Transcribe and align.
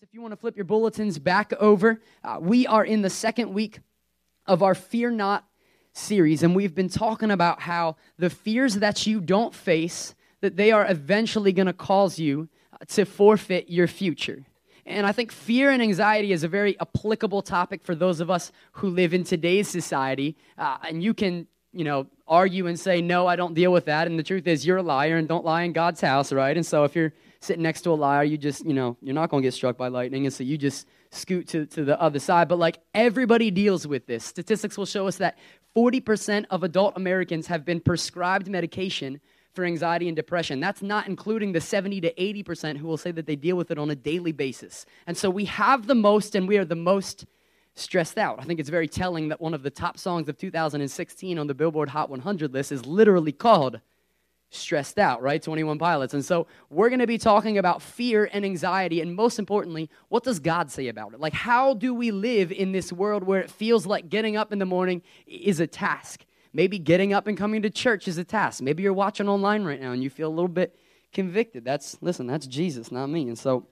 If 0.00 0.14
you 0.14 0.22
want 0.22 0.30
to 0.30 0.36
flip 0.36 0.54
your 0.54 0.64
bulletins 0.64 1.18
back 1.18 1.52
over, 1.58 2.00
uh, 2.22 2.38
we 2.40 2.68
are 2.68 2.84
in 2.84 3.02
the 3.02 3.10
second 3.10 3.52
week 3.52 3.80
of 4.46 4.62
our 4.62 4.76
Fear 4.76 5.10
Not 5.10 5.44
series, 5.92 6.44
and 6.44 6.54
we've 6.54 6.72
been 6.72 6.88
talking 6.88 7.32
about 7.32 7.60
how 7.60 7.96
the 8.16 8.30
fears 8.30 8.76
that 8.76 9.08
you 9.08 9.20
don't 9.20 9.52
face, 9.52 10.14
that 10.40 10.54
they 10.54 10.70
are 10.70 10.88
eventually 10.88 11.52
going 11.52 11.66
to 11.66 11.72
cause 11.72 12.16
you 12.16 12.48
uh, 12.72 12.76
to 12.90 13.04
forfeit 13.04 13.70
your 13.70 13.88
future. 13.88 14.44
And 14.86 15.04
I 15.04 15.10
think 15.10 15.32
fear 15.32 15.68
and 15.68 15.82
anxiety 15.82 16.30
is 16.30 16.44
a 16.44 16.48
very 16.48 16.78
applicable 16.78 17.42
topic 17.42 17.82
for 17.82 17.96
those 17.96 18.20
of 18.20 18.30
us 18.30 18.52
who 18.72 18.90
live 18.90 19.12
in 19.12 19.24
today's 19.24 19.66
society. 19.66 20.36
Uh, 20.56 20.76
and 20.88 21.02
you 21.02 21.12
can, 21.12 21.48
you 21.72 21.82
know, 21.82 22.06
argue 22.28 22.68
and 22.68 22.78
say, 22.78 23.02
no, 23.02 23.26
I 23.26 23.34
don't 23.34 23.54
deal 23.54 23.72
with 23.72 23.86
that. 23.86 24.06
And 24.06 24.16
the 24.16 24.22
truth 24.22 24.46
is, 24.46 24.64
you're 24.64 24.76
a 24.76 24.82
liar 24.82 25.16
and 25.16 25.26
don't 25.26 25.44
lie 25.44 25.62
in 25.62 25.72
God's 25.72 26.00
house, 26.00 26.32
right? 26.32 26.56
And 26.56 26.64
so 26.64 26.84
if 26.84 26.94
you're 26.94 27.12
sitting 27.40 27.62
next 27.62 27.82
to 27.82 27.90
a 27.90 27.94
liar, 27.94 28.24
you 28.24 28.36
just, 28.36 28.64
you 28.64 28.74
know, 28.74 28.96
you're 29.00 29.14
not 29.14 29.30
going 29.30 29.42
to 29.42 29.46
get 29.46 29.54
struck 29.54 29.76
by 29.76 29.88
lightning. 29.88 30.26
And 30.26 30.34
so 30.34 30.44
you 30.44 30.58
just 30.58 30.86
scoot 31.10 31.48
to, 31.48 31.66
to 31.66 31.84
the 31.84 32.00
other 32.00 32.18
side. 32.18 32.48
But 32.48 32.58
like 32.58 32.78
everybody 32.94 33.50
deals 33.50 33.86
with 33.86 34.06
this. 34.06 34.24
Statistics 34.24 34.76
will 34.76 34.86
show 34.86 35.06
us 35.06 35.16
that 35.18 35.38
40% 35.76 36.46
of 36.50 36.64
adult 36.64 36.94
Americans 36.96 37.46
have 37.46 37.64
been 37.64 37.80
prescribed 37.80 38.48
medication 38.48 39.20
for 39.52 39.64
anxiety 39.64 40.08
and 40.08 40.16
depression. 40.16 40.60
That's 40.60 40.82
not 40.82 41.06
including 41.06 41.52
the 41.52 41.60
70 41.60 42.00
to 42.02 42.12
80% 42.14 42.76
who 42.76 42.86
will 42.86 42.96
say 42.96 43.10
that 43.12 43.26
they 43.26 43.36
deal 43.36 43.56
with 43.56 43.70
it 43.70 43.78
on 43.78 43.90
a 43.90 43.94
daily 43.94 44.32
basis. 44.32 44.86
And 45.06 45.16
so 45.16 45.30
we 45.30 45.46
have 45.46 45.86
the 45.86 45.94
most 45.94 46.34
and 46.34 46.46
we 46.46 46.58
are 46.58 46.64
the 46.64 46.76
most 46.76 47.26
stressed 47.74 48.18
out. 48.18 48.40
I 48.40 48.44
think 48.44 48.60
it's 48.60 48.68
very 48.68 48.88
telling 48.88 49.28
that 49.28 49.40
one 49.40 49.54
of 49.54 49.62
the 49.62 49.70
top 49.70 49.98
songs 49.98 50.28
of 50.28 50.36
2016 50.36 51.38
on 51.38 51.46
the 51.46 51.54
Billboard 51.54 51.88
Hot 51.90 52.10
100 52.10 52.52
list 52.52 52.72
is 52.72 52.84
literally 52.86 53.32
called 53.32 53.80
stressed 54.50 54.98
out, 54.98 55.22
right? 55.22 55.42
21 55.42 55.78
pilots. 55.78 56.14
And 56.14 56.24
so 56.24 56.46
we're 56.70 56.88
going 56.88 57.00
to 57.00 57.06
be 57.06 57.18
talking 57.18 57.58
about 57.58 57.82
fear 57.82 58.28
and 58.32 58.44
anxiety. 58.44 59.00
And 59.00 59.14
most 59.14 59.38
importantly, 59.38 59.90
what 60.08 60.24
does 60.24 60.38
God 60.38 60.70
say 60.70 60.88
about 60.88 61.12
it? 61.12 61.20
Like, 61.20 61.34
how 61.34 61.74
do 61.74 61.92
we 61.92 62.10
live 62.10 62.50
in 62.50 62.72
this 62.72 62.92
world 62.92 63.24
where 63.24 63.40
it 63.40 63.50
feels 63.50 63.86
like 63.86 64.08
getting 64.08 64.36
up 64.36 64.52
in 64.52 64.58
the 64.58 64.66
morning 64.66 65.02
is 65.26 65.60
a 65.60 65.66
task? 65.66 66.24
Maybe 66.52 66.78
getting 66.78 67.12
up 67.12 67.26
and 67.26 67.36
coming 67.36 67.62
to 67.62 67.70
church 67.70 68.08
is 68.08 68.16
a 68.16 68.24
task. 68.24 68.62
Maybe 68.62 68.82
you're 68.82 68.94
watching 68.94 69.28
online 69.28 69.64
right 69.64 69.80
now 69.80 69.92
and 69.92 70.02
you 70.02 70.08
feel 70.08 70.28
a 70.28 70.30
little 70.30 70.48
bit 70.48 70.78
convicted. 71.12 71.64
That's, 71.64 71.98
listen, 72.00 72.26
that's 72.26 72.46
Jesus, 72.46 72.90
not 72.90 73.08
me. 73.08 73.28
And 73.28 73.38
so 73.38 73.66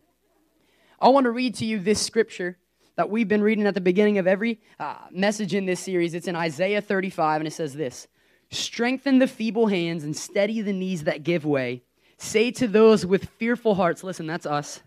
I 1.01 1.09
want 1.09 1.25
to 1.25 1.31
read 1.31 1.55
to 1.57 1.65
you 1.65 1.79
this 1.79 2.01
scripture 2.01 2.59
that 2.97 3.11
we've 3.11 3.29
been 3.29 3.43
reading 3.43 3.67
at 3.67 3.75
the 3.75 3.81
beginning 3.81 4.19
of 4.19 4.27
every 4.27 4.61
uh, 4.79 4.97
message 5.11 5.55
in 5.55 5.67
this 5.67 5.81
series. 5.81 6.15
It's 6.15 6.29
in 6.29 6.37
Isaiah 6.37 6.81
35, 6.81 7.43
and 7.43 7.49
it 7.49 7.53
says 7.53 7.75
this 7.75 8.09
Strengthen 8.51 9.19
the 9.19 9.27
feeble 9.27 9.67
hands 9.67 10.05
and 10.05 10.17
steady 10.17 10.61
the 10.61 10.73
knees 10.73 11.05
that 11.05 11.23
give 11.23 11.45
way. 11.45 11.83
Say 12.19 12.51
to 12.53 12.69
those 12.69 13.05
with 13.05 13.29
fearful 13.31 13.75
hearts, 13.75 14.03
listen, 14.03 14.27
that's 14.27 14.47
us, 14.47 14.81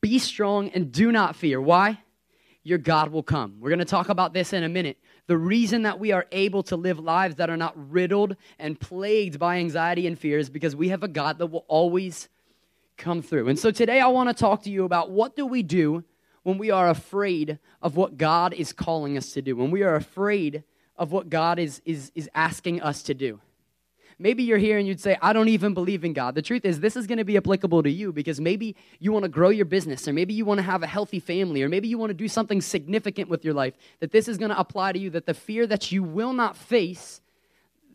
be 0.00 0.18
strong 0.18 0.68
and 0.70 0.92
do 0.92 1.10
not 1.10 1.36
fear. 1.36 1.60
Why? 1.60 2.00
Your 2.62 2.78
God 2.78 3.10
will 3.10 3.22
come. 3.22 3.56
We're 3.60 3.70
going 3.70 3.78
to 3.78 3.84
talk 3.84 4.08
about 4.08 4.34
this 4.34 4.52
in 4.52 4.62
a 4.62 4.68
minute. 4.68 4.98
The 5.26 5.38
reason 5.38 5.82
that 5.82 5.98
we 5.98 6.12
are 6.12 6.26
able 6.32 6.62
to 6.64 6.76
live 6.76 6.98
lives 6.98 7.36
that 7.36 7.50
are 7.50 7.56
not 7.56 7.74
riddled 7.90 8.36
and 8.58 8.78
plagued 8.78 9.38
by 9.38 9.56
anxiety 9.56 10.06
and 10.06 10.18
fear 10.18 10.38
is 10.38 10.50
because 10.50 10.76
we 10.76 10.88
have 10.88 11.02
a 11.02 11.08
God 11.08 11.38
that 11.38 11.46
will 11.46 11.64
always 11.68 12.28
come 12.96 13.22
through. 13.22 13.48
And 13.48 13.58
so 13.58 13.70
today 13.70 14.00
I 14.00 14.08
want 14.08 14.28
to 14.28 14.34
talk 14.34 14.64
to 14.64 14.70
you 14.70 14.84
about 14.84 15.10
what 15.10 15.36
do 15.36 15.46
we 15.46 15.62
do 15.62 16.04
when 16.42 16.58
we 16.58 16.70
are 16.70 16.88
afraid 16.88 17.58
of 17.80 17.96
what 17.96 18.18
God 18.18 18.52
is 18.52 18.72
calling 18.72 19.16
us 19.16 19.32
to 19.32 19.42
do, 19.42 19.56
when 19.56 19.70
we 19.70 19.82
are 19.82 19.94
afraid 19.94 20.64
of 20.98 21.12
what 21.12 21.30
God 21.30 21.58
is, 21.58 21.80
is, 21.84 22.12
is 22.14 22.28
asking 22.34 22.82
us 22.82 23.02
to 23.04 23.14
do. 23.14 23.40
Maybe 24.20 24.42
you're 24.42 24.58
here 24.58 24.78
and 24.78 24.88
you'd 24.88 25.00
say, 25.00 25.16
I 25.22 25.32
don't 25.32 25.46
even 25.46 25.74
believe 25.74 26.04
in 26.04 26.12
God. 26.12 26.34
The 26.34 26.42
truth 26.42 26.64
is, 26.64 26.80
this 26.80 26.96
is 26.96 27.06
going 27.06 27.18
to 27.18 27.24
be 27.24 27.36
applicable 27.36 27.84
to 27.84 27.90
you 27.90 28.12
because 28.12 28.40
maybe 28.40 28.74
you 28.98 29.12
want 29.12 29.22
to 29.22 29.28
grow 29.28 29.50
your 29.50 29.64
business, 29.64 30.08
or 30.08 30.12
maybe 30.12 30.34
you 30.34 30.44
want 30.44 30.58
to 30.58 30.64
have 30.64 30.82
a 30.82 30.88
healthy 30.88 31.20
family, 31.20 31.62
or 31.62 31.68
maybe 31.68 31.86
you 31.86 31.98
want 31.98 32.10
to 32.10 32.14
do 32.14 32.26
something 32.26 32.60
significant 32.60 33.28
with 33.28 33.44
your 33.44 33.54
life. 33.54 33.74
That 34.00 34.10
this 34.10 34.26
is 34.26 34.36
going 34.36 34.50
to 34.50 34.58
apply 34.58 34.90
to 34.92 34.98
you, 34.98 35.10
that 35.10 35.26
the 35.26 35.34
fear 35.34 35.68
that 35.68 35.92
you 35.92 36.02
will 36.02 36.32
not 36.32 36.56
face, 36.56 37.20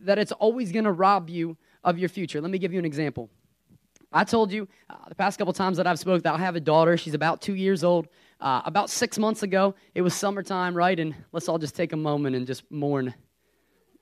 that 0.03 0.17
it's 0.17 0.31
always 0.31 0.71
going 0.71 0.85
to 0.85 0.93
rob 0.93 1.29
you 1.29 1.57
of 1.83 1.99
your 1.99 2.07
future. 2.07 2.39
Let 2.39 2.51
me 2.51 2.57
give 2.57 2.71
you 2.71 2.79
an 2.79 2.85
example. 2.85 3.29
I 4.13 4.23
told 4.23 4.53
you 4.53 4.67
uh, 4.89 4.95
the 5.09 5.15
past 5.15 5.37
couple 5.37 5.53
times 5.53 5.75
that 5.75 5.87
I've 5.87 5.99
spoke 5.99 6.23
that 6.23 6.33
I 6.33 6.37
have 6.37 6.55
a 6.55 6.61
daughter. 6.61 6.95
She's 6.95 7.15
about 7.15 7.41
two 7.41 7.55
years 7.55 7.83
old. 7.83 8.07
Uh, 8.43 8.61
about 8.65 8.89
six 8.89 9.17
months 9.17 9.41
ago, 9.41 9.73
it 9.95 10.01
was 10.01 10.13
summertime, 10.13 10.75
right? 10.75 10.99
And 10.99 11.15
let's 11.31 11.47
all 11.47 11.57
just 11.57 11.77
take 11.77 11.93
a 11.93 11.97
moment 11.97 12.35
and 12.35 12.45
just 12.45 12.69
mourn 12.69 13.13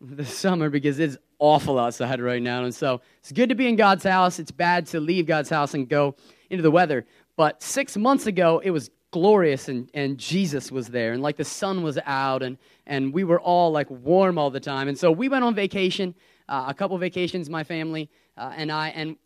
the 0.02 0.26
summer 0.26 0.72
because 0.72 0.98
it's 0.98 1.16
awful 1.38 1.78
outside 1.78 2.20
right 2.20 2.42
now. 2.42 2.64
And 2.64 2.74
so 2.74 3.02
it's 3.20 3.32
good 3.32 3.50
to 3.50 3.56
be 3.56 3.68
in 3.68 3.76
God's 3.76 4.04
house. 4.04 4.40
It's 4.40 4.50
bad 4.50 4.88
to 4.88 5.00
leave 5.00 5.28
God's 5.28 5.52
house 5.52 5.76
and 5.76 5.88
go 5.88 6.16
into 6.50 6.64
the 6.64 6.72
weather. 6.72 7.06
But 7.38 7.62
six 7.62 7.96
months 7.96 8.26
ago, 8.26 8.60
it 8.64 8.72
was 8.72 8.90
glorious 9.12 9.70
and, 9.70 9.92
and 9.94 10.18
Jesus 10.18 10.72
was 10.72 10.88
there 10.88 11.14
and 11.14 11.22
like 11.22 11.38
the 11.38 11.46
sun 11.46 11.84
was 11.84 12.00
out 12.08 12.42
and, 12.42 12.58
and 12.88 13.14
we 13.14 13.24
were 13.24 13.40
all 13.40 13.72
like 13.72 13.92
warm 13.92 14.40
all 14.40 14.50
the 14.50 14.60
time. 14.60 14.88
And 14.88 14.98
so 14.98 15.12
we 15.12 15.30
went 15.30 15.44
on 15.44 15.54
vacation, 15.54 16.16
uh, 16.50 16.66
a 16.68 16.74
couple 16.74 16.98
vacations, 16.98 17.48
my 17.48 17.64
family 17.64 18.10
uh, 18.38 18.54
and 18.56 18.72
I, 18.72 18.88
and 18.90 19.18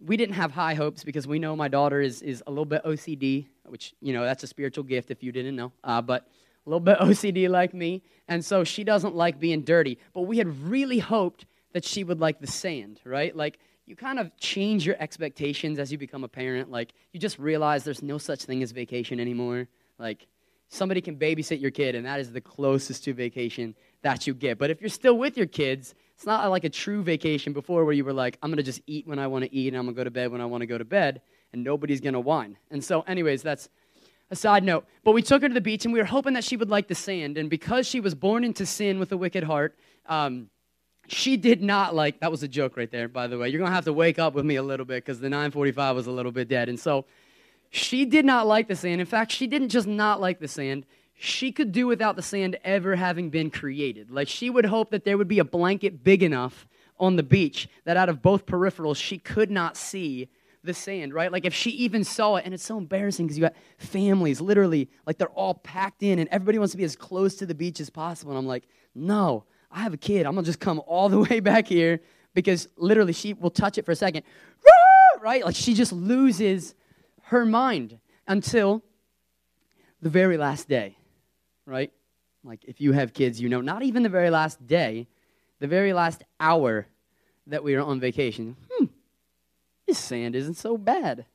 we 0.00 0.16
didn't 0.16 0.34
have 0.34 0.52
high 0.52 0.74
hopes 0.74 1.04
because 1.04 1.26
we 1.26 1.38
know 1.38 1.56
my 1.56 1.68
daughter 1.68 2.00
is, 2.00 2.22
is 2.22 2.42
a 2.46 2.50
little 2.50 2.64
bit 2.64 2.84
OCD 2.84 3.46
which, 3.68 3.94
you 4.00 4.12
know, 4.12 4.24
that's 4.24 4.42
a 4.42 4.46
spiritual 4.46 4.84
gift 4.84 5.10
if 5.10 5.22
you 5.22 5.32
didn't 5.32 5.56
know, 5.56 5.72
uh, 5.82 6.02
but 6.02 6.28
a 6.66 6.70
little 6.70 6.80
bit 6.80 6.98
OCD 7.00 7.48
like 7.48 7.74
me. 7.74 8.02
And 8.28 8.44
so 8.44 8.64
she 8.64 8.84
doesn't 8.84 9.14
like 9.14 9.38
being 9.38 9.62
dirty. 9.62 9.98
But 10.12 10.22
we 10.22 10.38
had 10.38 10.48
really 10.68 10.98
hoped 10.98 11.46
that 11.72 11.84
she 11.84 12.04
would 12.04 12.20
like 12.20 12.40
the 12.40 12.46
sand, 12.46 13.00
right? 13.04 13.34
Like, 13.34 13.58
you 13.86 13.96
kind 13.96 14.18
of 14.18 14.34
change 14.38 14.86
your 14.86 14.96
expectations 14.98 15.78
as 15.78 15.92
you 15.92 15.98
become 15.98 16.24
a 16.24 16.28
parent. 16.28 16.70
Like, 16.70 16.94
you 17.12 17.20
just 17.20 17.38
realize 17.38 17.84
there's 17.84 18.02
no 18.02 18.16
such 18.16 18.44
thing 18.44 18.62
as 18.62 18.72
vacation 18.72 19.20
anymore. 19.20 19.68
Like, 19.98 20.26
somebody 20.68 21.02
can 21.02 21.16
babysit 21.16 21.60
your 21.60 21.70
kid, 21.70 21.94
and 21.94 22.06
that 22.06 22.18
is 22.18 22.32
the 22.32 22.40
closest 22.40 23.04
to 23.04 23.12
vacation 23.12 23.74
that 24.00 24.26
you 24.26 24.32
get. 24.32 24.58
But 24.58 24.70
if 24.70 24.80
you're 24.80 24.88
still 24.88 25.18
with 25.18 25.36
your 25.36 25.46
kids, 25.46 25.94
it's 26.24 26.26
not 26.26 26.48
like 26.48 26.64
a 26.64 26.70
true 26.70 27.02
vacation 27.02 27.52
before 27.52 27.84
where 27.84 27.92
you 27.92 28.02
were 28.02 28.14
like, 28.14 28.38
I'm 28.42 28.48
going 28.48 28.56
to 28.56 28.62
just 28.62 28.80
eat 28.86 29.06
when 29.06 29.18
I 29.18 29.26
want 29.26 29.44
to 29.44 29.54
eat, 29.54 29.68
and 29.68 29.76
I'm 29.76 29.84
going 29.84 29.94
to 29.94 30.00
go 30.00 30.04
to 30.04 30.10
bed 30.10 30.32
when 30.32 30.40
I 30.40 30.46
want 30.46 30.62
to 30.62 30.66
go 30.66 30.78
to 30.78 30.84
bed 30.84 31.20
and 31.52 31.62
nobody's 31.62 32.00
going 32.00 32.14
to 32.14 32.20
whine. 32.20 32.56
And 32.70 32.82
so, 32.82 33.02
anyways, 33.02 33.42
that's 33.42 33.68
a 34.30 34.34
side 34.34 34.64
note. 34.64 34.86
But 35.04 35.12
we 35.12 35.20
took 35.20 35.42
her 35.42 35.48
to 35.48 35.52
the 35.52 35.60
beach, 35.60 35.84
and 35.84 35.92
we 35.92 36.00
were 36.00 36.06
hoping 36.06 36.32
that 36.32 36.42
she 36.42 36.56
would 36.56 36.70
like 36.70 36.88
the 36.88 36.94
sand. 36.94 37.36
And 37.36 37.50
because 37.50 37.86
she 37.86 38.00
was 38.00 38.14
born 38.14 38.42
into 38.42 38.64
sin 38.64 38.98
with 38.98 39.12
a 39.12 39.18
wicked 39.18 39.44
heart, 39.44 39.76
um, 40.06 40.48
she 41.08 41.36
did 41.36 41.62
not 41.62 41.94
like 41.94 42.20
that 42.20 42.30
was 42.30 42.42
a 42.42 42.48
joke 42.48 42.78
right 42.78 42.90
there 42.90 43.08
by 43.08 43.26
the 43.26 43.36
way 43.36 43.50
you're 43.50 43.58
gonna 43.58 43.70
have 43.70 43.84
to 43.84 43.92
wake 43.92 44.18
up 44.18 44.32
with 44.32 44.46
me 44.46 44.56
a 44.56 44.62
little 44.62 44.86
bit 44.86 45.04
because 45.04 45.20
the 45.20 45.28
945 45.28 45.94
was 45.94 46.06
a 46.06 46.10
little 46.10 46.32
bit 46.32 46.48
dead 46.48 46.70
and 46.70 46.80
so 46.80 47.04
she 47.68 48.06
did 48.06 48.24
not 48.24 48.46
like 48.46 48.68
the 48.68 48.74
sand 48.74 49.02
in 49.02 49.06
fact 49.06 49.30
she 49.30 49.46
didn't 49.46 49.68
just 49.68 49.86
not 49.86 50.18
like 50.18 50.40
the 50.40 50.48
sand 50.48 50.86
she 51.16 51.52
could 51.52 51.72
do 51.72 51.86
without 51.86 52.16
the 52.16 52.22
sand 52.22 52.56
ever 52.64 52.96
having 52.96 53.30
been 53.30 53.50
created 53.50 54.10
like 54.10 54.28
she 54.28 54.50
would 54.50 54.66
hope 54.66 54.90
that 54.90 55.04
there 55.04 55.16
would 55.16 55.28
be 55.28 55.38
a 55.38 55.44
blanket 55.44 56.02
big 56.02 56.22
enough 56.22 56.66
on 56.98 57.16
the 57.16 57.22
beach 57.22 57.68
that 57.84 57.96
out 57.96 58.08
of 58.08 58.22
both 58.22 58.46
peripherals 58.46 58.96
she 58.96 59.18
could 59.18 59.50
not 59.50 59.76
see 59.76 60.28
the 60.64 60.74
sand, 60.74 61.14
right? 61.14 61.30
Like 61.30 61.44
if 61.44 61.54
she 61.54 61.70
even 61.70 62.02
saw 62.02 62.36
it, 62.36 62.44
and 62.44 62.54
it's 62.54 62.64
so 62.64 62.78
embarrassing 62.78 63.26
because 63.26 63.38
you 63.38 63.42
got 63.42 63.54
families 63.78 64.40
literally, 64.40 64.88
like 65.06 65.18
they're 65.18 65.28
all 65.28 65.54
packed 65.54 66.02
in, 66.02 66.18
and 66.18 66.28
everybody 66.30 66.58
wants 66.58 66.72
to 66.72 66.78
be 66.78 66.84
as 66.84 66.96
close 66.96 67.34
to 67.36 67.46
the 67.46 67.54
beach 67.54 67.80
as 67.80 67.90
possible. 67.90 68.32
And 68.32 68.38
I'm 68.38 68.46
like, 68.46 68.66
no, 68.94 69.44
I 69.70 69.80
have 69.80 69.92
a 69.92 69.98
kid. 69.98 70.26
I'm 70.26 70.34
gonna 70.34 70.46
just 70.46 70.60
come 70.60 70.80
all 70.86 71.08
the 71.08 71.18
way 71.30 71.40
back 71.40 71.68
here 71.68 72.00
because 72.32 72.68
literally 72.76 73.12
she 73.12 73.34
will 73.34 73.50
touch 73.50 73.78
it 73.78 73.84
for 73.84 73.92
a 73.92 73.96
second, 73.96 74.24
right? 75.20 75.44
Like 75.44 75.54
she 75.54 75.74
just 75.74 75.92
loses 75.92 76.74
her 77.24 77.44
mind 77.44 77.98
until 78.26 78.82
the 80.00 80.10
very 80.10 80.36
last 80.36 80.68
day, 80.68 80.96
right? 81.66 81.92
Like 82.42 82.64
if 82.64 82.80
you 82.80 82.92
have 82.92 83.12
kids, 83.12 83.40
you 83.40 83.48
know, 83.48 83.60
not 83.60 83.82
even 83.82 84.02
the 84.02 84.08
very 84.08 84.30
last 84.30 84.66
day, 84.66 85.08
the 85.60 85.66
very 85.66 85.92
last 85.92 86.22
hour 86.40 86.86
that 87.46 87.64
we 87.64 87.74
are 87.74 87.82
on 87.82 88.00
vacation. 88.00 88.56
Hmm, 88.70 88.86
this 89.86 89.98
sand 89.98 90.34
isn't 90.34 90.56
so 90.56 90.76
bad. 90.76 91.26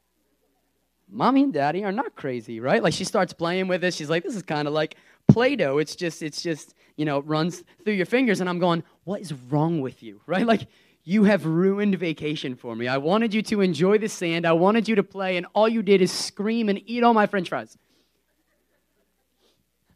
Mommy 1.11 1.43
and 1.43 1.53
daddy 1.53 1.83
are 1.83 1.91
not 1.91 2.15
crazy, 2.15 2.59
right? 2.59 2.83
Like 2.83 2.93
she 2.93 3.03
starts 3.03 3.33
playing 3.33 3.67
with 3.67 3.83
it. 3.83 3.93
She's 3.93 4.09
like, 4.09 4.23
this 4.23 4.35
is 4.35 4.43
kind 4.43 4.67
of 4.67 4.73
like 4.73 4.95
Play-Doh. 5.27 5.79
It's 5.79 5.95
just, 5.95 6.21
it's 6.21 6.41
just, 6.41 6.75
you 6.97 7.05
know, 7.05 7.21
runs 7.21 7.63
through 7.83 7.93
your 7.93 8.05
fingers. 8.05 8.41
And 8.41 8.49
I'm 8.49 8.59
going, 8.59 8.83
what 9.05 9.21
is 9.21 9.33
wrong 9.33 9.81
with 9.81 10.03
you, 10.03 10.21
right? 10.27 10.45
Like 10.45 10.67
you 11.03 11.23
have 11.23 11.47
ruined 11.47 11.95
vacation 11.95 12.55
for 12.55 12.75
me. 12.75 12.87
I 12.87 12.97
wanted 12.97 13.33
you 13.33 13.41
to 13.43 13.61
enjoy 13.61 13.97
the 13.97 14.09
sand. 14.09 14.45
I 14.45 14.51
wanted 14.51 14.87
you 14.87 14.95
to 14.95 15.03
play, 15.03 15.37
and 15.37 15.47
all 15.53 15.67
you 15.67 15.81
did 15.81 16.01
is 16.03 16.11
scream 16.11 16.69
and 16.69 16.79
eat 16.85 17.03
all 17.03 17.15
my 17.15 17.25
french 17.25 17.49
fries. 17.49 17.75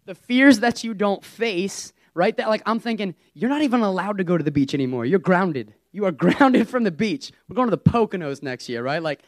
The 0.06 0.16
fears 0.16 0.60
that 0.60 0.84
you 0.84 0.94
don't 0.94 1.24
face, 1.24 1.94
right? 2.14 2.36
That 2.38 2.50
like 2.50 2.62
I'm 2.66 2.80
thinking, 2.80 3.16
you're 3.34 3.50
not 3.50 3.62
even 3.62 3.82
allowed 3.82 4.18
to 4.18 4.24
go 4.24 4.38
to 4.38 4.44
the 4.44 4.52
beach 4.52 4.74
anymore. 4.74 5.06
You're 5.06 5.20
grounded. 5.20 5.74
You 5.92 6.06
are 6.06 6.12
grounded 6.26 6.68
from 6.68 6.84
the 6.84 6.92
beach. 6.92 7.32
We're 7.48 7.56
going 7.56 7.70
to 7.70 7.76
the 7.76 7.78
Poconos 7.78 8.44
next 8.44 8.68
year, 8.70 8.84
right? 8.84 9.02
Like 9.02 9.22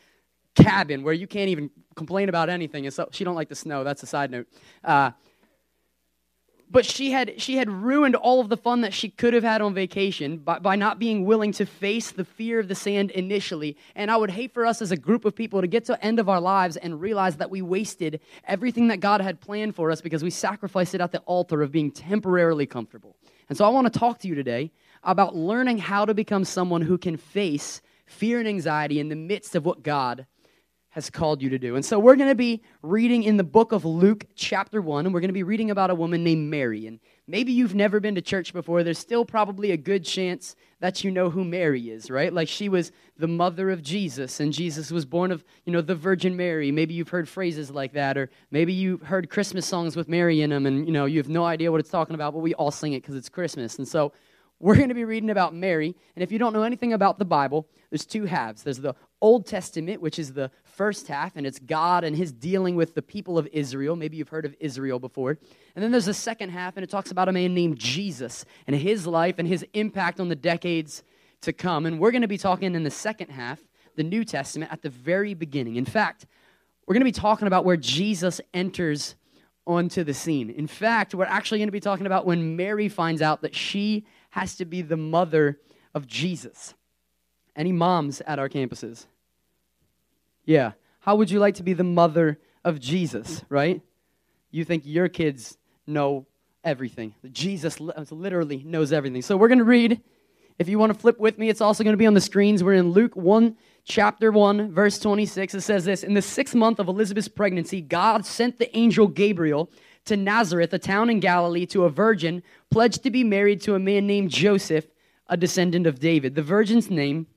cabin 0.55 1.03
where 1.03 1.13
you 1.13 1.27
can't 1.27 1.49
even 1.49 1.69
complain 1.95 2.29
about 2.29 2.49
anything. 2.49 2.85
And 2.85 2.93
so 2.93 3.07
she 3.11 3.23
don't 3.23 3.35
like 3.35 3.49
the 3.49 3.55
snow. 3.55 3.83
That's 3.83 4.03
a 4.03 4.07
side 4.07 4.31
note. 4.31 4.47
Uh, 4.83 5.11
but 6.69 6.85
she 6.85 7.11
had 7.11 7.39
she 7.41 7.57
had 7.57 7.69
ruined 7.69 8.15
all 8.15 8.41
of 8.41 8.49
the 8.49 8.57
fun 8.57 8.81
that 8.81 8.93
she 8.93 9.09
could 9.09 9.33
have 9.33 9.43
had 9.43 9.61
on 9.61 9.73
vacation 9.73 10.37
by, 10.37 10.59
by 10.59 10.75
not 10.75 10.99
being 10.99 11.25
willing 11.25 11.51
to 11.53 11.65
face 11.65 12.11
the 12.11 12.25
fear 12.25 12.59
of 12.59 12.67
the 12.67 12.75
sand 12.75 13.11
initially. 13.11 13.77
And 13.95 14.09
i 14.09 14.17
would 14.17 14.31
hate 14.31 14.53
for 14.53 14.65
us 14.65 14.81
as 14.81 14.91
a 14.91 14.97
group 14.97 15.25
of 15.25 15.35
people 15.35 15.61
to 15.61 15.67
get 15.67 15.85
to 15.85 15.93
the 15.93 16.05
end 16.05 16.19
of 16.19 16.29
our 16.29 16.41
lives 16.41 16.77
and 16.77 16.99
realize 16.99 17.37
that 17.37 17.49
we 17.49 17.61
wasted 17.61 18.19
everything 18.45 18.87
that 18.87 18.99
god 18.99 19.21
had 19.21 19.39
planned 19.39 19.75
for 19.75 19.91
us 19.91 20.01
because 20.01 20.23
we 20.23 20.29
sacrificed 20.29 20.95
it 20.95 21.01
at 21.01 21.11
the 21.11 21.19
altar 21.19 21.61
of 21.61 21.71
being 21.71 21.91
temporarily 21.91 22.65
comfortable. 22.65 23.15
And 23.49 23.57
so 23.57 23.65
i 23.65 23.69
want 23.69 23.91
to 23.91 23.99
talk 23.99 24.19
to 24.19 24.27
you 24.27 24.35
today 24.35 24.71
about 25.03 25.35
learning 25.35 25.77
how 25.77 26.05
to 26.05 26.13
become 26.13 26.43
someone 26.43 26.81
who 26.81 26.97
can 26.97 27.17
face 27.17 27.81
fear 28.05 28.39
and 28.39 28.47
anxiety 28.47 28.99
in 28.99 29.09
the 29.09 29.15
midst 29.15 29.55
of 29.55 29.65
what 29.65 29.83
god 29.83 30.25
has 30.95 31.09
called 31.09 31.41
you 31.41 31.49
to 31.49 31.59
do. 31.59 31.75
And 31.75 31.83
so 31.83 31.99
we're 31.99 32.15
going 32.15 32.29
to 32.29 32.35
be 32.35 32.63
reading 32.81 33.23
in 33.23 33.35
the 33.35 33.43
book 33.43 33.73
of 33.73 33.83
Luke, 33.83 34.27
chapter 34.33 34.81
1, 34.81 35.05
and 35.05 35.13
we're 35.13 35.19
going 35.19 35.27
to 35.27 35.33
be 35.33 35.43
reading 35.43 35.69
about 35.69 35.89
a 35.89 35.95
woman 35.95 36.23
named 36.23 36.49
Mary. 36.49 36.87
And 36.87 37.01
maybe 37.27 37.51
you've 37.51 37.75
never 37.75 37.99
been 37.99 38.15
to 38.15 38.21
church 38.21 38.53
before. 38.53 38.81
There's 38.81 38.97
still 38.97 39.25
probably 39.25 39.71
a 39.71 39.77
good 39.77 40.05
chance 40.05 40.55
that 40.79 41.03
you 41.03 41.11
know 41.11 41.29
who 41.29 41.43
Mary 41.43 41.89
is, 41.89 42.09
right? 42.09 42.31
Like 42.31 42.47
she 42.47 42.69
was 42.69 42.93
the 43.17 43.27
mother 43.27 43.71
of 43.71 43.83
Jesus, 43.83 44.39
and 44.39 44.53
Jesus 44.53 44.89
was 44.89 45.03
born 45.03 45.33
of, 45.33 45.43
you 45.65 45.73
know, 45.73 45.81
the 45.81 45.95
Virgin 45.95 46.37
Mary. 46.37 46.71
Maybe 46.71 46.93
you've 46.93 47.09
heard 47.09 47.27
phrases 47.27 47.69
like 47.69 47.91
that, 47.91 48.17
or 48.17 48.29
maybe 48.49 48.71
you've 48.71 49.01
heard 49.01 49.29
Christmas 49.29 49.65
songs 49.65 49.97
with 49.97 50.07
Mary 50.07 50.43
in 50.43 50.49
them, 50.49 50.65
and, 50.65 50.87
you 50.87 50.93
know, 50.93 51.03
you 51.03 51.17
have 51.17 51.27
no 51.27 51.43
idea 51.43 51.73
what 51.73 51.81
it's 51.81 51.89
talking 51.89 52.15
about, 52.15 52.31
but 52.31 52.39
we 52.39 52.53
all 52.53 52.71
sing 52.71 52.93
it 52.93 53.01
because 53.01 53.15
it's 53.15 53.27
Christmas. 53.27 53.79
And 53.79 53.85
so 53.87 54.13
we're 54.59 54.77
going 54.77 54.87
to 54.87 54.95
be 54.95 55.03
reading 55.03 55.29
about 55.29 55.53
Mary. 55.53 55.93
And 56.15 56.23
if 56.23 56.31
you 56.31 56.39
don't 56.39 56.53
know 56.53 56.63
anything 56.63 56.93
about 56.93 57.19
the 57.19 57.25
Bible, 57.25 57.67
there's 57.89 58.05
two 58.05 58.23
halves. 58.23 58.63
There's 58.63 58.79
the 58.79 58.95
Old 59.21 59.45
Testament, 59.45 60.01
which 60.01 60.19
is 60.19 60.33
the 60.33 60.51
first 60.75 61.07
half, 61.07 61.35
and 61.35 61.47
it's 61.47 61.59
God 61.59 62.03
and 62.03 62.15
his 62.15 62.31
dealing 62.31 62.75
with 62.75 62.95
the 62.95 63.01
people 63.01 63.37
of 63.37 63.47
Israel. 63.51 63.95
Maybe 63.95 64.17
you've 64.17 64.29
heard 64.29 64.45
of 64.45 64.55
Israel 64.59 64.99
before. 64.99 65.37
And 65.75 65.83
then 65.83 65.91
there's 65.91 66.05
the 66.05 66.13
second 66.13 66.49
half, 66.49 66.75
and 66.75 66.83
it 66.83 66.89
talks 66.89 67.11
about 67.11 67.29
a 67.29 67.31
man 67.31 67.53
named 67.53 67.79
Jesus 67.79 68.45
and 68.67 68.75
his 68.75 69.07
life 69.07 69.35
and 69.37 69.47
his 69.47 69.65
impact 69.73 70.19
on 70.19 70.29
the 70.29 70.35
decades 70.35 71.03
to 71.41 71.53
come. 71.53 71.85
And 71.85 71.99
we're 71.99 72.11
going 72.11 72.23
to 72.23 72.27
be 72.27 72.37
talking 72.37 72.75
in 72.75 72.83
the 72.83 72.91
second 72.91 73.29
half, 73.29 73.59
the 73.95 74.03
New 74.03 74.25
Testament, 74.25 74.71
at 74.71 74.81
the 74.81 74.89
very 74.89 75.33
beginning. 75.33 75.77
In 75.77 75.85
fact, 75.85 76.25
we're 76.85 76.93
going 76.93 77.01
to 77.01 77.05
be 77.05 77.11
talking 77.11 77.47
about 77.47 77.65
where 77.65 77.77
Jesus 77.77 78.41
enters 78.53 79.15
onto 79.65 80.03
the 80.03 80.13
scene. 80.13 80.49
In 80.49 80.67
fact, 80.67 81.15
we're 81.15 81.25
actually 81.25 81.59
going 81.59 81.69
to 81.69 81.71
be 81.73 81.79
talking 81.79 82.05
about 82.05 82.25
when 82.25 82.55
Mary 82.55 82.89
finds 82.89 83.21
out 83.21 83.41
that 83.41 83.55
she 83.55 84.05
has 84.31 84.55
to 84.57 84.65
be 84.65 84.81
the 84.81 84.97
mother 84.97 85.59
of 85.93 86.05
Jesus. 86.05 86.73
Any 87.55 87.71
moms 87.71 88.21
at 88.21 88.37
our 88.37 88.49
campuses? 88.49 89.05
Yeah. 90.45 90.73
How 90.99 91.15
would 91.15 91.29
you 91.29 91.39
like 91.39 91.55
to 91.55 91.63
be 91.63 91.73
the 91.73 91.83
mother 91.83 92.39
of 92.63 92.79
Jesus, 92.79 93.43
right? 93.49 93.81
You 94.51 94.65
think 94.65 94.83
your 94.85 95.07
kids 95.07 95.57
know 95.85 96.25
everything. 96.63 97.13
Jesus 97.31 97.79
literally 97.79 98.63
knows 98.65 98.91
everything. 98.91 99.21
So 99.21 99.37
we're 99.37 99.47
going 99.47 99.59
to 99.59 99.65
read. 99.65 100.01
If 100.57 100.69
you 100.69 100.79
want 100.79 100.93
to 100.93 100.99
flip 100.99 101.19
with 101.19 101.37
me, 101.37 101.49
it's 101.49 101.61
also 101.61 101.83
going 101.83 101.93
to 101.93 101.97
be 101.97 102.07
on 102.07 102.13
the 102.13 102.21
screens. 102.21 102.63
We're 102.63 102.73
in 102.73 102.91
Luke 102.91 103.15
1, 103.15 103.57
chapter 103.83 104.31
1, 104.31 104.71
verse 104.71 104.97
26. 104.99 105.53
It 105.53 105.61
says 105.61 105.83
this 105.83 106.03
In 106.03 106.13
the 106.13 106.21
sixth 106.21 106.55
month 106.55 106.79
of 106.79 106.87
Elizabeth's 106.87 107.27
pregnancy, 107.27 107.81
God 107.81 108.25
sent 108.25 108.57
the 108.57 108.75
angel 108.75 109.07
Gabriel 109.07 109.69
to 110.05 110.15
Nazareth, 110.15 110.71
a 110.73 110.79
town 110.79 111.09
in 111.09 111.19
Galilee, 111.19 111.65
to 111.67 111.83
a 111.83 111.89
virgin 111.89 112.41
pledged 112.71 113.03
to 113.03 113.11
be 113.11 113.23
married 113.23 113.61
to 113.61 113.75
a 113.75 113.79
man 113.79 114.07
named 114.07 114.31
Joseph, 114.31 114.85
a 115.27 115.35
descendant 115.35 115.87
of 115.87 115.99
David. 115.99 116.35
The 116.35 116.41
virgin's 116.41 116.89
name 116.89 117.27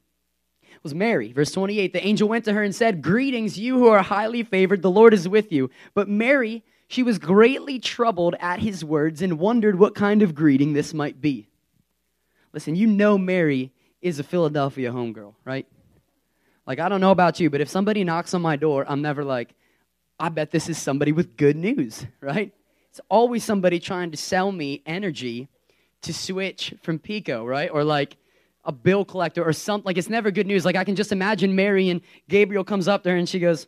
was 0.83 0.95
Mary. 0.95 1.33
Verse 1.33 1.51
28 1.53 1.93
The 1.93 2.07
angel 2.07 2.29
went 2.29 2.45
to 2.47 2.53
her 2.53 2.63
and 2.63 2.75
said, 2.75 3.03
Greetings, 3.03 3.59
you 3.59 3.79
who 3.79 3.89
are 3.89 4.03
highly 4.03 4.43
favored, 4.43 4.83
the 4.83 4.91
Lord 4.91 5.15
is 5.15 5.29
with 5.29 5.53
you. 5.53 5.71
But 5.95 6.09
Mary, 6.09 6.65
she 6.89 7.03
was 7.03 7.19
greatly 7.19 7.79
troubled 7.79 8.35
at 8.41 8.61
his 8.61 8.85
words 8.85 9.23
and 9.23 9.39
wondered 9.39 9.79
what 9.79 9.95
kind 9.95 10.23
of 10.23 10.35
greeting 10.35 10.73
this 10.73 10.95
might 10.95 11.21
be. 11.21 11.49
Listen, 12.53 12.75
you 12.75 12.87
know 12.87 13.19
Mary 13.19 13.73
is 14.01 14.19
a 14.19 14.25
Philadelphia 14.25 14.91
homegirl, 14.91 15.35
right? 15.45 15.67
Like, 16.67 16.81
I 16.81 16.89
don't 16.89 17.01
know 17.01 17.11
about 17.11 17.41
you, 17.41 17.51
but 17.51 17.61
if 17.61 17.69
somebody 17.69 18.05
knocks 18.05 18.35
on 18.35 18.43
my 18.43 18.57
door, 18.57 18.85
I'm 18.89 19.03
never 19.03 19.25
like, 19.25 19.55
I 20.21 20.29
bet 20.29 20.51
this 20.51 20.69
is 20.69 20.79
somebody 20.79 21.13
with 21.13 21.37
good 21.37 21.57
news, 21.57 22.07
right? 22.21 22.53
It's 22.91 23.01
always 23.09 23.45
somebody 23.45 23.81
trying 23.81 24.11
to 24.11 24.17
sell 24.17 24.51
me 24.51 24.83
energy 24.87 25.49
to 26.03 26.15
switch 26.15 26.75
from 26.83 26.99
PECO, 26.99 27.47
right? 27.47 27.71
Or 27.71 27.85
like, 27.85 28.17
a 28.69 28.73
bill 28.73 29.05
collector 29.05 29.43
or 29.43 29.53
something. 29.53 29.87
Like 29.87 29.97
it's 29.97 30.11
never 30.11 30.31
good 30.31 30.47
news. 30.47 30.65
Like 30.65 30.77
I 30.77 30.85
can 30.85 30.95
just 30.95 31.11
imagine 31.11 31.57
Mary 31.57 31.89
and 31.89 32.03
Gabriel 32.29 32.63
comes 32.63 32.87
up 32.87 33.03
there 33.03 33.17
and 33.17 33.29
she 33.29 33.41
goes, 33.41 33.67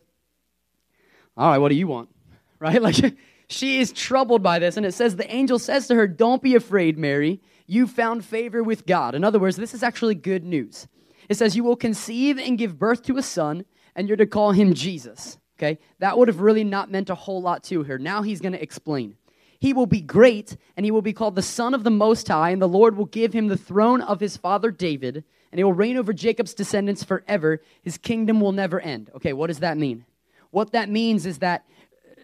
All 1.35 1.49
right, 1.49 1.57
what 1.57 1.69
do 1.69 1.75
you 1.75 1.87
want? 1.87 2.09
Right? 2.59 2.79
Like 2.79 3.17
she 3.47 3.79
is 3.79 3.91
troubled 3.91 4.43
by 4.43 4.59
this. 4.59 4.77
And 4.77 4.85
it 4.85 4.93
says, 4.93 5.15
The 5.15 5.33
angel 5.33 5.57
says 5.57 5.87
to 5.87 5.95
her, 5.95 6.07
Don't 6.07 6.43
be 6.43 6.53
afraid, 6.53 6.95
Mary. 6.95 7.41
You 7.65 7.87
found 7.87 8.23
favor 8.23 8.61
with 8.61 8.85
God. 8.85 9.15
In 9.15 9.23
other 9.23 9.39
words, 9.39 9.57
this 9.57 9.73
is 9.73 9.81
actually 9.81 10.13
good 10.13 10.43
news. 10.43 10.87
It 11.27 11.37
says, 11.37 11.55
You 11.55 11.63
will 11.63 11.75
conceive 11.75 12.37
and 12.37 12.55
give 12.55 12.77
birth 12.77 13.01
to 13.03 13.17
a 13.17 13.23
son, 13.23 13.65
and 13.95 14.07
you're 14.07 14.17
to 14.17 14.27
call 14.27 14.51
him 14.51 14.75
Jesus. 14.75 15.39
Okay? 15.57 15.79
That 15.97 16.19
would 16.19 16.27
have 16.27 16.41
really 16.41 16.63
not 16.63 16.91
meant 16.91 17.09
a 17.09 17.15
whole 17.15 17.41
lot 17.41 17.63
to 17.65 17.81
her. 17.83 17.97
Now 17.97 18.21
he's 18.21 18.41
going 18.41 18.53
to 18.53 18.61
explain. 18.61 19.15
He 19.61 19.73
will 19.73 19.85
be 19.85 20.01
great, 20.01 20.57
and 20.75 20.83
he 20.87 20.91
will 20.91 21.03
be 21.03 21.13
called 21.13 21.35
the 21.35 21.43
Son 21.43 21.75
of 21.75 21.83
the 21.83 21.91
Most 21.91 22.27
High, 22.27 22.49
and 22.49 22.59
the 22.59 22.67
Lord 22.67 22.97
will 22.97 23.05
give 23.05 23.31
him 23.31 23.47
the 23.47 23.55
throne 23.55 24.01
of 24.01 24.19
his 24.19 24.35
father 24.35 24.71
David, 24.71 25.23
and 25.51 25.59
he 25.59 25.63
will 25.63 25.71
reign 25.71 25.97
over 25.97 26.13
Jacob's 26.13 26.55
descendants 26.55 27.03
forever. 27.03 27.61
His 27.83 27.99
kingdom 27.99 28.41
will 28.41 28.53
never 28.53 28.79
end. 28.79 29.11
Okay, 29.15 29.33
what 29.33 29.47
does 29.47 29.59
that 29.59 29.77
mean? 29.77 30.03
What 30.49 30.71
that 30.71 30.89
means 30.89 31.27
is 31.27 31.37
that 31.37 31.63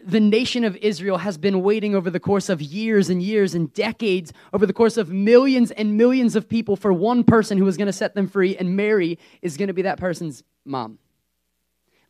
the 0.04 0.18
nation 0.18 0.64
of 0.64 0.74
Israel 0.78 1.18
has 1.18 1.38
been 1.38 1.62
waiting 1.62 1.94
over 1.94 2.10
the 2.10 2.18
course 2.18 2.48
of 2.48 2.60
years 2.60 3.08
and 3.08 3.22
years 3.22 3.54
and 3.54 3.72
decades, 3.72 4.32
over 4.52 4.66
the 4.66 4.72
course 4.72 4.96
of 4.96 5.10
millions 5.10 5.70
and 5.70 5.96
millions 5.96 6.34
of 6.34 6.48
people 6.48 6.74
for 6.74 6.92
one 6.92 7.22
person 7.22 7.56
who 7.56 7.68
is 7.68 7.76
going 7.76 7.86
to 7.86 7.92
set 7.92 8.16
them 8.16 8.26
free, 8.26 8.56
and 8.56 8.74
Mary 8.74 9.16
is 9.42 9.56
going 9.56 9.68
to 9.68 9.74
be 9.74 9.82
that 9.82 10.00
person's 10.00 10.42
mom. 10.64 10.98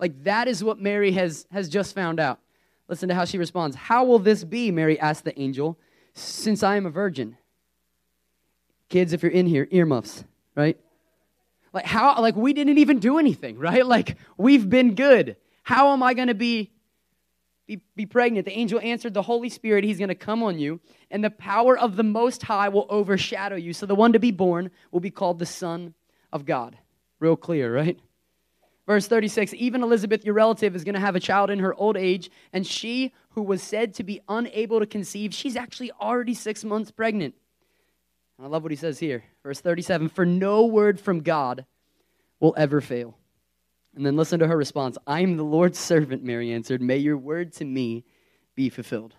Like 0.00 0.24
that 0.24 0.48
is 0.48 0.64
what 0.64 0.80
Mary 0.80 1.12
has, 1.12 1.46
has 1.52 1.68
just 1.68 1.94
found 1.94 2.18
out. 2.18 2.40
Listen 2.88 3.08
to 3.08 3.14
how 3.14 3.24
she 3.24 3.38
responds. 3.38 3.76
How 3.76 4.04
will 4.04 4.18
this 4.18 4.44
be? 4.44 4.70
Mary 4.70 4.98
asked 4.98 5.24
the 5.24 5.38
angel, 5.38 5.78
since 6.14 6.62
I 6.62 6.76
am 6.76 6.86
a 6.86 6.90
virgin. 6.90 7.36
Kids, 8.88 9.12
if 9.12 9.22
you're 9.22 9.30
in 9.30 9.46
here, 9.46 9.68
earmuffs, 9.70 10.24
right? 10.54 10.78
Like 11.72 11.84
how 11.84 12.20
like 12.20 12.34
we 12.34 12.54
didn't 12.54 12.78
even 12.78 12.98
do 12.98 13.18
anything, 13.18 13.58
right? 13.58 13.86
Like 13.98 14.16
we've 14.36 14.68
been 14.68 14.94
good. 14.94 15.36
How 15.62 15.92
am 15.92 16.02
I 16.02 16.14
going 16.14 16.28
to 16.28 16.34
be 16.34 16.72
be, 17.68 17.82
be 17.94 18.06
pregnant. 18.06 18.46
The 18.46 18.58
angel 18.58 18.80
answered, 18.82 19.14
The 19.14 19.22
Holy 19.22 19.50
Spirit, 19.50 19.84
He's 19.84 19.98
going 19.98 20.08
to 20.08 20.14
come 20.14 20.42
on 20.42 20.58
you, 20.58 20.80
and 21.10 21.22
the 21.22 21.30
power 21.30 21.78
of 21.78 21.96
the 21.96 22.02
Most 22.02 22.42
High 22.42 22.70
will 22.70 22.86
overshadow 22.88 23.56
you. 23.56 23.72
So 23.72 23.86
the 23.86 23.94
one 23.94 24.14
to 24.14 24.18
be 24.18 24.32
born 24.32 24.70
will 24.90 25.00
be 25.00 25.10
called 25.10 25.38
the 25.38 25.46
Son 25.46 25.94
of 26.32 26.46
God. 26.46 26.78
Real 27.20 27.36
clear, 27.36 27.72
right? 27.72 28.00
Verse 28.88 29.06
36 29.06 29.52
Even 29.54 29.82
Elizabeth, 29.82 30.24
your 30.24 30.34
relative, 30.34 30.74
is 30.74 30.82
going 30.82 30.94
to 30.94 31.00
have 31.00 31.14
a 31.14 31.20
child 31.20 31.50
in 31.50 31.58
her 31.58 31.74
old 31.74 31.96
age, 31.96 32.30
and 32.54 32.66
she 32.66 33.12
who 33.32 33.42
was 33.42 33.62
said 33.62 33.92
to 33.94 34.02
be 34.02 34.22
unable 34.28 34.80
to 34.80 34.86
conceive, 34.86 35.34
she's 35.34 35.56
actually 35.56 35.92
already 36.00 36.32
six 36.32 36.64
months 36.64 36.90
pregnant. 36.90 37.34
And 38.38 38.46
I 38.46 38.50
love 38.50 38.62
what 38.62 38.72
he 38.72 38.76
says 38.76 38.98
here. 38.98 39.24
Verse 39.42 39.60
37 39.60 40.08
For 40.08 40.24
no 40.24 40.64
word 40.64 40.98
from 40.98 41.20
God 41.20 41.66
will 42.40 42.54
ever 42.56 42.80
fail. 42.80 43.18
And 43.94 44.06
then 44.06 44.16
listen 44.16 44.40
to 44.40 44.48
her 44.48 44.56
response 44.56 44.96
I 45.06 45.20
am 45.20 45.36
the 45.36 45.44
Lord's 45.44 45.78
servant, 45.78 46.24
Mary 46.24 46.50
answered. 46.50 46.80
May 46.80 46.96
your 46.96 47.18
word 47.18 47.52
to 47.54 47.66
me 47.66 48.04
be 48.54 48.70
fulfilled. 48.70 49.14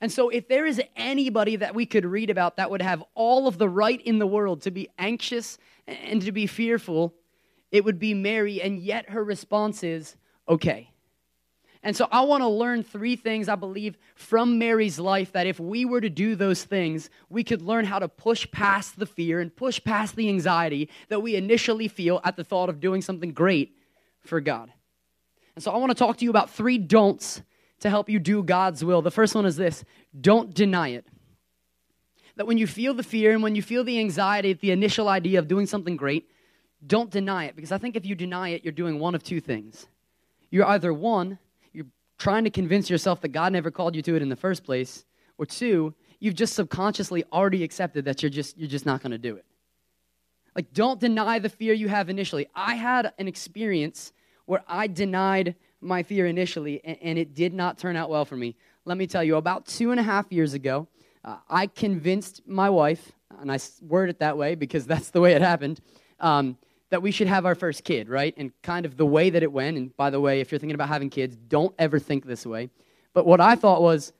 And 0.00 0.10
so, 0.10 0.30
if 0.30 0.48
there 0.48 0.64
is 0.64 0.80
anybody 0.96 1.56
that 1.56 1.74
we 1.74 1.84
could 1.84 2.06
read 2.06 2.30
about 2.30 2.56
that 2.56 2.70
would 2.70 2.80
have 2.80 3.04
all 3.14 3.46
of 3.46 3.58
the 3.58 3.68
right 3.68 4.00
in 4.00 4.18
the 4.18 4.26
world 4.26 4.62
to 4.62 4.70
be 4.70 4.88
anxious 4.98 5.58
and 5.86 6.22
to 6.22 6.32
be 6.32 6.46
fearful, 6.46 7.14
it 7.70 7.84
would 7.84 7.98
be 7.98 8.14
Mary, 8.14 8.60
and 8.60 8.78
yet 8.78 9.10
her 9.10 9.22
response 9.22 9.82
is, 9.82 10.16
okay. 10.48 10.90
And 11.82 11.96
so 11.96 12.08
I 12.10 12.22
want 12.22 12.42
to 12.42 12.48
learn 12.48 12.82
three 12.82 13.16
things, 13.16 13.48
I 13.48 13.54
believe, 13.54 13.96
from 14.14 14.58
Mary's 14.58 14.98
life 14.98 15.32
that 15.32 15.46
if 15.46 15.58
we 15.58 15.86
were 15.86 16.00
to 16.00 16.10
do 16.10 16.34
those 16.34 16.62
things, 16.64 17.08
we 17.30 17.42
could 17.42 17.62
learn 17.62 17.86
how 17.86 17.98
to 17.98 18.08
push 18.08 18.50
past 18.50 18.98
the 18.98 19.06
fear 19.06 19.40
and 19.40 19.54
push 19.54 19.82
past 19.82 20.14
the 20.14 20.28
anxiety 20.28 20.90
that 21.08 21.22
we 21.22 21.36
initially 21.36 21.88
feel 21.88 22.20
at 22.22 22.36
the 22.36 22.44
thought 22.44 22.68
of 22.68 22.80
doing 22.80 23.00
something 23.00 23.32
great 23.32 23.76
for 24.20 24.40
God. 24.40 24.70
And 25.54 25.64
so 25.64 25.70
I 25.70 25.78
want 25.78 25.90
to 25.90 25.94
talk 25.94 26.18
to 26.18 26.24
you 26.24 26.30
about 26.30 26.50
three 26.50 26.76
don'ts 26.76 27.42
to 27.80 27.88
help 27.88 28.10
you 28.10 28.18
do 28.18 28.42
God's 28.42 28.84
will. 28.84 29.00
The 29.00 29.10
first 29.10 29.34
one 29.34 29.46
is 29.46 29.56
this 29.56 29.84
don't 30.20 30.52
deny 30.52 30.88
it. 30.88 31.06
That 32.36 32.46
when 32.46 32.58
you 32.58 32.66
feel 32.66 32.94
the 32.94 33.02
fear 33.02 33.32
and 33.32 33.42
when 33.42 33.54
you 33.54 33.62
feel 33.62 33.84
the 33.84 33.98
anxiety 33.98 34.50
at 34.50 34.60
the 34.60 34.70
initial 34.70 35.08
idea 35.08 35.38
of 35.38 35.48
doing 35.48 35.66
something 35.66 35.96
great, 35.96 36.30
don't 36.86 37.10
deny 37.10 37.44
it 37.44 37.56
because 37.56 37.72
I 37.72 37.78
think 37.78 37.96
if 37.96 38.06
you 38.06 38.14
deny 38.14 38.50
it, 38.50 38.64
you're 38.64 38.72
doing 38.72 38.98
one 38.98 39.14
of 39.14 39.22
two 39.22 39.40
things. 39.40 39.86
You're 40.50 40.66
either 40.66 40.92
one, 40.92 41.38
you're 41.72 41.86
trying 42.18 42.44
to 42.44 42.50
convince 42.50 42.90
yourself 42.90 43.20
that 43.20 43.28
God 43.28 43.52
never 43.52 43.70
called 43.70 43.94
you 43.94 44.02
to 44.02 44.16
it 44.16 44.22
in 44.22 44.28
the 44.28 44.36
first 44.36 44.64
place, 44.64 45.04
or 45.38 45.46
two, 45.46 45.94
you've 46.18 46.34
just 46.34 46.54
subconsciously 46.54 47.24
already 47.32 47.64
accepted 47.64 48.04
that 48.04 48.22
you're 48.22 48.30
just 48.30 48.58
you're 48.58 48.68
just 48.68 48.86
not 48.86 49.02
going 49.02 49.12
to 49.12 49.18
do 49.18 49.36
it. 49.36 49.44
Like 50.54 50.72
don't 50.72 51.00
deny 51.00 51.38
the 51.38 51.48
fear 51.48 51.72
you 51.72 51.88
have 51.88 52.10
initially. 52.10 52.48
I 52.54 52.74
had 52.74 53.12
an 53.18 53.28
experience 53.28 54.12
where 54.46 54.62
I 54.66 54.86
denied 54.86 55.54
my 55.80 56.02
fear 56.02 56.26
initially, 56.26 56.84
and, 56.84 56.98
and 57.02 57.18
it 57.18 57.34
did 57.34 57.54
not 57.54 57.78
turn 57.78 57.96
out 57.96 58.10
well 58.10 58.24
for 58.24 58.36
me. 58.36 58.56
Let 58.84 58.98
me 58.98 59.06
tell 59.06 59.24
you, 59.24 59.36
about 59.36 59.66
two 59.66 59.90
and 59.90 60.00
a 60.00 60.02
half 60.02 60.30
years 60.30 60.54
ago, 60.54 60.88
uh, 61.24 61.36
I 61.48 61.66
convinced 61.66 62.42
my 62.46 62.68
wife, 62.68 63.12
and 63.38 63.50
I 63.50 63.58
word 63.80 64.10
it 64.10 64.18
that 64.18 64.36
way 64.36 64.54
because 64.54 64.86
that's 64.92 65.10
the 65.10 65.20
way 65.20 65.32
it 65.34 65.42
happened, 65.42 65.80
um, 66.18 66.56
that 66.90 67.02
we 67.02 67.10
should 67.10 67.28
have 67.28 67.46
our 67.46 67.54
first 67.54 67.84
kid, 67.84 68.08
right? 68.08 68.34
And 68.36 68.52
kind 68.62 68.84
of 68.84 68.96
the 68.96 69.06
way 69.06 69.30
that 69.30 69.42
it 69.42 69.52
went, 69.52 69.76
and 69.76 69.96
by 69.96 70.10
the 70.10 70.20
way, 70.20 70.40
if 70.40 70.50
you're 70.50 70.58
thinking 70.58 70.74
about 70.74 70.88
having 70.88 71.08
kids, 71.08 71.36
don't 71.36 71.74
ever 71.78 71.98
think 71.98 72.26
this 72.26 72.44
way. 72.44 72.70
But 73.12 73.26
what 73.26 73.40
I 73.40 73.54
thought 73.54 73.80
was, 73.80 74.12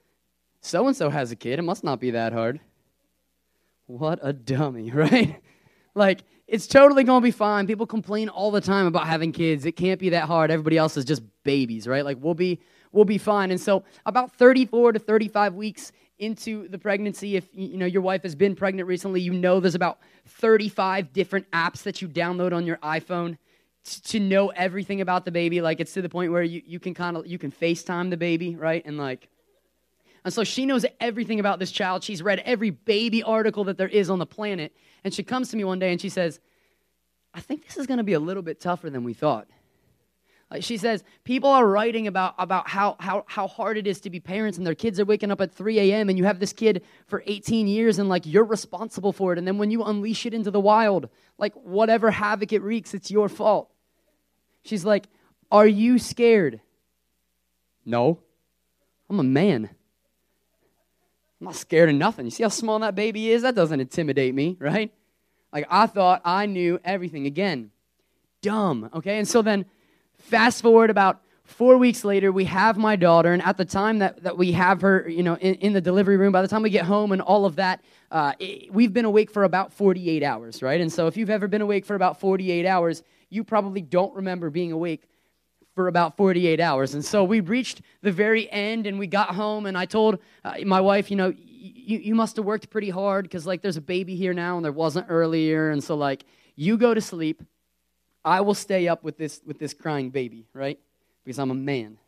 so 0.60 0.86
and 0.86 0.96
so 0.96 1.10
has 1.10 1.32
a 1.32 1.36
kid, 1.36 1.58
it 1.58 1.62
must 1.62 1.84
not 1.84 2.00
be 2.00 2.12
that 2.12 2.32
hard. 2.32 2.60
What 3.86 4.20
a 4.22 4.32
dummy, 4.32 4.90
right? 4.94 5.40
like, 5.94 6.20
it's 6.46 6.66
totally 6.66 7.04
to 7.04 7.20
be 7.20 7.30
fine. 7.30 7.66
People 7.66 7.86
complain 7.86 8.28
all 8.28 8.50
the 8.50 8.60
time 8.60 8.86
about 8.86 9.06
having 9.06 9.30
kids. 9.32 9.64
It 9.64 9.72
can't 9.72 10.00
be 10.00 10.10
that 10.10 10.24
hard. 10.24 10.50
Everybody 10.50 10.78
else 10.78 10.96
is 10.96 11.04
just 11.04 11.22
babies, 11.44 11.86
right? 11.86 12.04
Like, 12.04 12.18
we'll 12.20 12.34
be, 12.34 12.60
we'll 12.92 13.04
be 13.04 13.18
fine. 13.18 13.50
And 13.50 13.60
so, 13.60 13.84
about 14.06 14.32
34 14.32 14.92
to 14.92 14.98
35 14.98 15.54
weeks 15.54 15.92
into 16.20 16.68
the 16.68 16.78
pregnancy, 16.78 17.36
if 17.36 17.48
you 17.52 17.76
know 17.76 17.86
your 17.86 18.02
wife 18.02 18.22
has 18.22 18.34
been 18.34 18.54
pregnant 18.54 18.86
recently, 18.88 19.20
you 19.20 19.32
know 19.32 19.58
there's 19.58 19.74
about 19.74 19.98
35 20.26 21.12
different 21.12 21.50
apps 21.50 21.82
that 21.82 22.00
you 22.00 22.08
download 22.08 22.52
on 22.52 22.66
your 22.66 22.76
iPhone 22.78 23.38
to 24.04 24.20
know 24.20 24.48
everything 24.48 25.00
about 25.00 25.24
the 25.24 25.30
baby. 25.30 25.60
Like, 25.60 25.80
it's 25.80 25.92
to 25.94 26.02
the 26.02 26.08
point 26.08 26.30
where 26.32 26.42
you, 26.42 26.62
you 26.64 26.78
can 26.78 26.94
kind 26.94 27.16
of, 27.16 27.26
you 27.26 27.38
can 27.38 27.50
FaceTime 27.50 28.10
the 28.10 28.16
baby, 28.16 28.54
right? 28.54 28.84
And 28.84 28.98
like, 28.98 29.28
and 30.24 30.32
so 30.32 30.44
she 30.44 30.66
knows 30.66 30.84
everything 31.00 31.40
about 31.40 31.58
this 31.58 31.70
child. 31.70 32.04
She's 32.04 32.22
read 32.22 32.40
every 32.44 32.70
baby 32.70 33.22
article 33.22 33.64
that 33.64 33.78
there 33.78 33.88
is 33.88 34.10
on 34.10 34.18
the 34.18 34.26
planet. 34.26 34.74
And 35.02 35.14
she 35.14 35.22
comes 35.22 35.48
to 35.50 35.56
me 35.56 35.64
one 35.64 35.78
day 35.78 35.92
and 35.92 36.00
she 36.00 36.10
says, 36.10 36.40
I 37.32 37.40
think 37.40 37.66
this 37.66 37.78
is 37.78 37.86
going 37.86 37.98
to 37.98 38.04
be 38.04 38.12
a 38.12 38.20
little 38.20 38.42
bit 38.42 38.60
tougher 38.60 38.90
than 38.90 39.02
we 39.02 39.14
thought. 39.14 39.48
Like 40.50 40.64
she 40.64 40.78
says, 40.78 41.04
people 41.22 41.48
are 41.48 41.64
writing 41.64 42.08
about, 42.08 42.34
about 42.36 42.68
how, 42.68 42.96
how, 42.98 43.24
how 43.28 43.46
hard 43.46 43.76
it 43.78 43.86
is 43.86 44.00
to 44.00 44.10
be 44.10 44.18
parents, 44.18 44.58
and 44.58 44.66
their 44.66 44.74
kids 44.74 44.98
are 44.98 45.04
waking 45.04 45.30
up 45.30 45.40
at 45.40 45.52
3 45.52 45.78
a.m., 45.78 46.08
and 46.08 46.18
you 46.18 46.24
have 46.24 46.40
this 46.40 46.52
kid 46.52 46.82
for 47.06 47.22
18 47.26 47.68
years, 47.68 47.98
and 48.00 48.08
like 48.08 48.26
you're 48.26 48.44
responsible 48.44 49.12
for 49.12 49.32
it. 49.32 49.38
And 49.38 49.46
then 49.46 49.58
when 49.58 49.70
you 49.70 49.84
unleash 49.84 50.26
it 50.26 50.34
into 50.34 50.50
the 50.50 50.60
wild, 50.60 51.08
like 51.38 51.54
whatever 51.54 52.10
havoc 52.10 52.52
it 52.52 52.62
wreaks, 52.62 52.94
it's 52.94 53.10
your 53.12 53.28
fault. 53.28 53.70
She's 54.64 54.84
like, 54.84 55.06
Are 55.52 55.68
you 55.68 55.98
scared? 55.98 56.60
No. 57.84 58.18
I'm 59.08 59.20
a 59.20 59.24
man. 59.24 59.70
I'm 61.40 61.44
not 61.44 61.56
scared 61.56 61.88
of 61.88 61.96
nothing. 61.96 62.26
You 62.26 62.30
see 62.30 62.42
how 62.42 62.48
small 62.48 62.78
that 62.80 62.94
baby 62.94 63.30
is? 63.30 63.42
That 63.42 63.54
doesn't 63.54 63.80
intimidate 63.80 64.34
me, 64.34 64.56
right? 64.60 64.92
Like 65.52 65.66
I 65.70 65.86
thought 65.86 66.22
I 66.24 66.46
knew 66.46 66.78
everything. 66.84 67.26
Again, 67.26 67.70
dumb, 68.42 68.90
okay? 68.94 69.18
And 69.18 69.26
so 69.26 69.42
then 69.42 69.64
fast 70.20 70.62
forward 70.62 70.90
about 70.90 71.20
four 71.44 71.76
weeks 71.76 72.04
later, 72.04 72.30
we 72.32 72.44
have 72.44 72.76
my 72.76 72.96
daughter, 72.96 73.32
and 73.32 73.42
at 73.42 73.56
the 73.56 73.64
time 73.64 73.98
that, 73.98 74.22
that 74.22 74.38
we 74.38 74.52
have 74.52 74.80
her, 74.80 75.08
you 75.08 75.22
know, 75.22 75.36
in, 75.36 75.54
in 75.56 75.72
the 75.72 75.80
delivery 75.80 76.16
room, 76.16 76.32
by 76.32 76.42
the 76.42 76.48
time 76.48 76.62
we 76.62 76.70
get 76.70 76.84
home 76.84 77.12
and 77.12 77.20
all 77.20 77.44
of 77.44 77.56
that, 77.56 77.82
uh, 78.10 78.32
it, 78.38 78.72
we've 78.72 78.92
been 78.92 79.04
awake 79.04 79.30
for 79.30 79.44
about 79.44 79.72
48 79.72 80.22
hours, 80.22 80.62
right? 80.62 80.80
And 80.80 80.92
so 80.92 81.06
if 81.06 81.16
you've 81.16 81.30
ever 81.30 81.48
been 81.48 81.62
awake 81.62 81.84
for 81.84 81.94
about 81.94 82.20
48 82.20 82.66
hours, 82.66 83.02
you 83.28 83.44
probably 83.44 83.82
don't 83.82 84.14
remember 84.14 84.50
being 84.50 84.72
awake 84.72 85.08
for 85.74 85.88
about 85.88 86.16
48 86.16 86.60
hours. 86.60 86.94
And 86.94 87.04
so 87.04 87.24
we 87.24 87.40
reached 87.40 87.82
the 88.02 88.12
very 88.12 88.50
end 88.50 88.86
and 88.86 88.98
we 88.98 89.06
got 89.06 89.34
home 89.34 89.66
and 89.66 89.78
I 89.78 89.86
told 89.86 90.18
uh, 90.44 90.54
my 90.64 90.80
wife, 90.80 91.10
you 91.10 91.16
know, 91.16 91.32
you, 91.36 91.98
you 91.98 92.14
must 92.14 92.36
have 92.36 92.44
worked 92.44 92.70
pretty 92.70 92.90
hard 92.90 93.24
because 93.24 93.46
like 93.46 93.62
there's 93.62 93.76
a 93.76 93.82
baby 93.82 94.16
here 94.16 94.34
now 94.34 94.56
and 94.56 94.64
there 94.64 94.72
wasn't 94.72 95.06
earlier. 95.08 95.70
And 95.70 95.82
so 95.82 95.94
like 95.94 96.24
you 96.56 96.76
go 96.76 96.92
to 96.94 97.00
sleep. 97.00 97.42
I 98.24 98.40
will 98.42 98.54
stay 98.54 98.88
up 98.88 99.02
with 99.02 99.16
this 99.16 99.40
with 99.46 99.58
this 99.58 99.74
crying 99.74 100.10
baby, 100.10 100.46
right? 100.52 100.78
Because 101.24 101.38
I'm 101.38 101.50
a 101.50 101.54
man. 101.54 101.98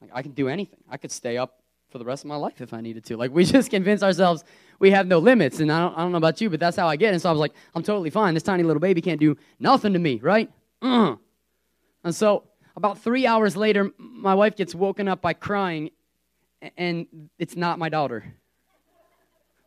Like 0.00 0.10
I 0.12 0.22
can 0.22 0.32
do 0.32 0.48
anything. 0.48 0.80
I 0.90 0.96
could 0.96 1.12
stay 1.12 1.36
up 1.36 1.60
for 1.90 1.98
the 1.98 2.04
rest 2.04 2.24
of 2.24 2.28
my 2.28 2.36
life 2.36 2.60
if 2.60 2.74
I 2.74 2.80
needed 2.80 3.04
to. 3.06 3.16
Like 3.16 3.30
we 3.30 3.44
just 3.56 3.70
convince 3.70 4.02
ourselves 4.02 4.44
we 4.78 4.90
have 4.90 5.06
no 5.06 5.18
limits. 5.18 5.60
And 5.60 5.70
I 5.70 5.80
don't, 5.80 5.94
I 5.96 6.02
don't 6.02 6.12
know 6.12 6.18
about 6.18 6.40
you, 6.40 6.50
but 6.50 6.60
that's 6.60 6.76
how 6.76 6.88
I 6.88 6.96
get. 6.96 7.12
And 7.12 7.22
so 7.22 7.28
I 7.28 7.32
was 7.32 7.40
like, 7.40 7.52
I'm 7.74 7.82
totally 7.82 8.10
fine. 8.10 8.34
This 8.34 8.42
tiny 8.42 8.62
little 8.62 8.80
baby 8.80 9.00
can't 9.00 9.20
do 9.20 9.36
nothing 9.58 9.92
to 9.92 9.98
me, 9.98 10.20
right? 10.22 10.50
Uh. 10.82 11.16
And 12.04 12.14
so 12.14 12.44
about 12.76 12.98
three 12.98 13.26
hours 13.26 13.56
later, 13.56 13.90
my 13.98 14.34
wife 14.34 14.56
gets 14.56 14.74
woken 14.74 15.08
up 15.08 15.22
by 15.22 15.32
crying, 15.32 15.90
and 16.76 17.06
it's 17.38 17.56
not 17.56 17.78
my 17.78 17.88
daughter. 17.88 18.34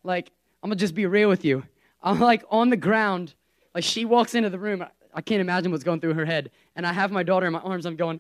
Like, 0.03 0.31
I'm 0.62 0.69
gonna 0.69 0.77
just 0.77 0.95
be 0.95 1.05
real 1.05 1.27
with 1.27 1.43
you. 1.43 1.63
I'm 2.01 2.19
like 2.19 2.43
on 2.50 2.69
the 2.69 2.77
ground, 2.77 3.33
like 3.74 3.83
she 3.83 4.05
walks 4.05 4.36
into 4.36 4.50
the 4.50 4.59
room. 4.59 4.86
I 5.13 5.21
can't 5.21 5.41
imagine 5.41 5.71
what's 5.71 5.83
going 5.83 5.99
through 5.99 6.13
her 6.13 6.25
head. 6.25 6.51
And 6.75 6.85
I 6.85 6.93
have 6.93 7.11
my 7.11 7.23
daughter 7.23 7.47
in 7.47 7.53
my 7.53 7.59
arms. 7.59 7.85
I'm 7.85 7.95
going, 7.95 8.19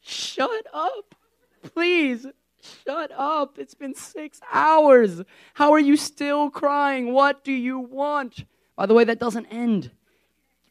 shut 0.00 0.66
up, 0.72 1.14
please. 1.74 2.26
Shut 2.86 3.10
up. 3.16 3.58
It's 3.58 3.74
been 3.74 3.94
six 3.94 4.40
hours. 4.52 5.22
How 5.54 5.72
are 5.72 5.78
you 5.78 5.96
still 5.96 6.50
crying? 6.50 7.12
What 7.12 7.42
do 7.42 7.52
you 7.52 7.78
want? 7.78 8.44
By 8.76 8.86
the 8.86 8.94
way, 8.94 9.04
that 9.04 9.18
doesn't 9.18 9.46
end 9.46 9.90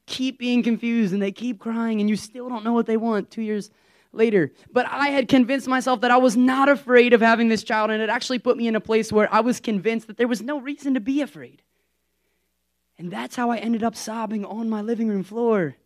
keep 0.05 0.39
being 0.39 0.63
confused 0.63 1.13
and 1.13 1.21
they 1.21 1.31
keep 1.31 1.59
crying 1.59 2.01
and 2.01 2.09
you 2.09 2.15
still 2.15 2.49
don't 2.49 2.63
know 2.63 2.73
what 2.73 2.87
they 2.87 2.97
want 2.97 3.29
two 3.31 3.43
years 3.43 3.69
later. 4.11 4.51
But 4.71 4.87
I 4.87 5.09
had 5.09 5.27
convinced 5.27 5.67
myself 5.67 6.01
that 6.01 6.11
I 6.11 6.17
was 6.17 6.35
not 6.35 6.67
afraid 6.67 7.13
of 7.13 7.21
having 7.21 7.47
this 7.47 7.63
child, 7.63 7.91
and 7.91 8.01
it 8.01 8.09
actually 8.09 8.39
put 8.39 8.57
me 8.57 8.67
in 8.67 8.75
a 8.75 8.81
place 8.81 9.11
where 9.11 9.31
I 9.31 9.41
was 9.41 9.59
convinced 9.59 10.07
that 10.07 10.17
there 10.17 10.27
was 10.27 10.41
no 10.41 10.59
reason 10.59 10.95
to 10.95 10.99
be 10.99 11.21
afraid. 11.21 11.61
And 12.99 13.09
that's 13.09 13.37
how 13.37 13.49
I 13.49 13.57
ended 13.57 13.81
up 13.81 13.95
sobbing 13.95 14.43
on 14.43 14.69
my 14.69 14.81
living 14.81 15.07
room 15.07 15.23
floor 15.23 15.77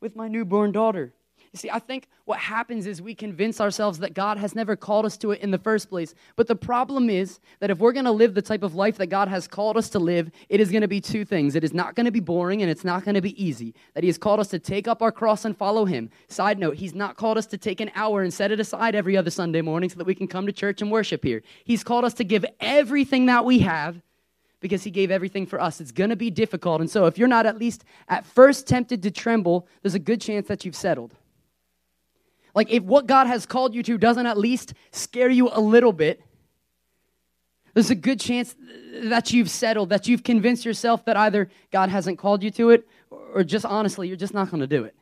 with 0.00 0.16
my 0.16 0.26
newborn 0.26 0.72
daughter. 0.72 1.12
You 1.52 1.58
see, 1.58 1.70
I 1.70 1.78
think 1.78 2.08
what 2.24 2.38
happens 2.38 2.86
is 2.86 3.00
we 3.00 3.14
convince 3.14 3.60
ourselves 3.60 3.98
that 4.00 4.14
God 4.14 4.36
has 4.36 4.54
never 4.54 4.76
called 4.76 5.04
us 5.04 5.16
to 5.18 5.32
it 5.32 5.40
in 5.40 5.50
the 5.50 5.58
first 5.58 5.88
place. 5.88 6.14
But 6.36 6.48
the 6.48 6.54
problem 6.54 7.08
is 7.08 7.40
that 7.58 7.70
if 7.70 7.78
we're 7.78 7.92
going 7.92 8.04
to 8.04 8.12
live 8.12 8.34
the 8.34 8.42
type 8.42 8.62
of 8.62 8.74
life 8.74 8.98
that 8.98 9.08
God 9.08 9.26
has 9.28 9.48
called 9.48 9.76
us 9.76 9.88
to 9.90 9.98
live, 9.98 10.30
it 10.48 10.60
is 10.60 10.70
going 10.70 10.82
to 10.82 10.88
be 10.88 11.00
two 11.00 11.24
things. 11.24 11.56
It 11.56 11.64
is 11.64 11.72
not 11.72 11.96
going 11.96 12.04
to 12.04 12.12
be 12.12 12.20
boring 12.20 12.62
and 12.62 12.70
it's 12.70 12.84
not 12.84 13.04
going 13.04 13.16
to 13.16 13.20
be 13.20 13.42
easy. 13.42 13.74
That 13.94 14.04
He 14.04 14.08
has 14.08 14.18
called 14.18 14.38
us 14.38 14.48
to 14.48 14.58
take 14.58 14.86
up 14.86 15.02
our 15.02 15.12
cross 15.12 15.44
and 15.44 15.56
follow 15.56 15.84
Him. 15.84 16.10
Side 16.28 16.58
note, 16.58 16.76
He's 16.76 16.94
not 16.94 17.16
called 17.16 17.38
us 17.38 17.46
to 17.46 17.58
take 17.58 17.80
an 17.80 17.90
hour 17.94 18.22
and 18.22 18.32
set 18.34 18.52
it 18.52 18.60
aside 18.60 18.94
every 18.94 19.16
other 19.16 19.30
Sunday 19.30 19.62
morning 19.62 19.88
so 19.88 19.96
that 19.96 20.06
we 20.06 20.14
can 20.14 20.28
come 20.28 20.46
to 20.46 20.52
church 20.52 20.82
and 20.82 20.90
worship 20.90 21.24
here. 21.24 21.42
He's 21.64 21.82
called 21.82 22.04
us 22.04 22.14
to 22.14 22.24
give 22.24 22.44
everything 22.60 23.26
that 23.26 23.44
we 23.44 23.60
have 23.60 24.00
because 24.60 24.84
he 24.84 24.90
gave 24.90 25.10
everything 25.10 25.46
for 25.46 25.60
us. 25.60 25.80
It's 25.80 25.92
going 25.92 26.10
to 26.10 26.16
be 26.16 26.30
difficult. 26.30 26.80
And 26.80 26.90
so, 26.90 27.06
if 27.06 27.18
you're 27.18 27.28
not 27.28 27.46
at 27.46 27.58
least 27.58 27.84
at 28.08 28.24
first 28.26 28.66
tempted 28.66 29.02
to 29.02 29.10
tremble, 29.10 29.66
there's 29.82 29.94
a 29.94 30.00
good 30.00 30.20
chance 30.20 30.48
that 30.48 30.64
you've 30.64 30.76
settled. 30.76 31.14
Like, 32.54 32.70
if 32.70 32.82
what 32.82 33.06
God 33.06 33.26
has 33.26 33.46
called 33.46 33.74
you 33.74 33.82
to 33.84 33.98
doesn't 33.98 34.26
at 34.26 34.36
least 34.36 34.74
scare 34.92 35.30
you 35.30 35.48
a 35.52 35.60
little 35.60 35.92
bit, 35.92 36.22
there's 37.74 37.90
a 37.90 37.94
good 37.94 38.18
chance 38.18 38.56
that 39.04 39.32
you've 39.32 39.48
settled, 39.48 39.90
that 39.90 40.08
you've 40.08 40.24
convinced 40.24 40.64
yourself 40.64 41.04
that 41.04 41.16
either 41.16 41.48
God 41.70 41.88
hasn't 41.88 42.18
called 42.18 42.42
you 42.42 42.50
to 42.52 42.70
it, 42.70 42.88
or 43.10 43.44
just 43.44 43.64
honestly, 43.64 44.08
you're 44.08 44.16
just 44.16 44.34
not 44.34 44.50
going 44.50 44.60
to 44.60 44.66
do 44.66 44.84
it 44.84 44.94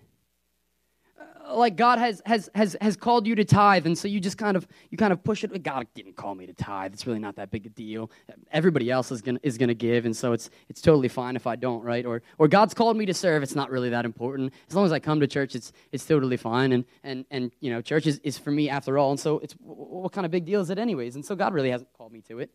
like 1.53 1.77
God 1.77 1.99
has 1.99 2.23
has 2.27 2.51
has 2.55 2.77
has 2.81 2.97
called 2.97 3.27
you 3.27 3.35
to 3.35 3.45
tithe, 3.45 3.87
and 3.87 3.97
so 3.97 4.09
you 4.09 4.21
just 4.21 4.39
kind 4.39 4.57
of 4.57 4.67
you 4.91 4.99
kind 4.99 5.13
of 5.13 5.23
push 5.23 5.45
it. 5.45 5.63
God 5.63 5.87
didn't 5.95 6.17
call 6.17 6.35
me 6.35 6.47
to 6.47 6.53
tithe. 6.53 6.93
It's 6.93 7.07
really 7.07 7.19
not 7.19 7.37
that 7.37 7.51
big 7.51 7.67
a 7.67 7.69
deal. 7.69 8.11
Everybody 8.51 8.91
else 8.91 9.11
is 9.11 9.23
gonna 9.23 9.41
is 9.43 9.59
gonna 9.59 9.75
give, 9.75 10.05
and 10.05 10.17
so 10.17 10.33
it's 10.33 10.51
it's 10.69 10.81
totally 10.81 11.09
fine 11.09 11.37
if 11.37 11.47
I 11.47 11.57
don't, 11.57 11.83
right? 11.83 12.05
Or 12.05 12.23
or 12.39 12.49
God's 12.49 12.75
called 12.75 12.97
me 12.97 13.07
to 13.07 13.15
serve. 13.15 13.43
It's 13.43 13.55
not 13.55 13.71
really 13.71 13.91
that 13.91 14.05
important. 14.05 14.53
As 14.69 14.75
long 14.75 14.87
as 14.87 14.93
I 14.93 14.99
come 14.99 15.21
to 15.21 15.27
church, 15.27 15.55
it's 15.55 15.73
it's 15.93 16.05
totally 16.05 16.37
fine. 16.37 16.73
And 16.73 16.85
and 17.03 17.25
and 17.31 17.53
you 17.61 17.71
know, 17.71 17.81
church 17.81 18.07
is, 18.07 18.21
is 18.25 18.39
for 18.39 18.51
me 18.51 18.69
after 18.69 18.99
all. 18.99 19.11
And 19.11 19.21
so 19.21 19.39
it's 19.39 19.55
what 19.61 20.13
kind 20.13 20.25
of 20.25 20.31
big 20.31 20.45
deal 20.45 20.61
is 20.61 20.71
it 20.71 20.79
anyways? 20.79 21.15
And 21.15 21.25
so 21.25 21.35
God 21.35 21.55
really 21.55 21.71
hasn't 21.71 21.93
called 21.93 22.13
me 22.13 22.21
to 22.23 22.41
it. 22.41 22.51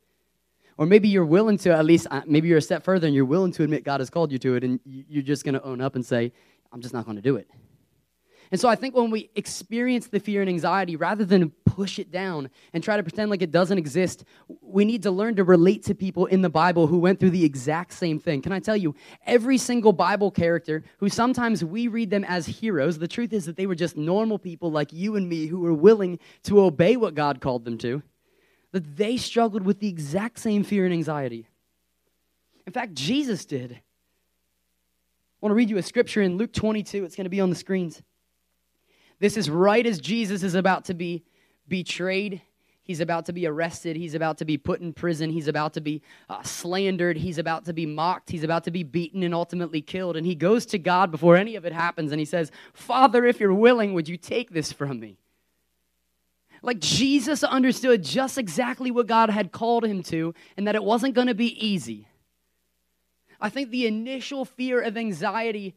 Or 0.78 0.86
maybe 0.86 1.08
you're 1.08 1.26
willing 1.26 1.58
to 1.60 1.72
at 1.72 1.86
least 1.86 2.08
uh, 2.10 2.22
maybe 2.26 2.48
you're 2.48 2.58
a 2.58 2.62
step 2.62 2.84
further 2.84 3.06
and 3.06 3.16
you're 3.16 3.26
willing 3.26 3.52
to 3.54 3.64
admit 3.64 3.84
God 3.84 4.00
has 4.02 4.10
called 4.10 4.32
you 4.32 4.40
to 4.40 4.56
it, 4.56 4.64
and 4.64 4.80
you're 4.86 5.24
just 5.24 5.46
gonna 5.46 5.62
own 5.64 5.82
up 5.82 5.96
and 5.96 6.06
say, 6.06 6.32
I'm 6.72 6.82
just 6.82 6.94
not 6.94 7.06
to 7.06 7.22
do 7.22 7.36
it. 7.36 7.48
And 8.54 8.62
so 8.62 8.70
I 8.70 8.76
think 8.76 8.96
when 8.96 9.10
we 9.10 9.32
experience 9.34 10.06
the 10.06 10.20
fear 10.20 10.42
and 10.42 10.48
anxiety, 10.48 10.96
rather 10.96 11.26
than 11.26 11.50
push 11.66 11.98
it 11.98 12.12
down 12.12 12.52
and 12.72 12.84
try 12.84 12.96
to 12.96 13.02
pretend 13.02 13.32
like 13.32 13.42
it 13.42 13.50
doesn't 13.50 13.80
exist, 13.80 14.26
we 14.62 14.86
need 14.86 15.02
to 15.02 15.10
learn 15.10 15.36
to 15.38 15.44
relate 15.44 15.82
to 15.86 15.96
people 15.96 16.28
in 16.28 16.44
the 16.44 16.52
Bible 16.52 16.86
who 16.86 17.00
went 17.00 17.20
through 17.20 17.32
the 17.32 17.44
exact 17.44 17.94
same 17.94 18.20
thing. 18.20 18.44
Can 18.44 18.52
I 18.52 18.60
tell 18.60 18.78
you, 18.78 18.94
every 19.26 19.58
single 19.58 19.92
Bible 19.92 20.30
character 20.30 20.84
who 21.00 21.10
sometimes 21.10 21.66
we 21.66 21.88
read 21.88 22.12
them 22.12 22.24
as 22.26 22.46
heroes, 22.46 23.00
the 23.00 23.08
truth 23.08 23.34
is 23.34 23.46
that 23.46 23.56
they 23.56 23.66
were 23.66 23.74
just 23.74 23.98
normal 23.98 24.38
people 24.38 24.70
like 24.70 24.94
you 24.94 25.16
and 25.16 25.28
me 25.28 25.48
who 25.48 25.62
were 25.62 25.74
willing 25.74 26.20
to 26.44 26.62
obey 26.62 26.96
what 26.96 27.16
God 27.16 27.42
called 27.42 27.66
them 27.66 27.80
to, 27.80 28.04
that 28.72 28.98
they 28.98 29.18
struggled 29.18 29.64
with 29.64 29.80
the 29.80 29.90
exact 29.90 30.38
same 30.38 30.64
fear 30.64 30.86
and 30.86 30.94
anxiety. 30.94 31.48
In 32.68 32.74
fact, 32.74 32.94
Jesus 32.94 33.46
did. 33.46 33.72
I 33.72 33.80
want 35.42 35.50
to 35.50 35.56
read 35.56 35.72
you 35.72 35.80
a 35.80 35.82
scripture 35.82 36.22
in 36.22 36.38
Luke 36.38 36.54
22. 36.54 37.04
It's 37.04 37.16
going 37.16 37.26
to 37.26 37.32
be 37.32 37.42
on 37.42 37.50
the 37.50 37.56
screens. 37.56 38.04
This 39.24 39.38
is 39.38 39.50
right 39.50 39.86
as 39.86 40.02
Jesus 40.02 40.44
is 40.44 40.54
about 40.54 40.84
to 40.84 40.94
be 40.94 41.24
betrayed. 41.70 42.42
He's 42.84 43.00
about 43.00 43.28
to 43.28 43.32
be 43.32 43.48
arrested. 43.48 43.96
He's 43.96 44.16
about 44.16 44.40
to 44.40 44.44
be 44.44 44.58
put 44.58 44.82
in 44.82 44.92
prison. 44.92 45.30
He's 45.30 45.48
about 45.48 45.76
to 45.76 45.80
be 45.80 46.02
uh, 46.28 46.44
slandered. 46.44 47.16
He's 47.16 47.38
about 47.38 47.64
to 47.64 47.74
be 47.74 47.86
mocked. 47.86 48.30
He's 48.30 48.44
about 48.44 48.66
to 48.66 48.72
be 48.72 48.84
beaten 48.84 49.24
and 49.24 49.34
ultimately 49.34 49.82
killed. 49.82 50.18
And 50.18 50.28
he 50.28 50.36
goes 50.36 50.66
to 50.66 50.78
God 50.78 51.10
before 51.10 51.38
any 51.38 51.56
of 51.56 51.64
it 51.64 51.72
happens 51.72 52.12
and 52.12 52.20
he 52.20 52.26
says, 52.26 52.52
Father, 52.74 53.26
if 53.26 53.40
you're 53.40 53.54
willing, 53.54 53.94
would 53.94 54.10
you 54.10 54.18
take 54.18 54.50
this 54.50 54.74
from 54.74 55.00
me? 55.00 55.18
Like 56.62 56.82
Jesus 56.82 57.46
understood 57.46 58.04
just 58.04 58.38
exactly 58.38 58.92
what 58.92 59.08
God 59.08 59.30
had 59.30 59.54
called 59.54 59.86
him 59.86 60.04
to 60.04 60.34
and 60.58 60.68
that 60.68 60.76
it 60.76 60.84
wasn't 60.84 61.16
going 61.16 61.28
to 61.28 61.34
be 61.34 61.66
easy. 61.66 62.10
I 63.44 63.50
think 63.50 63.72
the 63.72 63.88
initial 63.88 64.46
fear 64.46 64.80
of 64.80 64.96
anxiety 64.96 65.76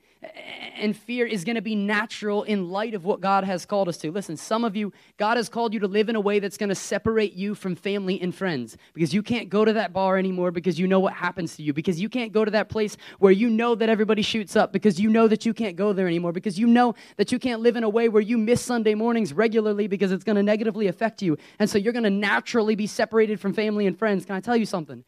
and 0.77 0.97
fear 0.97 1.27
is 1.27 1.43
going 1.43 1.57
to 1.57 1.63
be 1.63 1.75
natural 1.75 2.45
in 2.45 2.71
light 2.71 2.95
of 2.95 3.05
what 3.05 3.21
God 3.21 3.43
has 3.43 3.67
called 3.67 3.89
us 3.89 3.97
to. 3.99 4.13
Listen, 4.13 4.37
some 4.37 4.65
of 4.65 4.77
you, 4.77 4.93
God 5.17 5.37
has 5.37 5.49
called 5.49 5.75
you 5.75 5.81
to 5.81 5.89
live 5.89 6.09
in 6.09 6.15
a 6.15 6.21
way 6.21 6.39
that's 6.39 6.57
going 6.57 6.69
to 6.69 6.77
separate 6.77 7.33
you 7.33 7.57
from 7.57 7.75
family 7.75 8.21
and 8.23 8.33
friends 8.33 8.77
because 8.95 9.13
you 9.13 9.21
can't 9.21 9.49
go 9.49 9.65
to 9.65 9.73
that 9.73 9.93
bar 9.93 10.17
anymore 10.17 10.53
because 10.53 10.79
you 10.79 10.87
know 10.87 11.01
what 11.01 11.15
happens 11.15 11.57
to 11.57 11.65
you, 11.65 11.73
because 11.73 12.01
you 12.01 12.09
can't 12.09 12.31
go 12.31 12.45
to 12.45 12.53
that 12.53 12.69
place 12.69 12.97
where 13.19 13.33
you 13.33 13.51
know 13.51 13.75
that 13.75 13.89
everybody 13.89 14.23
shoots 14.23 14.55
up, 14.55 14.73
because 14.73 15.01
you 15.01 15.11
know 15.11 15.27
that 15.27 15.45
you 15.45 15.53
can't 15.53 15.75
go 15.75 15.93
there 15.93 16.07
anymore, 16.07 16.31
because 16.31 16.57
you 16.57 16.69
know 16.69 16.95
that 17.17 17.33
you 17.33 17.39
can't 17.41 17.63
live 17.63 17.75
in 17.75 17.83
a 17.83 17.89
way 17.89 18.09
where 18.09 18.23
you 18.23 18.39
miss 18.39 18.63
Sunday 18.63 18.95
mornings 18.95 19.33
regularly 19.33 19.89
because 19.89 20.13
it's 20.13 20.23
going 20.23 20.37
to 20.37 20.43
negatively 20.45 20.87
affect 20.87 21.21
you. 21.21 21.37
And 21.59 21.69
so 21.69 21.79
you're 21.79 21.93
going 21.93 22.05
to 22.05 22.11
naturally 22.11 22.77
be 22.77 22.87
separated 22.87 23.41
from 23.41 23.55
family 23.55 23.89
and 23.89 23.99
friends. 23.99 24.25
Can 24.25 24.37
I 24.37 24.41
tell 24.41 24.57
you 24.57 24.67
something? 24.67 25.03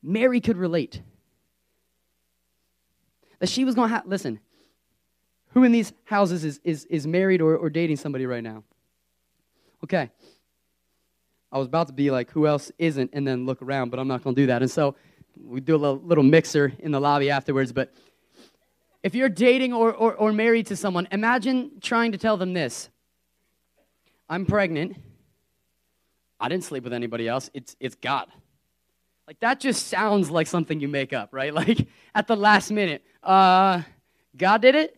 Mary 0.00 0.40
could 0.40 0.56
relate 0.56 1.02
that 3.38 3.48
she 3.48 3.64
was 3.64 3.74
going 3.74 3.88
to 3.88 3.94
have, 3.94 4.06
listen, 4.06 4.40
who 5.50 5.64
in 5.64 5.72
these 5.72 5.92
houses 6.04 6.44
is, 6.44 6.60
is, 6.64 6.84
is 6.86 7.06
married 7.06 7.40
or, 7.40 7.56
or 7.56 7.70
dating 7.70 7.96
somebody 7.96 8.26
right 8.26 8.42
now? 8.42 8.64
Okay. 9.84 10.10
I 11.50 11.58
was 11.58 11.66
about 11.66 11.86
to 11.86 11.92
be 11.92 12.10
like, 12.10 12.30
who 12.30 12.46
else 12.46 12.70
isn't, 12.78 13.10
and 13.12 13.26
then 13.26 13.46
look 13.46 13.62
around, 13.62 13.90
but 13.90 13.98
I'm 13.98 14.08
not 14.08 14.22
going 14.22 14.36
to 14.36 14.42
do 14.42 14.46
that. 14.48 14.60
And 14.60 14.70
so 14.70 14.96
we 15.42 15.60
do 15.60 15.74
a 15.74 15.78
little, 15.78 16.00
little 16.00 16.24
mixer 16.24 16.72
in 16.80 16.92
the 16.92 17.00
lobby 17.00 17.30
afterwards. 17.30 17.72
But 17.72 17.94
if 19.02 19.14
you're 19.14 19.28
dating 19.28 19.72
or, 19.72 19.92
or, 19.94 20.14
or 20.14 20.32
married 20.32 20.66
to 20.66 20.76
someone, 20.76 21.08
imagine 21.10 21.72
trying 21.80 22.12
to 22.12 22.18
tell 22.18 22.36
them 22.36 22.52
this 22.52 22.88
I'm 24.28 24.44
pregnant. 24.44 24.96
I 26.40 26.48
didn't 26.48 26.64
sleep 26.64 26.84
with 26.84 26.92
anybody 26.92 27.26
else. 27.26 27.50
It's, 27.54 27.74
it's 27.80 27.94
God. 27.94 28.28
Like 29.26 29.40
that 29.40 29.58
just 29.60 29.88
sounds 29.88 30.30
like 30.30 30.46
something 30.46 30.80
you 30.80 30.88
make 30.88 31.12
up, 31.12 31.30
right? 31.32 31.52
Like 31.58 31.86
at 32.14 32.26
the 32.26 32.36
last 32.36 32.70
minute, 32.70 33.04
uh, 33.22 33.82
God 34.36 34.62
did 34.62 34.74
it. 34.74 34.94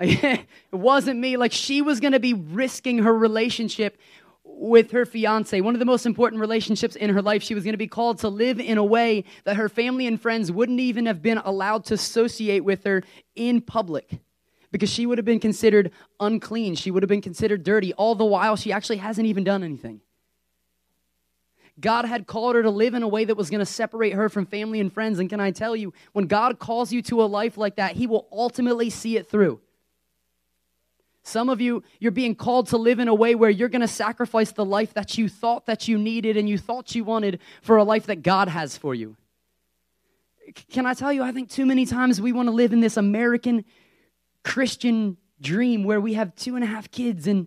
It 0.72 0.76
wasn't 0.76 1.18
me. 1.20 1.36
Like 1.36 1.52
she 1.52 1.82
was 1.82 2.00
going 2.00 2.12
to 2.12 2.20
be 2.20 2.32
risking 2.32 2.98
her 2.98 3.14
relationship 3.14 3.98
with 4.44 4.90
her 4.92 5.04
fiance, 5.04 5.60
one 5.60 5.74
of 5.74 5.78
the 5.78 5.84
most 5.84 6.06
important 6.06 6.40
relationships 6.40 6.96
in 6.96 7.10
her 7.10 7.22
life. 7.22 7.42
She 7.42 7.54
was 7.54 7.64
going 7.64 7.72
to 7.72 7.78
be 7.78 7.86
called 7.86 8.18
to 8.18 8.28
live 8.28 8.60
in 8.60 8.78
a 8.78 8.84
way 8.84 9.24
that 9.44 9.56
her 9.56 9.68
family 9.68 10.06
and 10.06 10.20
friends 10.20 10.52
wouldn't 10.52 10.80
even 10.80 11.06
have 11.06 11.22
been 11.22 11.38
allowed 11.38 11.84
to 11.86 11.94
associate 11.94 12.64
with 12.64 12.84
her 12.84 13.02
in 13.34 13.60
public 13.60 14.20
because 14.70 14.90
she 14.90 15.06
would 15.06 15.18
have 15.18 15.24
been 15.24 15.40
considered 15.40 15.90
unclean. 16.20 16.74
She 16.74 16.90
would 16.90 17.02
have 17.02 17.08
been 17.08 17.22
considered 17.22 17.62
dirty, 17.62 17.92
all 17.94 18.14
the 18.14 18.24
while 18.24 18.56
she 18.56 18.72
actually 18.72 18.98
hasn't 18.98 19.26
even 19.26 19.44
done 19.44 19.62
anything. 19.62 20.00
God 21.78 22.04
had 22.04 22.26
called 22.26 22.56
her 22.56 22.62
to 22.62 22.70
live 22.70 22.94
in 22.94 23.02
a 23.02 23.08
way 23.08 23.24
that 23.24 23.36
was 23.36 23.50
going 23.50 23.60
to 23.60 23.66
separate 23.66 24.14
her 24.14 24.28
from 24.28 24.46
family 24.46 24.80
and 24.80 24.92
friends. 24.92 25.18
And 25.18 25.30
can 25.30 25.40
I 25.40 25.50
tell 25.50 25.76
you, 25.76 25.92
when 26.12 26.26
God 26.26 26.58
calls 26.58 26.92
you 26.92 27.02
to 27.02 27.22
a 27.22 27.24
life 27.24 27.56
like 27.56 27.76
that, 27.76 27.96
He 27.96 28.06
will 28.06 28.26
ultimately 28.32 28.90
see 28.90 29.16
it 29.16 29.30
through. 29.30 29.60
Some 31.22 31.48
of 31.48 31.60
you, 31.60 31.82
you're 31.98 32.12
being 32.12 32.34
called 32.34 32.68
to 32.68 32.76
live 32.76 32.98
in 32.98 33.08
a 33.08 33.14
way 33.14 33.34
where 33.34 33.50
you're 33.50 33.68
going 33.68 33.82
to 33.82 33.88
sacrifice 33.88 34.52
the 34.52 34.64
life 34.64 34.94
that 34.94 35.18
you 35.18 35.28
thought 35.28 35.66
that 35.66 35.86
you 35.86 35.98
needed 35.98 36.36
and 36.36 36.48
you 36.48 36.56
thought 36.58 36.94
you 36.94 37.04
wanted 37.04 37.40
for 37.62 37.76
a 37.76 37.84
life 37.84 38.06
that 38.06 38.22
God 38.22 38.48
has 38.48 38.76
for 38.76 38.94
you. 38.94 39.16
Can 40.70 40.86
I 40.86 40.94
tell 40.94 41.12
you, 41.12 41.22
I 41.22 41.30
think 41.30 41.50
too 41.50 41.66
many 41.66 41.86
times 41.86 42.20
we 42.20 42.32
want 42.32 42.48
to 42.48 42.52
live 42.52 42.72
in 42.72 42.80
this 42.80 42.96
American 42.96 43.64
Christian 44.42 45.18
dream 45.40 45.84
where 45.84 46.00
we 46.00 46.14
have 46.14 46.34
two 46.34 46.54
and 46.54 46.64
a 46.64 46.66
half 46.66 46.90
kids 46.90 47.26
and 47.26 47.46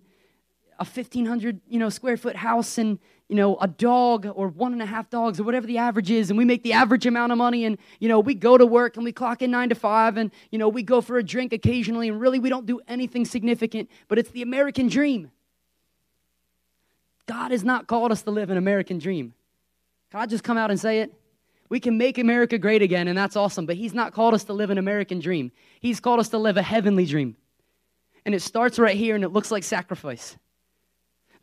a 0.79 0.85
1500 0.85 1.61
you 1.67 1.79
know 1.79 1.89
square 1.89 2.17
foot 2.17 2.35
house 2.35 2.77
and 2.77 2.99
you 3.33 3.37
know, 3.37 3.57
a 3.57 3.67
dog 3.67 4.27
or 4.35 4.49
one 4.49 4.73
and 4.73 4.81
a 4.83 4.85
half 4.85 5.09
dogs 5.09 5.39
or 5.39 5.43
whatever 5.43 5.65
the 5.65 5.77
average 5.77 6.11
is, 6.11 6.29
and 6.29 6.37
we 6.37 6.45
make 6.45 6.61
the 6.61 6.73
average 6.73 7.07
amount 7.07 7.31
of 7.31 7.37
money, 7.39 7.65
and, 7.65 7.79
you 7.99 8.07
know, 8.07 8.19
we 8.19 8.35
go 8.35 8.57
to 8.57 8.65
work 8.65 8.95
and 8.95 9.03
we 9.03 9.11
clock 9.11 9.41
in 9.41 9.49
nine 9.49 9.69
to 9.69 9.75
five, 9.75 10.17
and, 10.17 10.31
you 10.51 10.59
know, 10.59 10.69
we 10.69 10.83
go 10.83 11.01
for 11.01 11.17
a 11.17 11.23
drink 11.23 11.53
occasionally, 11.53 12.09
and 12.09 12.19
really 12.19 12.37
we 12.37 12.49
don't 12.49 12.65
do 12.65 12.79
anything 12.87 13.25
significant, 13.25 13.89
but 14.07 14.19
it's 14.19 14.29
the 14.31 14.41
American 14.41 14.87
dream. 14.87 15.31
God 17.25 17.51
has 17.51 17.63
not 17.63 17.87
called 17.87 18.11
us 18.11 18.21
to 18.23 18.29
live 18.31 18.49
an 18.49 18.57
American 18.57 18.99
dream. 18.99 19.33
Can 20.11 20.19
I 20.19 20.25
just 20.25 20.43
come 20.43 20.57
out 20.57 20.69
and 20.69 20.79
say 20.79 20.99
it? 20.99 21.13
We 21.69 21.79
can 21.79 21.97
make 21.97 22.17
America 22.17 22.57
great 22.59 22.81
again, 22.81 23.07
and 23.07 23.17
that's 23.17 23.35
awesome, 23.35 23.65
but 23.65 23.77
He's 23.77 23.93
not 23.93 24.13
called 24.13 24.33
us 24.33 24.43
to 24.43 24.53
live 24.53 24.69
an 24.69 24.77
American 24.77 25.19
dream. 25.19 25.51
He's 25.79 25.99
called 25.99 26.19
us 26.19 26.29
to 26.29 26.37
live 26.37 26.57
a 26.57 26.61
heavenly 26.61 27.05
dream. 27.05 27.37
And 28.25 28.35
it 28.35 28.41
starts 28.41 28.77
right 28.77 28.95
here, 28.95 29.15
and 29.15 29.23
it 29.23 29.29
looks 29.29 29.49
like 29.49 29.63
sacrifice 29.63 30.37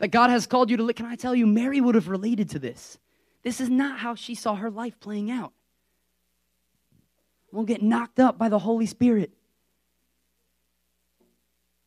that 0.01 0.09
God 0.09 0.31
has 0.31 0.47
called 0.47 0.71
you 0.71 0.79
to 0.79 0.83
live. 0.83 0.97
Can 0.97 1.07
I 1.07 1.15
tell 1.15 1.35
you, 1.35 1.47
Mary 1.47 1.81
would 1.81 1.95
have 1.95 2.09
related 2.09 2.51
to 2.51 2.59
this. 2.59 2.99
This 3.43 3.61
is 3.61 3.69
not 3.69 3.99
how 3.99 4.15
she 4.15 4.35
saw 4.35 4.57
her 4.57 4.71
life 4.71 4.99
playing 4.99 5.31
out. 5.31 5.53
Won't 7.53 7.69
get 7.69 7.83
knocked 7.83 8.19
up 8.19 8.39
by 8.39 8.49
the 8.49 8.59
Holy 8.59 8.87
Spirit. 8.87 9.31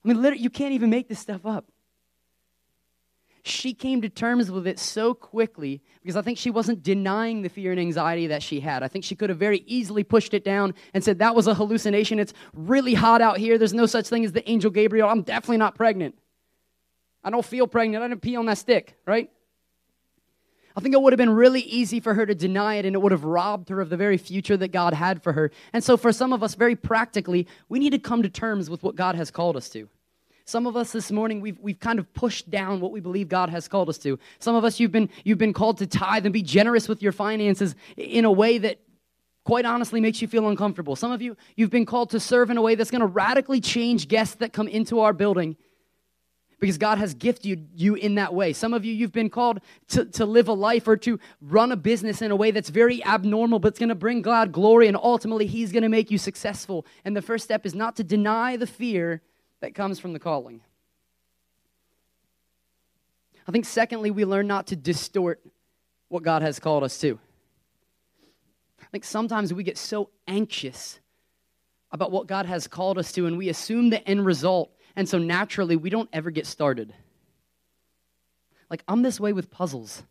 I 0.04 0.08
mean, 0.08 0.22
literally, 0.22 0.44
you 0.44 0.50
can't 0.50 0.74
even 0.74 0.90
make 0.90 1.08
this 1.08 1.20
stuff 1.20 1.46
up. 1.46 1.66
She 3.46 3.74
came 3.74 4.02
to 4.02 4.10
terms 4.10 4.50
with 4.50 4.68
it 4.68 4.80
so 4.80 5.14
quickly 5.14 5.82
because 6.02 6.16
I 6.16 6.22
think 6.22 6.38
she 6.38 6.50
wasn't 6.50 6.82
denying 6.82 7.42
the 7.42 7.50
fear 7.50 7.72
and 7.72 7.80
anxiety 7.80 8.28
that 8.28 8.44
she 8.44 8.60
had. 8.60 8.84
I 8.84 8.88
think 8.88 9.04
she 9.04 9.16
could 9.16 9.30
have 9.30 9.40
very 9.40 9.64
easily 9.66 10.04
pushed 10.04 10.34
it 10.34 10.46
down 10.46 10.74
and 10.94 11.04
said, 11.04 11.20
That 11.20 11.36
was 11.36 11.48
a 11.48 11.54
hallucination. 11.54 12.20
It's 12.20 12.34
really 12.54 12.94
hot 12.94 13.22
out 13.22 13.38
here. 13.38 13.58
There's 13.58 13.74
no 13.74 13.86
such 13.86 14.08
thing 14.08 14.24
as 14.24 14.32
the 14.32 14.48
angel 14.50 14.72
Gabriel. 14.72 15.10
I'm 15.10 15.24
definitely 15.24 15.58
not 15.58 15.76
pregnant. 15.76 16.16
I 17.24 17.30
don't 17.30 17.46
feel 17.46 17.68
pregnant. 17.68 18.04
I 18.04 18.08
didn't 18.08 18.22
pee 18.22 18.36
on 18.36 18.46
that 18.48 18.58
stick, 18.58 18.98
right? 19.06 19.30
I 20.76 20.82
think 20.82 20.96
it 20.96 21.02
would 21.02 21.14
have 21.14 21.18
been 21.18 21.30
really 21.30 21.62
easy 21.62 22.00
for 22.00 22.14
her 22.14 22.26
to 22.26 22.34
deny 22.34 22.76
it 22.76 22.86
and 22.86 22.96
it 22.96 23.00
would 23.00 23.12
have 23.12 23.24
robbed 23.24 23.70
her 23.70 23.80
of 23.80 23.90
the 23.90 23.98
very 23.98 24.18
future 24.18 24.58
that 24.58 24.72
God 24.72 24.94
had 24.94 25.22
for 25.22 25.32
her. 25.34 25.52
And 25.72 25.84
so, 25.84 25.98
for 25.98 26.12
some 26.12 26.34
of 26.34 26.42
us, 26.42 26.56
very 26.56 26.76
practically, 26.76 27.48
we 27.70 27.80
need 27.80 27.92
to 27.92 28.00
come 28.00 28.24
to 28.24 28.30
terms 28.30 28.70
with 28.70 28.82
what 28.82 28.96
God 28.96 29.16
has 29.16 29.30
called 29.30 29.56
us 29.56 29.70
to. 29.70 29.88
Some 30.46 30.68
of 30.68 30.76
us 30.76 30.92
this 30.92 31.12
morning, 31.12 31.40
we've, 31.40 31.58
we've 31.60 31.80
kind 31.80 32.00
of 32.00 32.12
pushed 32.14 32.50
down 32.50 32.82
what 32.82 32.92
we 32.92 33.00
believe 33.00 33.30
God 33.30 33.50
has 33.50 33.68
called 33.68 33.88
us 33.88 33.98
to. 34.00 34.20
Some 34.40 34.56
of 34.56 34.66
us, 34.66 34.80
you've 34.80 34.92
been, 34.92 35.10
you've 35.24 35.38
been 35.38 35.54
called 35.54 35.78
to 35.78 35.88
tithe 35.88 36.26
and 36.26 36.34
be 36.34 36.42
generous 36.42 36.90
with 36.90 37.02
your 37.02 37.14
finances 37.14 37.76
in 37.96 38.26
a 38.26 38.32
way 38.32 38.58
that 38.58 38.80
quite 39.46 39.66
honestly 39.66 40.02
makes 40.02 40.22
you 40.22 40.28
feel 40.28 40.50
uncomfortable. 40.50 40.96
Some 40.96 41.12
of 41.12 41.22
you, 41.22 41.38
you've 41.56 41.70
been 41.70 41.86
called 41.86 42.10
to 42.10 42.20
serve 42.20 42.50
in 42.50 42.58
a 42.58 42.62
way 42.62 42.76
that's 42.76 42.92
going 42.92 43.02
to 43.02 43.08
radically 43.08 43.62
change 43.62 44.08
guests 44.08 44.36
that 44.36 44.52
come 44.52 44.68
into 44.68 45.00
our 45.00 45.14
building 45.14 45.56
because 46.64 46.78
God 46.78 46.98
has 46.98 47.14
gifted 47.14 47.68
you 47.76 47.96
in 47.96 48.16
that 48.16 48.34
way. 48.34 48.54
Some 48.54 48.74
of 48.74 48.86
you, 48.86 48.94
you've 48.94 49.12
been 49.12 49.30
called 49.30 49.60
to, 49.90 50.06
to 50.06 50.26
live 50.26 50.48
a 50.48 50.54
life 50.54 50.88
or 50.88 50.96
to 50.96 51.20
run 51.42 51.74
a 51.74 51.76
business 51.76 52.22
in 52.22 52.32
a 52.32 52.38
way 52.38 52.52
that's 52.52 52.70
very 52.70 53.04
abnormal, 53.04 53.60
but 53.60 53.68
it's 53.68 53.80
going 53.80 53.90
to 53.90 53.96
bring 53.96 54.22
God 54.22 54.54
glory, 54.54 54.88
and 54.88 54.96
ultimately, 54.96 55.46
He's 55.46 55.74
going 55.74 55.84
to 55.84 55.90
make 55.90 56.10
you 56.10 56.18
successful. 56.18 56.86
And 57.04 57.18
the 57.18 57.22
first 57.22 57.44
step 57.44 57.66
is 57.66 57.76
not 57.76 57.98
to 57.98 58.04
deny 58.06 58.56
the 58.56 58.66
fear 58.66 59.22
that 59.60 59.76
comes 59.76 60.00
from 60.00 60.14
the 60.14 60.20
calling. 60.20 60.62
I 63.46 63.52
think, 63.52 63.66
secondly, 63.66 64.10
we 64.10 64.24
learn 64.24 64.48
not 64.48 64.68
to 64.68 64.78
distort 64.78 65.42
what 66.08 66.24
God 66.24 66.44
has 66.44 66.60
called 66.60 66.86
us 66.86 66.98
to. 67.00 67.20
I 68.82 68.86
think 68.86 69.04
sometimes 69.04 69.54
we 69.54 69.64
get 69.64 69.78
so 69.78 70.12
anxious 70.30 71.02
about 71.92 72.10
what 72.10 72.28
God 72.28 72.46
has 72.46 72.70
called 72.70 72.98
us 72.98 73.12
to, 73.12 73.26
and 73.26 73.38
we 73.38 73.50
assume 73.50 73.90
the 73.90 74.08
end 74.08 74.26
result 74.26 74.72
and 74.96 75.08
so 75.08 75.18
naturally, 75.18 75.76
we 75.76 75.90
don't 75.90 76.10
ever 76.14 76.32
get 76.32 76.46
started. 76.46 76.94
Like, 78.70 78.84
I'm 78.88 79.02
this 79.02 79.20
way 79.20 79.34
with 79.34 79.52
puzzles. 79.52 80.04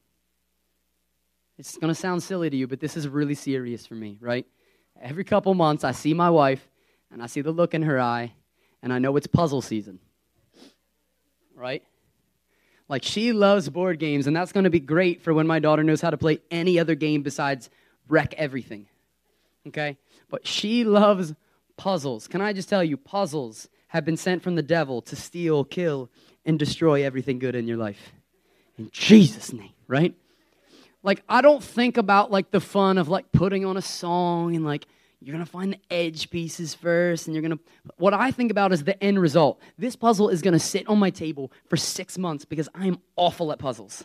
It's 1.59 1.77
going 1.77 1.93
to 1.93 1.99
sound 1.99 2.23
silly 2.23 2.51
to 2.51 2.57
you, 2.57 2.67
but 2.67 2.81
this 2.81 2.97
is 2.97 3.07
really 3.07 3.35
serious 3.35 3.87
for 3.87 3.95
me, 3.95 4.19
right? 4.21 4.47
Every 5.01 5.25
couple 5.25 5.55
months, 5.55 5.85
I 5.85 5.93
see 5.93 6.15
my 6.15 6.31
wife 6.31 6.69
and 7.11 7.23
I 7.23 7.27
see 7.27 7.41
the 7.41 7.51
look 7.51 7.75
in 7.75 7.83
her 7.83 8.01
eye, 8.01 8.33
and 8.83 8.93
I 8.93 8.99
know 8.99 9.17
it's 9.17 9.27
puzzle 9.27 9.61
season, 9.61 9.99
right? 11.55 11.83
Like, 12.89 13.05
she 13.05 13.33
loves 13.33 13.69
board 13.69 13.99
games, 13.99 14.27
and 14.27 14.35
that's 14.35 14.53
going 14.53 14.65
to 14.65 14.71
be 14.71 14.81
great 14.81 15.23
for 15.23 15.35
when 15.35 15.47
my 15.47 15.59
daughter 15.59 15.83
knows 15.83 16.01
how 16.01 16.11
to 16.11 16.17
play 16.17 16.41
any 16.51 16.79
other 16.79 16.95
game 16.95 17.23
besides 17.23 17.71
wreck 18.09 18.35
everything, 18.35 18.87
okay? 19.69 19.99
But 20.31 20.47
she 20.47 20.85
loves 20.85 21.35
puzzles. 21.77 22.27
Can 22.29 22.41
I 22.41 22.53
just 22.53 22.69
tell 22.69 22.83
you, 22.83 22.97
puzzles 22.97 23.69
have 23.93 24.07
been 24.07 24.17
sent 24.17 24.43
from 24.43 24.55
the 24.55 24.63
devil 24.63 25.03
to 25.03 25.15
steal, 25.15 25.65
kill, 25.65 26.09
and 26.47 26.59
destroy 26.59 27.05
everything 27.05 27.39
good 27.39 27.55
in 27.55 27.69
your 27.69 27.77
life. 27.77 28.15
In 28.79 28.89
Jesus' 28.91 29.53
name, 29.53 29.75
right? 29.87 30.15
Like, 31.03 31.23
I 31.29 31.43
don't 31.43 31.63
think 31.63 31.99
about 31.99 32.31
like 32.31 32.51
the 32.51 32.61
fun 32.61 32.97
of 32.97 33.11
like 33.11 33.31
putting 33.33 33.67
on 33.67 33.77
a 33.77 33.83
song 33.83 34.57
and 34.57 34.65
like 34.65 34.87
you're 35.21 35.35
gonna 35.35 35.45
find 35.45 35.75
the 35.75 35.95
edge 35.95 36.31
pieces 36.31 36.73
first 36.73 37.27
and 37.27 37.35
you're 37.35 37.43
gonna. 37.43 37.59
What 37.99 38.15
I 38.15 38.31
think 38.31 38.51
about 38.51 38.73
is 38.73 38.83
the 38.83 39.01
end 39.05 39.21
result. 39.21 39.61
This 39.77 39.95
puzzle 39.95 40.31
is 40.31 40.41
gonna 40.41 40.59
sit 40.59 40.89
on 40.89 40.99
my 40.99 41.11
table 41.11 41.53
for 41.69 41.77
six 41.77 42.17
months 42.17 42.47
because 42.47 42.71
I'm 42.75 42.99
awful 43.17 43.53
at 43.53 43.59
puzzles. 43.59 44.05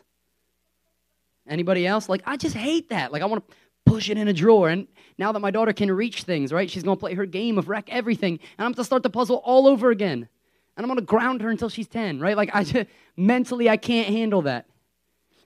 Anybody 1.47 1.87
else? 1.87 2.09
Like, 2.09 2.23
I 2.25 2.35
just 2.35 2.57
hate 2.57 2.89
that. 2.89 3.13
Like, 3.13 3.21
I 3.21 3.25
wanna 3.25 3.43
push 3.85 4.09
it 4.09 4.17
in 4.17 4.27
a 4.27 4.33
drawer. 4.33 4.67
And 4.67 4.85
now 5.17 5.31
that 5.31 5.39
my 5.39 5.51
daughter 5.51 5.73
can 5.73 5.91
reach 5.91 6.23
things, 6.23 6.53
right, 6.53 6.69
she's 6.69 6.83
going 6.83 6.97
to 6.97 6.99
play 6.99 7.15
her 7.15 7.25
game 7.25 7.57
of 7.57 7.69
wreck 7.69 7.89
everything. 7.89 8.39
And 8.57 8.65
I'm 8.65 8.71
going 8.71 8.75
to 8.75 8.83
start 8.83 9.03
the 9.03 9.09
puzzle 9.09 9.37
all 9.37 9.67
over 9.67 9.89
again. 9.89 10.27
And 10.75 10.83
I'm 10.83 10.87
going 10.87 10.99
to 10.99 11.05
ground 11.05 11.41
her 11.41 11.49
until 11.49 11.69
she's 11.69 11.87
10, 11.87 12.19
right? 12.19 12.37
Like, 12.37 12.51
I 12.53 12.63
just, 12.63 12.87
mentally, 13.17 13.69
I 13.69 13.77
can't 13.77 14.07
handle 14.07 14.43
that. 14.43 14.67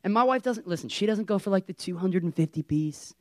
And 0.04 0.14
my 0.14 0.24
wife 0.24 0.42
doesn't, 0.42 0.68
listen, 0.68 0.90
she 0.90 1.06
doesn't 1.06 1.26
go 1.26 1.40
for 1.40 1.52
like 1.52 1.68
the 1.68 1.74
250 1.74 2.64
piece, 2.64 3.14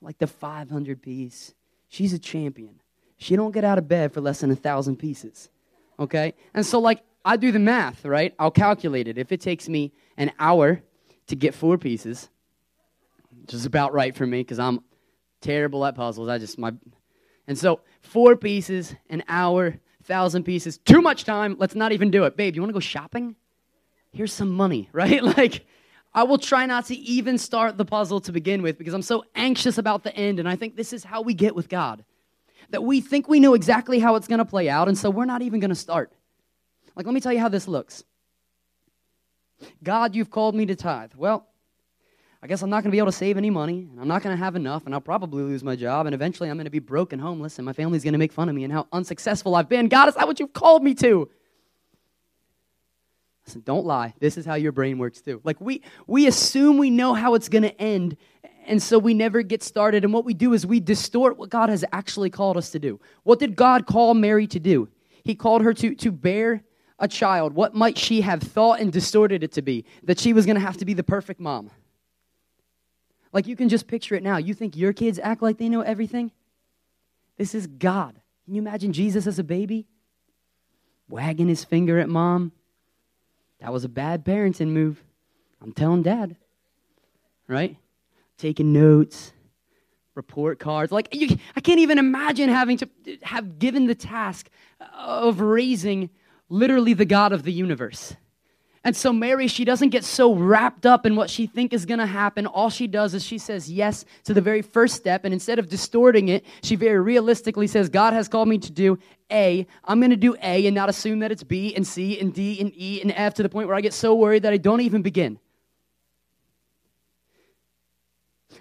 like 0.00 0.18
the 0.18 0.26
500 0.26 1.02
piece. 1.02 1.54
She's 1.88 2.12
a 2.12 2.18
champion. 2.18 2.80
She 3.18 3.36
don't 3.36 3.52
get 3.52 3.64
out 3.64 3.76
of 3.76 3.88
bed 3.88 4.14
for 4.14 4.20
less 4.20 4.40
than 4.40 4.50
a 4.50 4.56
thousand 4.56 4.96
pieces, 4.96 5.50
okay? 5.98 6.32
And 6.54 6.64
so, 6.64 6.78
like, 6.78 7.02
I 7.24 7.36
do 7.36 7.52
the 7.52 7.58
math, 7.58 8.06
right? 8.06 8.32
I'll 8.38 8.50
calculate 8.50 9.08
it. 9.08 9.18
If 9.18 9.32
it 9.32 9.42
takes 9.42 9.68
me 9.68 9.92
an 10.16 10.32
hour 10.38 10.80
to 11.26 11.36
get 11.36 11.54
four 11.54 11.76
pieces, 11.76 12.30
which 13.42 13.52
is 13.52 13.66
about 13.66 13.92
right 13.92 14.14
for 14.14 14.26
me 14.26 14.40
because 14.40 14.58
I'm 14.58 14.80
terrible 15.40 15.84
at 15.84 15.94
puzzles. 15.94 16.28
I 16.28 16.38
just, 16.38 16.58
my, 16.58 16.72
and 17.46 17.58
so 17.58 17.80
four 18.02 18.36
pieces, 18.36 18.94
an 19.08 19.22
hour, 19.28 19.76
thousand 20.04 20.44
pieces, 20.44 20.78
too 20.78 21.02
much 21.02 21.24
time. 21.24 21.56
Let's 21.58 21.74
not 21.74 21.92
even 21.92 22.10
do 22.10 22.24
it. 22.24 22.36
Babe, 22.36 22.54
you 22.54 22.62
want 22.62 22.70
to 22.70 22.74
go 22.74 22.80
shopping? 22.80 23.36
Here's 24.12 24.32
some 24.32 24.50
money, 24.50 24.88
right? 24.92 25.22
Like, 25.22 25.66
I 26.12 26.24
will 26.24 26.38
try 26.38 26.66
not 26.66 26.86
to 26.86 26.96
even 26.96 27.38
start 27.38 27.78
the 27.78 27.84
puzzle 27.84 28.20
to 28.22 28.32
begin 28.32 28.62
with 28.62 28.78
because 28.78 28.94
I'm 28.94 29.02
so 29.02 29.24
anxious 29.34 29.78
about 29.78 30.02
the 30.02 30.14
end. 30.16 30.40
And 30.40 30.48
I 30.48 30.56
think 30.56 30.76
this 30.76 30.92
is 30.92 31.04
how 31.04 31.22
we 31.22 31.34
get 31.34 31.54
with 31.54 31.68
God 31.68 32.04
that 32.70 32.82
we 32.82 33.00
think 33.00 33.28
we 33.28 33.40
know 33.40 33.54
exactly 33.54 33.98
how 33.98 34.16
it's 34.16 34.28
going 34.28 34.38
to 34.38 34.44
play 34.44 34.68
out. 34.68 34.88
And 34.88 34.96
so 34.96 35.10
we're 35.10 35.24
not 35.24 35.42
even 35.42 35.60
going 35.60 35.70
to 35.70 35.76
start. 35.76 36.12
Like, 36.96 37.06
let 37.06 37.14
me 37.14 37.20
tell 37.20 37.32
you 37.32 37.40
how 37.40 37.48
this 37.48 37.68
looks 37.68 38.04
God, 39.82 40.14
you've 40.14 40.30
called 40.30 40.54
me 40.54 40.66
to 40.66 40.74
tithe. 40.74 41.12
Well, 41.16 41.46
I 42.42 42.46
guess 42.46 42.62
I'm 42.62 42.70
not 42.70 42.76
going 42.76 42.90
to 42.90 42.90
be 42.90 42.98
able 42.98 43.10
to 43.10 43.16
save 43.16 43.36
any 43.36 43.50
money, 43.50 43.86
and 43.90 44.00
I'm 44.00 44.08
not 44.08 44.22
going 44.22 44.34
to 44.34 44.42
have 44.42 44.56
enough, 44.56 44.86
and 44.86 44.94
I'll 44.94 45.00
probably 45.00 45.42
lose 45.42 45.62
my 45.62 45.76
job, 45.76 46.06
and 46.06 46.14
eventually 46.14 46.48
I'm 46.48 46.56
going 46.56 46.64
to 46.64 46.70
be 46.70 46.78
broke 46.78 47.12
and 47.12 47.20
homeless, 47.20 47.58
and 47.58 47.66
my 47.66 47.74
family's 47.74 48.02
going 48.02 48.14
to 48.14 48.18
make 48.18 48.32
fun 48.32 48.48
of 48.48 48.54
me 48.54 48.64
and 48.64 48.72
how 48.72 48.86
unsuccessful 48.92 49.54
I've 49.54 49.68
been. 49.68 49.88
God, 49.88 50.08
is 50.08 50.14
that 50.14 50.26
what 50.26 50.40
you've 50.40 50.54
called 50.54 50.82
me 50.82 50.94
to? 50.94 51.28
Listen, 53.46 53.62
don't 53.66 53.84
lie. 53.84 54.14
This 54.20 54.38
is 54.38 54.46
how 54.46 54.54
your 54.54 54.72
brain 54.72 54.96
works 54.96 55.20
too. 55.20 55.40
Like 55.44 55.60
we 55.60 55.82
we 56.06 56.26
assume 56.26 56.78
we 56.78 56.88
know 56.88 57.14
how 57.14 57.34
it's 57.34 57.48
going 57.48 57.64
to 57.64 57.80
end, 57.80 58.16
and 58.64 58.82
so 58.82 58.98
we 58.98 59.12
never 59.12 59.42
get 59.42 59.62
started. 59.62 60.04
And 60.04 60.12
what 60.12 60.24
we 60.24 60.34
do 60.34 60.52
is 60.54 60.64
we 60.64 60.80
distort 60.80 61.36
what 61.36 61.50
God 61.50 61.68
has 61.68 61.84
actually 61.92 62.30
called 62.30 62.56
us 62.56 62.70
to 62.70 62.78
do. 62.78 63.00
What 63.24 63.38
did 63.38 63.56
God 63.56 63.86
call 63.86 64.14
Mary 64.14 64.46
to 64.46 64.60
do? 64.60 64.88
He 65.24 65.34
called 65.34 65.62
her 65.62 65.74
to 65.74 65.94
to 65.94 66.12
bear 66.12 66.62
a 66.98 67.08
child. 67.08 67.54
What 67.54 67.74
might 67.74 67.98
she 67.98 68.20
have 68.20 68.40
thought 68.40 68.80
and 68.80 68.92
distorted 68.92 69.42
it 69.42 69.52
to 69.52 69.62
be? 69.62 69.84
That 70.04 70.18
she 70.18 70.32
was 70.32 70.46
going 70.46 70.56
to 70.56 70.60
have 70.60 70.76
to 70.76 70.84
be 70.84 70.94
the 70.94 71.02
perfect 71.02 71.40
mom 71.40 71.70
like 73.32 73.46
you 73.46 73.56
can 73.56 73.68
just 73.68 73.86
picture 73.86 74.14
it 74.14 74.22
now. 74.22 74.36
You 74.36 74.54
think 74.54 74.76
your 74.76 74.92
kids 74.92 75.18
act 75.22 75.42
like 75.42 75.58
they 75.58 75.68
know 75.68 75.82
everything? 75.82 76.32
This 77.36 77.54
is 77.54 77.66
God. 77.66 78.20
Can 78.44 78.54
you 78.54 78.60
imagine 78.60 78.92
Jesus 78.92 79.26
as 79.26 79.38
a 79.38 79.44
baby? 79.44 79.86
Wagging 81.08 81.48
his 81.48 81.64
finger 81.64 81.98
at 81.98 82.08
mom. 82.08 82.52
That 83.60 83.72
was 83.72 83.84
a 83.84 83.88
bad 83.88 84.24
parenting 84.24 84.68
move. 84.68 85.02
I'm 85.62 85.72
telling 85.72 86.02
dad. 86.02 86.36
Right? 87.46 87.76
Taking 88.38 88.72
notes, 88.72 89.32
report 90.14 90.58
cards. 90.58 90.92
Like, 90.92 91.08
you, 91.12 91.36
I 91.56 91.60
can't 91.60 91.80
even 91.80 91.98
imagine 91.98 92.48
having 92.48 92.78
to 92.78 92.88
have 93.22 93.58
given 93.58 93.86
the 93.86 93.94
task 93.94 94.48
of 94.94 95.40
raising 95.40 96.10
literally 96.48 96.94
the 96.94 97.04
God 97.04 97.32
of 97.32 97.42
the 97.42 97.52
universe. 97.52 98.14
And 98.82 98.96
so 98.96 99.12
Mary, 99.12 99.46
she 99.46 99.66
doesn't 99.66 99.90
get 99.90 100.04
so 100.04 100.34
wrapped 100.34 100.86
up 100.86 101.04
in 101.04 101.14
what 101.14 101.28
she 101.28 101.46
think 101.46 101.74
is 101.74 101.84
going 101.84 101.98
to 101.98 102.06
happen. 102.06 102.46
All 102.46 102.70
she 102.70 102.86
does 102.86 103.12
is 103.12 103.22
she 103.22 103.36
says 103.36 103.70
yes 103.70 104.06
to 104.24 104.32
the 104.32 104.40
very 104.40 104.62
first 104.62 104.96
step 104.96 105.26
and 105.26 105.34
instead 105.34 105.58
of 105.58 105.68
distorting 105.68 106.28
it, 106.28 106.46
she 106.62 106.76
very 106.76 106.98
realistically 106.98 107.66
says 107.66 107.90
God 107.90 108.14
has 108.14 108.26
called 108.26 108.48
me 108.48 108.56
to 108.56 108.72
do 108.72 108.98
A. 109.30 109.66
I'm 109.84 110.00
going 110.00 110.10
to 110.10 110.16
do 110.16 110.34
A 110.42 110.66
and 110.66 110.74
not 110.74 110.88
assume 110.88 111.18
that 111.18 111.30
it's 111.30 111.42
B 111.42 111.74
and 111.76 111.86
C 111.86 112.18
and 112.18 112.32
D 112.32 112.58
and 112.58 112.72
E 112.74 113.02
and 113.02 113.12
F 113.12 113.34
to 113.34 113.42
the 113.42 113.50
point 113.50 113.68
where 113.68 113.76
I 113.76 113.82
get 113.82 113.92
so 113.92 114.14
worried 114.14 114.44
that 114.44 114.52
I 114.54 114.56
don't 114.56 114.80
even 114.80 115.02
begin. 115.02 115.38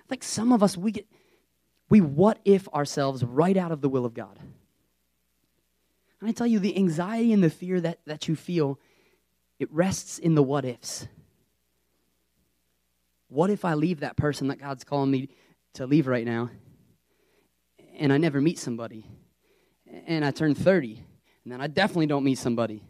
Like 0.10 0.24
some 0.24 0.52
of 0.52 0.62
us 0.62 0.76
we 0.76 0.92
get 0.92 1.08
we 1.88 2.02
what 2.02 2.40
if 2.44 2.68
ourselves 2.70 3.24
right 3.24 3.56
out 3.56 3.72
of 3.72 3.80
the 3.80 3.88
will 3.88 4.06
of 4.06 4.14
God. 4.14 4.38
And 6.20 6.30
I 6.30 6.34
tell 6.34 6.46
you 6.46 6.60
the 6.60 6.76
anxiety 6.76 7.32
and 7.32 7.42
the 7.42 7.50
fear 7.50 7.80
that 7.80 8.00
that 8.06 8.28
you 8.28 8.36
feel 8.36 8.80
it 9.60 9.72
rests 9.72 10.18
in 10.18 10.36
the 10.36 10.42
what 10.42 10.66
ifs. 10.66 11.08
What 13.28 13.50
if 13.50 13.66
I 13.66 13.76
leave 13.76 14.00
that 14.00 14.18
person 14.18 14.48
that 14.48 14.60
God's 14.60 14.84
calling 14.84 15.12
me 15.12 15.30
to 15.74 15.86
leave 15.86 16.08
right 16.08 16.26
now 16.26 16.50
and 17.98 18.12
I 18.12 18.18
never 18.18 18.42
meet 18.42 18.58
somebody? 18.58 19.06
And 20.08 20.24
I 20.24 20.32
turn 20.32 20.56
30 20.56 21.04
and 21.44 21.54
then 21.54 21.62
I 21.62 21.68
definitely 21.68 22.08
don't 22.08 22.24
meet 22.24 22.38
somebody, 22.38 22.84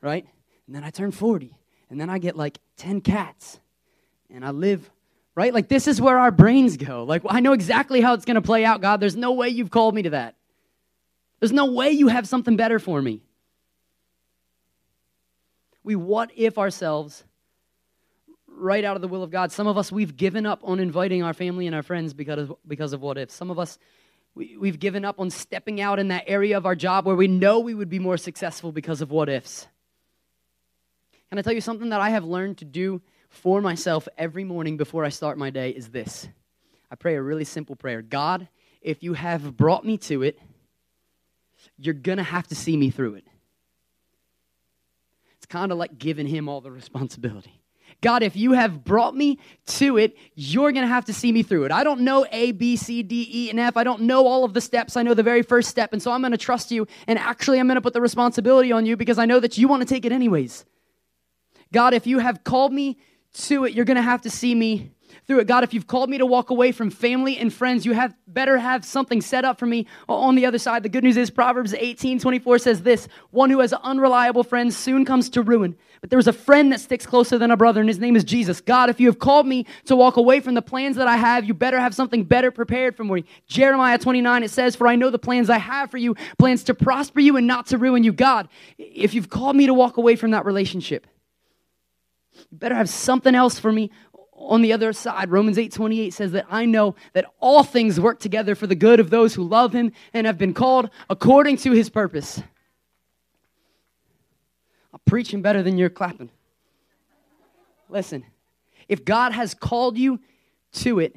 right? 0.00 0.26
And 0.66 0.76
then 0.76 0.84
I 0.84 0.90
turn 0.90 1.10
40 1.10 1.56
and 1.88 2.00
then 2.00 2.10
I 2.10 2.18
get 2.18 2.36
like 2.36 2.58
10 2.76 3.00
cats 3.00 3.58
and 4.28 4.44
I 4.44 4.50
live, 4.50 4.88
right? 5.34 5.52
Like 5.52 5.68
this 5.68 5.88
is 5.88 6.00
where 6.00 6.18
our 6.18 6.30
brains 6.30 6.76
go. 6.76 7.04
Like 7.04 7.22
I 7.28 7.40
know 7.40 7.52
exactly 7.52 8.00
how 8.00 8.14
it's 8.14 8.24
going 8.24 8.36
to 8.36 8.42
play 8.42 8.64
out, 8.64 8.80
God. 8.80 9.00
There's 9.00 9.16
no 9.16 9.32
way 9.32 9.48
you've 9.48 9.70
called 9.70 9.94
me 9.94 10.02
to 10.02 10.10
that. 10.10 10.36
There's 11.40 11.52
no 11.52 11.72
way 11.72 11.90
you 11.90 12.08
have 12.08 12.28
something 12.28 12.56
better 12.56 12.78
for 12.78 13.00
me 13.00 13.22
we 15.82 15.96
what 15.96 16.30
if 16.36 16.58
ourselves 16.58 17.24
right 18.60 18.84
out 18.84 18.96
of 18.96 19.02
the 19.02 19.08
will 19.08 19.22
of 19.22 19.30
God. 19.30 19.52
Some 19.52 19.66
of 19.66 19.78
us, 19.78 19.90
we've 19.90 20.16
given 20.16 20.46
up 20.46 20.60
on 20.62 20.80
inviting 20.80 21.22
our 21.22 21.32
family 21.32 21.66
and 21.66 21.74
our 21.74 21.82
friends 21.82 22.12
because 22.12 22.50
of, 22.50 22.56
because 22.66 22.92
of 22.92 23.00
what 23.00 23.18
if. 23.18 23.30
Some 23.30 23.50
of 23.50 23.58
us, 23.58 23.78
we, 24.34 24.56
we've 24.56 24.78
given 24.78 25.04
up 25.04 25.18
on 25.18 25.30
stepping 25.30 25.80
out 25.80 25.98
in 25.98 26.08
that 26.08 26.24
area 26.26 26.56
of 26.56 26.66
our 26.66 26.74
job 26.74 27.06
where 27.06 27.16
we 27.16 27.28
know 27.28 27.60
we 27.60 27.74
would 27.74 27.88
be 27.88 27.98
more 27.98 28.16
successful 28.16 28.72
because 28.72 29.00
of 29.00 29.10
what 29.10 29.28
ifs. 29.28 29.66
Can 31.28 31.38
I 31.38 31.42
tell 31.42 31.52
you 31.52 31.60
something 31.60 31.90
that 31.90 32.00
I 32.00 32.10
have 32.10 32.24
learned 32.24 32.58
to 32.58 32.64
do 32.64 33.00
for 33.28 33.60
myself 33.60 34.08
every 34.18 34.44
morning 34.44 34.76
before 34.76 35.04
I 35.04 35.10
start 35.10 35.38
my 35.38 35.50
day 35.50 35.70
is 35.70 35.88
this? 35.88 36.28
I 36.90 36.96
pray 36.96 37.14
a 37.14 37.22
really 37.22 37.44
simple 37.44 37.76
prayer 37.76 38.02
God, 38.02 38.48
if 38.82 39.02
you 39.02 39.14
have 39.14 39.56
brought 39.56 39.84
me 39.84 39.96
to 39.98 40.22
it, 40.22 40.38
you're 41.78 41.94
going 41.94 42.18
to 42.18 42.24
have 42.24 42.48
to 42.48 42.54
see 42.54 42.76
me 42.76 42.90
through 42.90 43.14
it 43.14 43.26
kind 45.50 45.72
of 45.72 45.78
like 45.78 45.98
giving 45.98 46.26
him 46.26 46.48
all 46.48 46.62
the 46.62 46.70
responsibility. 46.70 47.60
God, 48.00 48.22
if 48.22 48.34
you 48.34 48.52
have 48.52 48.82
brought 48.82 49.14
me 49.14 49.38
to 49.66 49.98
it, 49.98 50.16
you're 50.34 50.72
going 50.72 50.84
to 50.84 50.88
have 50.88 51.04
to 51.06 51.12
see 51.12 51.30
me 51.32 51.42
through 51.42 51.64
it. 51.64 51.72
I 51.72 51.84
don't 51.84 52.00
know 52.00 52.24
A, 52.32 52.52
B, 52.52 52.76
C, 52.76 53.02
D, 53.02 53.28
E, 53.30 53.50
and 53.50 53.60
F. 53.60 53.76
I 53.76 53.84
don't 53.84 54.02
know 54.02 54.26
all 54.26 54.44
of 54.44 54.54
the 54.54 54.60
steps. 54.62 54.96
I 54.96 55.02
know 55.02 55.12
the 55.12 55.22
very 55.22 55.42
first 55.42 55.68
step. 55.68 55.92
And 55.92 56.00
so 56.00 56.10
I'm 56.10 56.22
going 56.22 56.30
to 56.30 56.38
trust 56.38 56.70
you. 56.70 56.86
And 57.06 57.18
actually, 57.18 57.60
I'm 57.60 57.66
going 57.66 57.74
to 57.74 57.82
put 57.82 57.92
the 57.92 58.00
responsibility 58.00 58.72
on 58.72 58.86
you 58.86 58.96
because 58.96 59.18
I 59.18 59.26
know 59.26 59.38
that 59.40 59.58
you 59.58 59.68
want 59.68 59.82
to 59.82 59.86
take 59.86 60.06
it 60.06 60.12
anyways. 60.12 60.64
God, 61.72 61.92
if 61.92 62.06
you 62.06 62.20
have 62.20 62.42
called 62.42 62.72
me 62.72 62.98
to 63.32 63.64
it, 63.66 63.74
you're 63.74 63.84
going 63.84 63.96
to 63.96 64.02
have 64.02 64.22
to 64.22 64.30
see 64.30 64.54
me 64.54 64.92
through 65.30 65.38
it. 65.38 65.46
God, 65.46 65.62
if 65.62 65.72
you've 65.72 65.86
called 65.86 66.10
me 66.10 66.18
to 66.18 66.26
walk 66.26 66.50
away 66.50 66.72
from 66.72 66.90
family 66.90 67.38
and 67.38 67.54
friends, 67.54 67.86
you 67.86 67.92
have 67.92 68.12
better 68.26 68.58
have 68.58 68.84
something 68.84 69.20
set 69.20 69.44
up 69.44 69.60
for 69.60 69.66
me 69.66 69.86
on 70.08 70.34
the 70.34 70.44
other 70.44 70.58
side. 70.58 70.82
The 70.82 70.88
good 70.88 71.04
news 71.04 71.16
is 71.16 71.30
Proverbs 71.30 71.72
18 71.72 72.18
24 72.18 72.58
says 72.58 72.82
this 72.82 73.06
one 73.30 73.48
who 73.48 73.60
has 73.60 73.72
unreliable 73.72 74.42
friends 74.42 74.76
soon 74.76 75.04
comes 75.04 75.30
to 75.30 75.42
ruin. 75.42 75.76
But 76.00 76.10
there's 76.10 76.26
a 76.26 76.32
friend 76.32 76.72
that 76.72 76.80
sticks 76.80 77.06
closer 77.06 77.38
than 77.38 77.52
a 77.52 77.56
brother, 77.56 77.78
and 77.78 77.88
his 77.88 78.00
name 78.00 78.16
is 78.16 78.24
Jesus. 78.24 78.60
God, 78.60 78.90
if 78.90 78.98
you 78.98 79.06
have 79.06 79.20
called 79.20 79.46
me 79.46 79.66
to 79.84 79.94
walk 79.94 80.16
away 80.16 80.40
from 80.40 80.54
the 80.54 80.62
plans 80.62 80.96
that 80.96 81.06
I 81.06 81.16
have, 81.16 81.44
you 81.44 81.54
better 81.54 81.78
have 81.78 81.94
something 81.94 82.24
better 82.24 82.50
prepared 82.50 82.96
for 82.96 83.04
me. 83.04 83.24
Jeremiah 83.46 83.98
29, 83.98 84.42
it 84.42 84.50
says, 84.50 84.74
For 84.74 84.88
I 84.88 84.96
know 84.96 85.10
the 85.10 85.18
plans 85.20 85.48
I 85.48 85.58
have 85.58 85.92
for 85.92 85.98
you, 85.98 86.16
plans 86.40 86.64
to 86.64 86.74
prosper 86.74 87.20
you 87.20 87.36
and 87.36 87.46
not 87.46 87.68
to 87.68 87.78
ruin 87.78 88.02
you. 88.02 88.12
God, 88.12 88.48
if 88.78 89.14
you've 89.14 89.30
called 89.30 89.54
me 89.54 89.66
to 89.66 89.74
walk 89.74 89.96
away 89.96 90.16
from 90.16 90.32
that 90.32 90.44
relationship, 90.44 91.06
you 92.50 92.58
better 92.58 92.74
have 92.74 92.88
something 92.88 93.34
else 93.34 93.58
for 93.58 93.70
me 93.70 93.90
on 94.40 94.62
the 94.62 94.72
other 94.72 94.92
side, 94.92 95.30
Romans 95.30 95.58
8 95.58 95.72
28 95.72 96.14
says 96.14 96.32
that 96.32 96.46
I 96.50 96.64
know 96.64 96.96
that 97.12 97.26
all 97.40 97.62
things 97.62 98.00
work 98.00 98.18
together 98.18 98.54
for 98.54 98.66
the 98.66 98.74
good 98.74 98.98
of 98.98 99.10
those 99.10 99.34
who 99.34 99.44
love 99.44 99.72
him 99.72 99.92
and 100.12 100.26
have 100.26 100.38
been 100.38 100.54
called 100.54 100.90
according 101.08 101.58
to 101.58 101.72
his 101.72 101.90
purpose. 101.90 102.42
I'm 104.92 105.00
preaching 105.04 105.42
better 105.42 105.62
than 105.62 105.78
you're 105.78 105.90
clapping. 105.90 106.30
Listen, 107.88 108.24
if 108.88 109.04
God 109.04 109.32
has 109.32 109.54
called 109.54 109.98
you 109.98 110.20
to 110.72 111.00
it, 111.00 111.16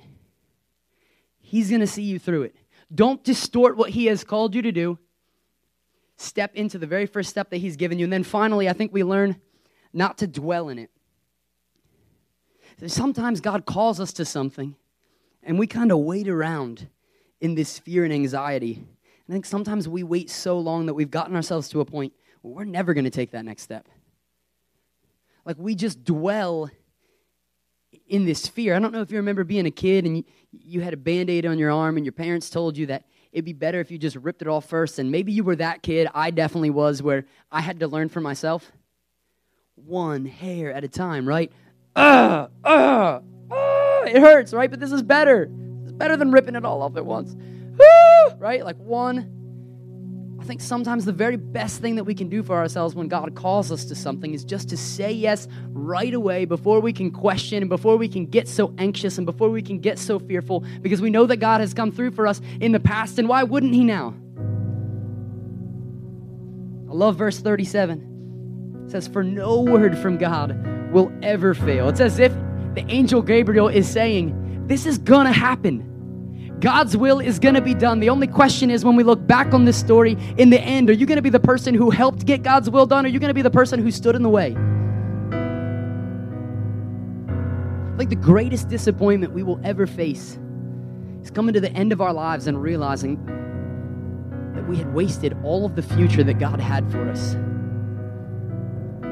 he's 1.39 1.69
going 1.69 1.81
to 1.81 1.87
see 1.87 2.03
you 2.03 2.19
through 2.19 2.43
it. 2.43 2.55
Don't 2.93 3.23
distort 3.23 3.77
what 3.77 3.91
he 3.91 4.05
has 4.07 4.23
called 4.23 4.53
you 4.53 4.61
to 4.63 4.71
do. 4.71 4.99
Step 6.17 6.55
into 6.55 6.77
the 6.77 6.87
very 6.87 7.05
first 7.05 7.29
step 7.29 7.49
that 7.49 7.57
he's 7.57 7.75
given 7.75 7.97
you. 7.99 8.05
And 8.05 8.13
then 8.13 8.23
finally, 8.23 8.69
I 8.69 8.73
think 8.73 8.93
we 8.93 9.03
learn 9.03 9.37
not 9.91 10.19
to 10.19 10.27
dwell 10.27 10.69
in 10.69 10.77
it. 10.77 10.91
Sometimes 12.87 13.39
God 13.39 13.65
calls 13.65 13.99
us 13.99 14.13
to 14.13 14.25
something, 14.25 14.75
and 15.41 15.57
we 15.57 15.67
kind 15.67 15.91
of 15.91 15.99
wait 15.99 16.27
around 16.27 16.87
in 17.39 17.55
this 17.55 17.79
fear 17.79 18.03
and 18.03 18.13
anxiety. 18.13 18.83
I 19.27 19.31
think 19.31 19.45
sometimes 19.45 19.87
we 19.87 20.03
wait 20.03 20.29
so 20.29 20.59
long 20.59 20.87
that 20.87 20.93
we've 20.93 21.11
gotten 21.11 21.35
ourselves 21.35 21.69
to 21.69 21.79
a 21.79 21.85
point 21.85 22.13
where 22.41 22.53
we're 22.53 22.63
never 22.65 22.93
going 22.93 23.05
to 23.05 23.09
take 23.09 23.31
that 23.31 23.45
next 23.45 23.63
step. 23.63 23.87
Like 25.45 25.57
we 25.57 25.75
just 25.75 26.03
dwell 26.03 26.69
in 28.07 28.25
this 28.25 28.47
fear. 28.47 28.75
I 28.75 28.79
don't 28.79 28.91
know 28.91 29.01
if 29.01 29.11
you 29.11 29.17
remember 29.17 29.43
being 29.43 29.65
a 29.65 29.71
kid 29.71 30.05
and 30.05 30.17
you, 30.17 30.23
you 30.51 30.81
had 30.81 30.93
a 30.93 30.97
band 30.97 31.29
aid 31.29 31.45
on 31.45 31.57
your 31.57 31.71
arm, 31.71 31.95
and 31.97 32.05
your 32.05 32.13
parents 32.13 32.49
told 32.49 32.77
you 32.77 32.87
that 32.87 33.05
it'd 33.31 33.45
be 33.45 33.53
better 33.53 33.79
if 33.79 33.91
you 33.91 33.97
just 33.97 34.15
ripped 34.17 34.41
it 34.41 34.47
off 34.47 34.65
first. 34.65 34.99
And 34.99 35.09
maybe 35.09 35.31
you 35.31 35.43
were 35.43 35.55
that 35.55 35.83
kid. 35.83 36.07
I 36.13 36.31
definitely 36.31 36.69
was, 36.69 37.01
where 37.01 37.25
I 37.51 37.61
had 37.61 37.79
to 37.79 37.87
learn 37.87 38.09
for 38.09 38.21
myself 38.21 38.71
one 39.75 40.25
hair 40.25 40.71
at 40.71 40.83
a 40.83 40.87
time, 40.87 41.27
right? 41.27 41.51
Uh, 41.95 42.47
uh, 42.63 43.19
uh, 43.51 44.03
it 44.05 44.19
hurts, 44.19 44.53
right? 44.53 44.69
But 44.69 44.79
this 44.79 44.91
is 44.91 45.03
better. 45.03 45.49
It's 45.83 45.91
better 45.91 46.17
than 46.17 46.31
ripping 46.31 46.55
it 46.55 46.65
all 46.65 46.81
off 46.81 46.97
at 46.97 47.05
once. 47.05 47.35
right? 48.37 48.63
Like 48.63 48.77
one. 48.77 49.29
I 50.39 50.45
think 50.45 50.59
sometimes 50.59 51.05
the 51.05 51.13
very 51.13 51.37
best 51.37 51.79
thing 51.79 51.95
that 51.95 52.03
we 52.03 52.13
can 52.13 52.27
do 52.27 52.43
for 52.43 52.57
ourselves 52.57 52.95
when 52.95 53.07
God 53.07 53.33
calls 53.33 53.71
us 53.71 53.85
to 53.85 53.95
something 53.95 54.33
is 54.33 54.43
just 54.43 54.67
to 54.69 54.77
say 54.77 55.09
yes 55.09 55.47
right 55.69 56.13
away 56.13 56.43
before 56.43 56.81
we 56.81 56.91
can 56.91 57.11
question 57.11 57.63
and 57.63 57.69
before 57.69 57.95
we 57.95 58.09
can 58.09 58.25
get 58.25 58.49
so 58.49 58.73
anxious 58.77 59.17
and 59.17 59.25
before 59.25 59.49
we 59.49 59.61
can 59.61 59.79
get 59.79 59.97
so 59.97 60.19
fearful 60.19 60.65
because 60.81 60.99
we 60.99 61.09
know 61.09 61.25
that 61.27 61.37
God 61.37 61.61
has 61.61 61.73
come 61.73 61.93
through 61.93 62.11
for 62.11 62.27
us 62.27 62.41
in 62.59 62.73
the 62.73 62.79
past 62.81 63.19
and 63.19 63.29
why 63.29 63.43
wouldn't 63.43 63.73
He 63.73 63.85
now? 63.85 64.13
I 66.89 66.93
love 66.93 67.15
verse 67.15 67.39
37. 67.39 68.83
It 68.85 68.91
says, 68.91 69.07
For 69.07 69.23
no 69.23 69.61
word 69.61 69.97
from 69.97 70.17
God 70.17 70.51
will 70.93 71.11
ever 71.21 71.53
fail. 71.53 71.89
It's 71.89 71.99
as 71.99 72.19
if 72.19 72.31
the 72.75 72.85
angel 72.87 73.21
Gabriel 73.21 73.67
is 73.67 73.89
saying, 73.89 74.67
This 74.67 74.85
is 74.85 74.97
gonna 74.97 75.33
happen. 75.33 75.89
God's 76.59 76.95
will 76.95 77.19
is 77.19 77.39
going 77.39 77.55
to 77.55 77.61
be 77.61 77.73
done. 77.73 77.99
The 77.99 78.09
only 78.09 78.25
question 78.25 78.71
is 78.71 78.85
when 78.85 78.95
we 78.95 79.03
look 79.03 79.27
back 79.27 79.53
on 79.53 79.65
this 79.65 79.77
story 79.77 80.15
in 80.37 80.49
the 80.49 80.61
end, 80.61 80.89
are 80.89 80.93
you 80.93 81.05
going 81.05 81.17
to 81.17 81.21
be 81.21 81.29
the 81.29 81.37
person 81.37 81.73
who 81.73 81.89
helped 81.89 82.25
get 82.25 82.41
God's 82.41 82.69
will 82.69 82.85
done 82.85 83.05
or 83.05 83.09
are 83.09 83.11
you 83.11 83.19
going 83.19 83.31
to 83.31 83.33
be 83.33 83.41
the 83.41 83.51
person 83.51 83.81
who 83.81 83.91
stood 83.91 84.15
in 84.15 84.23
the 84.23 84.29
way? 84.29 84.51
Like 87.97 88.07
the 88.07 88.15
greatest 88.15 88.69
disappointment 88.69 89.33
we 89.33 89.43
will 89.43 89.59
ever 89.65 89.85
face 89.85 90.39
is 91.21 91.29
coming 91.31 91.51
to 91.53 91.59
the 91.59 91.71
end 91.73 91.91
of 91.91 91.99
our 91.99 92.13
lives 92.13 92.47
and 92.47 92.61
realizing 92.61 93.17
that 94.55 94.65
we 94.65 94.77
had 94.77 94.93
wasted 94.93 95.37
all 95.43 95.65
of 95.65 95.75
the 95.75 95.81
future 95.81 96.23
that 96.23 96.39
God 96.39 96.61
had 96.61 96.89
for 96.89 97.09
us. 97.09 97.35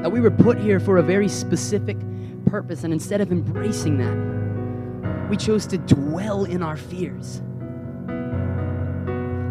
That 0.02 0.10
we 0.10 0.20
were 0.20 0.32
put 0.32 0.58
here 0.58 0.80
for 0.80 0.98
a 0.98 1.02
very 1.02 1.28
specific 1.28 1.96
purpose, 2.46 2.82
and 2.82 2.92
instead 2.92 3.20
of 3.20 3.30
embracing 3.30 3.98
that, 3.98 5.30
we 5.30 5.36
chose 5.36 5.64
to 5.68 5.78
dwell 5.78 6.44
in 6.44 6.60
our 6.60 6.76
fears. 6.76 7.40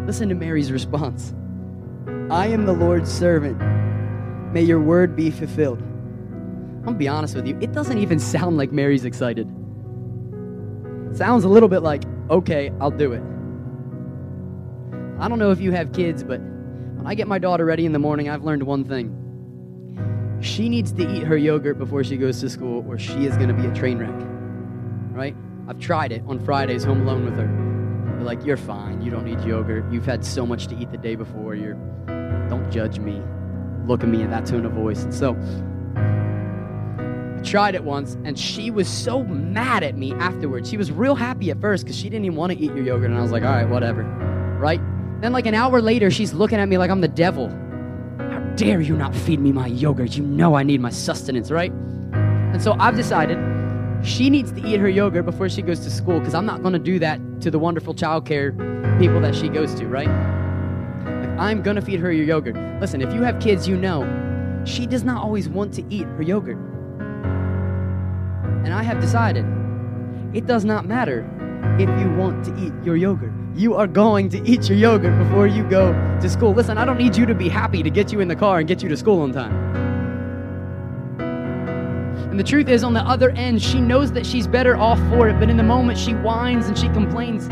Listen 0.06 0.28
to 0.28 0.34
Mary's 0.34 0.70
response 0.70 1.32
I 2.30 2.48
am 2.48 2.66
the 2.66 2.72
Lord's 2.72 3.10
servant. 3.10 3.58
May 4.52 4.62
your 4.62 4.80
word 4.80 5.16
be 5.16 5.30
fulfilled. 5.30 5.80
I'm 5.80 6.84
gonna 6.84 6.98
be 6.98 7.08
honest 7.08 7.34
with 7.34 7.46
you, 7.46 7.58
it 7.62 7.72
doesn't 7.72 7.96
even 7.96 8.18
sound 8.18 8.58
like 8.58 8.72
Mary's 8.72 9.06
excited. 9.06 9.48
It 11.10 11.16
sounds 11.16 11.44
a 11.44 11.48
little 11.48 11.68
bit 11.68 11.80
like, 11.80 12.02
okay, 12.28 12.70
I'll 12.78 12.90
do 12.90 13.12
it. 13.12 13.22
I 15.18 15.28
don't 15.28 15.38
know 15.38 15.50
if 15.50 15.60
you 15.60 15.72
have 15.72 15.92
kids, 15.92 16.22
but 16.22 16.40
when 16.40 17.06
I 17.06 17.14
get 17.14 17.26
my 17.26 17.38
daughter 17.38 17.64
ready 17.64 17.86
in 17.86 17.92
the 17.92 17.98
morning, 17.98 18.28
I've 18.28 18.44
learned 18.44 18.64
one 18.64 18.84
thing. 18.84 19.21
She 20.42 20.68
needs 20.68 20.92
to 20.92 21.08
eat 21.08 21.22
her 21.22 21.36
yogurt 21.36 21.78
before 21.78 22.02
she 22.02 22.16
goes 22.16 22.40
to 22.40 22.50
school, 22.50 22.84
or 22.88 22.98
she 22.98 23.26
is 23.26 23.36
gonna 23.36 23.54
be 23.54 23.64
a 23.66 23.72
train 23.72 23.98
wreck. 23.98 24.10
Right? 25.16 25.36
I've 25.68 25.78
tried 25.78 26.10
it 26.10 26.24
on 26.26 26.44
Fridays 26.44 26.82
home 26.82 27.02
alone 27.02 27.24
with 27.24 27.36
her. 27.36 27.46
They're 28.16 28.24
like, 28.24 28.44
you're 28.44 28.56
fine. 28.56 29.00
You 29.00 29.10
don't 29.12 29.24
need 29.24 29.40
yogurt. 29.42 29.84
You've 29.92 30.04
had 30.04 30.24
so 30.24 30.44
much 30.44 30.66
to 30.66 30.76
eat 30.76 30.90
the 30.90 30.98
day 30.98 31.14
before. 31.14 31.54
You're, 31.54 31.74
don't 32.48 32.68
judge 32.70 32.98
me. 32.98 33.22
Look 33.86 34.02
at 34.02 34.08
me 34.08 34.20
in 34.20 34.30
that 34.30 34.44
tone 34.44 34.66
of 34.66 34.72
voice. 34.72 35.04
And 35.04 35.14
so 35.14 35.36
I 37.38 37.42
tried 37.44 37.76
it 37.76 37.84
once, 37.84 38.16
and 38.24 38.36
she 38.36 38.72
was 38.72 38.88
so 38.88 39.22
mad 39.22 39.84
at 39.84 39.96
me 39.96 40.12
afterwards. 40.14 40.68
She 40.68 40.76
was 40.76 40.90
real 40.90 41.14
happy 41.14 41.52
at 41.52 41.60
first 41.60 41.84
because 41.84 41.96
she 41.96 42.10
didn't 42.10 42.24
even 42.24 42.36
want 42.36 42.50
to 42.52 42.58
eat 42.58 42.74
your 42.74 42.82
yogurt. 42.84 43.10
And 43.10 43.18
I 43.18 43.22
was 43.22 43.30
like, 43.30 43.44
all 43.44 43.50
right, 43.52 43.68
whatever. 43.68 44.02
Right? 44.58 44.80
Then, 45.20 45.32
like 45.32 45.46
an 45.46 45.54
hour 45.54 45.80
later, 45.80 46.10
she's 46.10 46.32
looking 46.32 46.58
at 46.58 46.68
me 46.68 46.78
like 46.78 46.90
I'm 46.90 47.00
the 47.00 47.06
devil. 47.06 47.48
Dare 48.56 48.80
you 48.80 48.96
not 48.96 49.14
feed 49.14 49.40
me 49.40 49.50
my 49.50 49.66
yogurt? 49.66 50.16
You 50.16 50.24
know 50.24 50.54
I 50.54 50.62
need 50.62 50.80
my 50.80 50.90
sustenance, 50.90 51.50
right? 51.50 51.72
And 51.72 52.62
so 52.62 52.76
I've 52.78 52.96
decided 52.96 53.38
she 54.04 54.28
needs 54.28 54.52
to 54.52 54.66
eat 54.66 54.78
her 54.78 54.88
yogurt 54.88 55.24
before 55.24 55.48
she 55.48 55.62
goes 55.62 55.80
to 55.80 55.90
school 55.90 56.18
because 56.18 56.34
I'm 56.34 56.44
not 56.44 56.60
going 56.60 56.74
to 56.74 56.78
do 56.78 56.98
that 56.98 57.18
to 57.40 57.50
the 57.50 57.58
wonderful 57.58 57.94
childcare 57.94 58.52
people 58.98 59.20
that 59.20 59.34
she 59.34 59.48
goes 59.48 59.74
to, 59.76 59.86
right? 59.86 60.08
Like, 60.08 61.38
I'm 61.38 61.62
going 61.62 61.76
to 61.76 61.82
feed 61.82 62.00
her 62.00 62.12
your 62.12 62.26
yogurt. 62.26 62.56
Listen, 62.80 63.00
if 63.00 63.12
you 63.14 63.22
have 63.22 63.40
kids, 63.40 63.66
you 63.66 63.76
know 63.76 64.02
she 64.64 64.86
does 64.86 65.02
not 65.02 65.22
always 65.22 65.48
want 65.48 65.72
to 65.74 65.84
eat 65.88 66.04
her 66.04 66.22
yogurt. 66.22 66.58
And 68.64 68.72
I 68.72 68.82
have 68.82 69.00
decided 69.00 69.44
it 70.34 70.46
does 70.46 70.64
not 70.64 70.86
matter 70.86 71.28
if 71.78 71.88
you 72.00 72.10
want 72.14 72.44
to 72.44 72.56
eat 72.58 72.72
your 72.84 72.96
yogurt. 72.96 73.32
You 73.54 73.74
are 73.74 73.86
going 73.86 74.28
to 74.30 74.42
eat 74.48 74.68
your 74.68 74.78
yogurt 74.78 75.18
before 75.18 75.46
you 75.46 75.62
go 75.64 75.92
to 76.20 76.28
school. 76.28 76.52
Listen, 76.52 76.78
I 76.78 76.84
don't 76.84 76.98
need 76.98 77.16
you 77.16 77.26
to 77.26 77.34
be 77.34 77.48
happy 77.48 77.82
to 77.82 77.90
get 77.90 78.12
you 78.12 78.20
in 78.20 78.28
the 78.28 78.36
car 78.36 78.58
and 78.58 78.68
get 78.68 78.82
you 78.82 78.88
to 78.88 78.96
school 78.96 79.20
on 79.20 79.32
time. 79.32 79.52
And 82.30 82.40
the 82.40 82.44
truth 82.44 82.68
is, 82.68 82.82
on 82.82 82.94
the 82.94 83.02
other 83.02 83.30
end, 83.30 83.60
she 83.60 83.80
knows 83.80 84.10
that 84.12 84.24
she's 84.24 84.46
better 84.46 84.74
off 84.76 84.98
for 85.10 85.28
it, 85.28 85.38
but 85.38 85.50
in 85.50 85.58
the 85.58 85.62
moment, 85.62 85.98
she 85.98 86.12
whines 86.12 86.66
and 86.66 86.78
she 86.78 86.88
complains. 86.88 87.46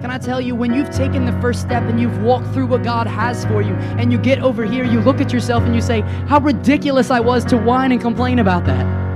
Can 0.00 0.10
I 0.10 0.18
tell 0.18 0.40
you, 0.40 0.54
when 0.54 0.72
you've 0.72 0.90
taken 0.90 1.24
the 1.24 1.32
first 1.40 1.60
step 1.60 1.82
and 1.84 2.00
you've 2.00 2.22
walked 2.22 2.46
through 2.54 2.66
what 2.66 2.82
God 2.82 3.06
has 3.06 3.44
for 3.46 3.62
you, 3.62 3.74
and 3.98 4.12
you 4.12 4.18
get 4.18 4.40
over 4.40 4.64
here, 4.64 4.84
you 4.84 5.00
look 5.00 5.20
at 5.20 5.32
yourself 5.32 5.64
and 5.64 5.74
you 5.74 5.80
say, 5.80 6.02
How 6.28 6.40
ridiculous 6.40 7.10
I 7.10 7.20
was 7.20 7.44
to 7.46 7.56
whine 7.56 7.90
and 7.90 8.00
complain 8.00 8.38
about 8.38 8.64
that. 8.66 9.11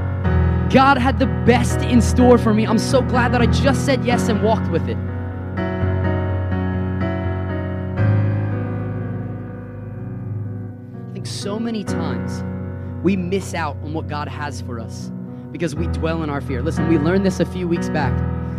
God 0.70 0.98
had 0.98 1.18
the 1.20 1.26
best 1.46 1.80
in 1.80 2.02
store 2.02 2.38
for 2.38 2.52
me. 2.52 2.66
I'm 2.66 2.78
so 2.78 3.00
glad 3.00 3.32
that 3.32 3.40
I 3.40 3.46
just 3.46 3.86
said 3.86 4.04
yes 4.04 4.28
and 4.28 4.42
walked 4.42 4.70
with 4.70 4.88
it. 4.88 4.96
I 11.08 11.12
think 11.12 11.26
so 11.26 11.60
many 11.60 11.84
times 11.84 12.42
we 13.04 13.16
miss 13.16 13.54
out 13.54 13.76
on 13.84 13.92
what 13.92 14.08
God 14.08 14.26
has 14.26 14.60
for 14.60 14.80
us 14.80 15.12
because 15.52 15.76
we 15.76 15.86
dwell 15.88 16.24
in 16.24 16.30
our 16.30 16.40
fear. 16.40 16.62
Listen, 16.62 16.88
we 16.88 16.98
learned 16.98 17.24
this 17.24 17.38
a 17.38 17.46
few 17.46 17.68
weeks 17.68 17.88
back. 17.88 18.12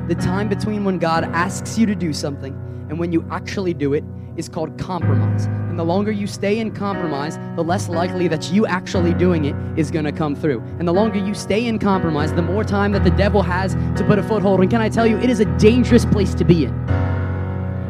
The 0.08 0.16
time 0.16 0.48
between 0.48 0.86
when 0.86 1.00
God 1.00 1.26
asks 1.26 1.78
you 1.78 1.86
to 1.86 1.96
do 1.96 2.14
something 2.14 2.54
and 2.90 2.98
when 2.98 3.12
you 3.12 3.28
actually 3.30 3.74
do 3.74 3.94
it 3.94 4.06
is 4.38 4.48
called 4.48 4.78
compromise. 4.80 5.48
And 5.78 5.88
the 5.88 5.94
longer 5.94 6.12
you 6.12 6.26
stay 6.26 6.58
in 6.58 6.72
compromise, 6.72 7.38
the 7.56 7.64
less 7.64 7.88
likely 7.88 8.28
that 8.30 8.52
you 8.52 8.66
actually 8.66 9.14
doing 9.14 9.46
it 9.46 9.56
is 9.78 9.92
going 9.92 10.06
to 10.06 10.12
come 10.12 10.36
through. 10.36 10.60
And 10.80 10.88
the 10.88 10.92
longer 10.92 11.20
you 11.20 11.36
stay 11.36 11.68
in 11.68 11.78
compromise, 11.78 12.34
the 12.34 12.42
more 12.42 12.64
time 12.64 12.94
that 12.94 13.04
the 13.04 13.12
devil 13.12 13.44
has 13.44 13.76
to 13.96 14.04
put 14.08 14.18
a 14.18 14.24
foothold. 14.24 14.60
And 14.62 14.72
can 14.72 14.82
I 14.82 14.90
tell 14.90 15.06
you, 15.06 15.20
it 15.20 15.30
is 15.30 15.40
a 15.40 15.46
dangerous 15.60 16.04
place 16.04 16.34
to 16.34 16.44
be 16.44 16.66
in. 16.66 16.86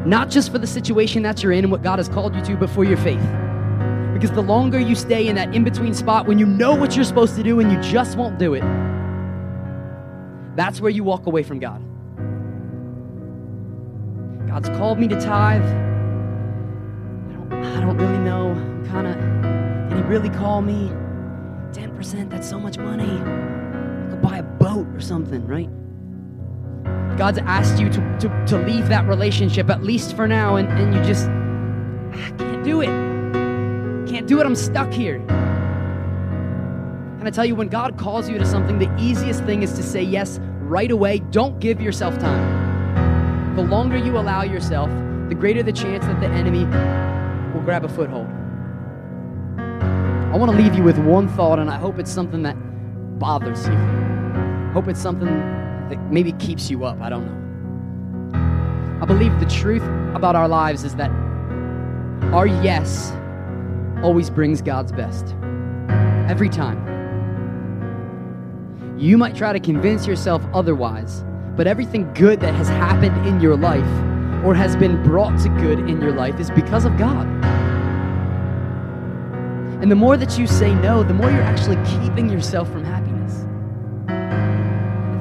Not 0.06 0.30
just 0.30 0.52
for 0.52 0.58
the 0.58 0.68
situation 0.68 1.24
that 1.24 1.42
you're 1.42 1.54
in 1.54 1.64
and 1.64 1.72
what 1.72 1.82
God 1.82 1.98
has 1.98 2.10
called 2.10 2.36
you 2.36 2.42
to, 2.42 2.58
but 2.58 2.70
for 2.70 2.84
your 2.84 2.98
faith. 2.98 3.24
Because 4.12 4.32
the 4.32 4.44
longer 4.44 4.82
you 4.82 4.94
stay 4.94 5.30
in 5.30 5.38
that 5.38 5.56
in 5.56 5.64
between 5.64 5.94
spot 5.94 6.28
when 6.28 6.38
you 6.38 6.46
know 6.46 6.76
what 6.76 6.94
you're 6.94 7.06
supposed 7.06 7.38
to 7.38 7.44
do 7.44 7.62
and 7.62 7.72
you 7.72 7.80
just 7.82 8.18
won't 8.18 8.38
do 8.38 8.54
it, 8.54 8.66
that's 10.58 10.82
where 10.82 10.92
you 10.92 11.06
walk 11.06 11.26
away 11.26 11.42
from 11.42 11.60
God. 11.60 11.82
God's 14.46 14.68
called 14.78 15.00
me 15.00 15.08
to 15.08 15.22
tithe. 15.22 15.87
I 17.52 17.80
don't, 17.80 17.98
really 17.98 18.20
know. 18.20 18.52
I'm 18.52 18.86
kind 18.88 19.08
of, 19.08 19.90
did 19.90 19.98
He 19.98 20.04
really 20.10 20.30
call 20.30 20.62
me? 20.62 20.92
10%, 21.72 22.30
that's 22.30 22.50
so 22.50 22.60
much 22.60 22.78
money. 22.78 23.04
I 23.04 24.10
could 24.10 24.22
buy 24.22 24.38
a 24.38 24.44
boat 24.44 24.88
or 24.94 25.00
something, 25.00 25.46
right? 25.46 25.70
God's 27.18 27.40
asked 27.40 27.80
you 27.80 27.90
to, 27.90 28.18
to, 28.20 28.46
to 28.48 28.58
leave 28.60 28.88
that 28.90 29.08
relationship, 29.08 29.70
at 29.70 29.84
least 29.84 30.16
for 30.16 30.28
now, 30.28 30.56
and, 30.58 30.68
and 30.70 30.94
you 30.94 31.04
just, 31.04 31.28
I 31.28 32.32
can't 32.38 32.64
do 32.64 32.82
it 32.82 33.08
can't 34.08 34.28
do 34.28 34.40
it. 34.40 34.46
I'm 34.46 34.56
stuck 34.56 34.92
here. 34.92 35.18
And 37.20 37.28
I 37.28 37.30
tell 37.30 37.46
you, 37.46 37.56
when 37.56 37.68
God 37.68 37.98
calls 37.98 38.30
you 38.30 38.38
to 38.38 38.46
something, 38.46 38.80
the 38.80 38.92
easiest 38.98 39.44
thing 39.44 39.62
is 39.64 39.74
to 39.74 39.84
say 39.84 40.02
yes 40.02 40.40
right 40.62 40.90
away. 40.90 41.20
Don't 41.32 41.60
give 41.60 41.82
yourself 41.82 42.18
time. 42.18 43.56
The 43.56 43.64
longer 43.64 43.98
you 43.98 44.18
allow 44.18 44.44
yourself, 44.44 44.90
the 45.30 45.36
greater 45.36 45.62
the 45.62 45.74
chance 45.74 46.06
that 46.06 46.20
the 46.22 46.28
enemy 46.28 46.66
grab 47.68 47.84
a 47.84 47.90
foothold. 47.90 48.28
I 50.34 50.38
want 50.38 50.50
to 50.50 50.58
leave 50.58 50.74
you 50.74 50.84
with 50.84 50.98
one 51.00 51.28
thought, 51.28 51.60
and 51.60 51.70
I 51.70 51.76
hope 51.76 52.00
it's 52.00 52.10
something 52.10 52.42
that 52.44 52.56
bothers 53.20 53.68
you. 53.68 53.76
Hope 54.72 54.88
it's 54.88 55.02
something 55.02 55.28
that 55.90 55.98
maybe 56.10 56.32
keeps 56.32 56.70
you 56.72 56.86
up. 56.86 57.02
I 57.02 57.10
don't 57.10 57.26
know. 57.26 59.02
I 59.02 59.06
believe 59.06 59.38
the 59.42 59.48
truth 59.48 59.84
about 60.16 60.34
our 60.34 60.48
lives 60.48 60.86
is 60.86 60.96
that 60.96 61.12
our 62.32 62.48
yes 62.48 63.12
always 64.02 64.30
brings 64.30 64.62
God's 64.62 64.94
best. 64.94 65.36
Every 66.30 66.48
time. 66.48 66.80
You 68.98 69.18
might 69.18 69.36
try 69.36 69.52
to 69.52 69.60
convince 69.60 70.08
yourself 70.08 70.42
otherwise, 70.54 71.26
but 71.58 71.68
everything 71.68 72.14
good 72.14 72.40
that 72.40 72.54
has 72.54 72.70
happened 72.70 73.28
in 73.28 73.42
your 73.42 73.58
life 73.58 73.84
or 74.46 74.56
has 74.56 74.78
been 74.78 75.04
brought 75.04 75.38
to 75.42 75.50
good 75.50 75.80
in 75.80 76.00
your 76.00 76.14
life 76.14 76.40
is 76.40 76.50
because 76.50 76.86
of 76.86 76.98
God. 76.98 77.37
And 79.82 79.92
the 79.92 79.96
more 79.96 80.18
that 80.18 80.40
you 80.40 80.48
say 80.48 80.74
no, 80.74 81.04
the 81.04 81.14
more 81.14 81.30
you're 81.30 81.42
actually 81.42 81.76
keeping 81.86 82.30
yourself 82.30 82.72
from 82.72 82.84
happiness. 82.84 83.46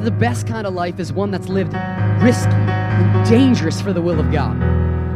the 0.03 0.11
best 0.11 0.47
kind 0.47 0.67
of 0.67 0.73
life 0.73 1.01
is 1.01 1.13
one 1.13 1.31
that's 1.31 1.49
lived 1.49 1.75
risky 2.23 2.53
and 2.53 3.29
dangerous 3.29 3.81
for 3.81 3.93
the 3.93 4.01
will 4.01 4.19
of 4.19 4.33
God. 4.33 4.59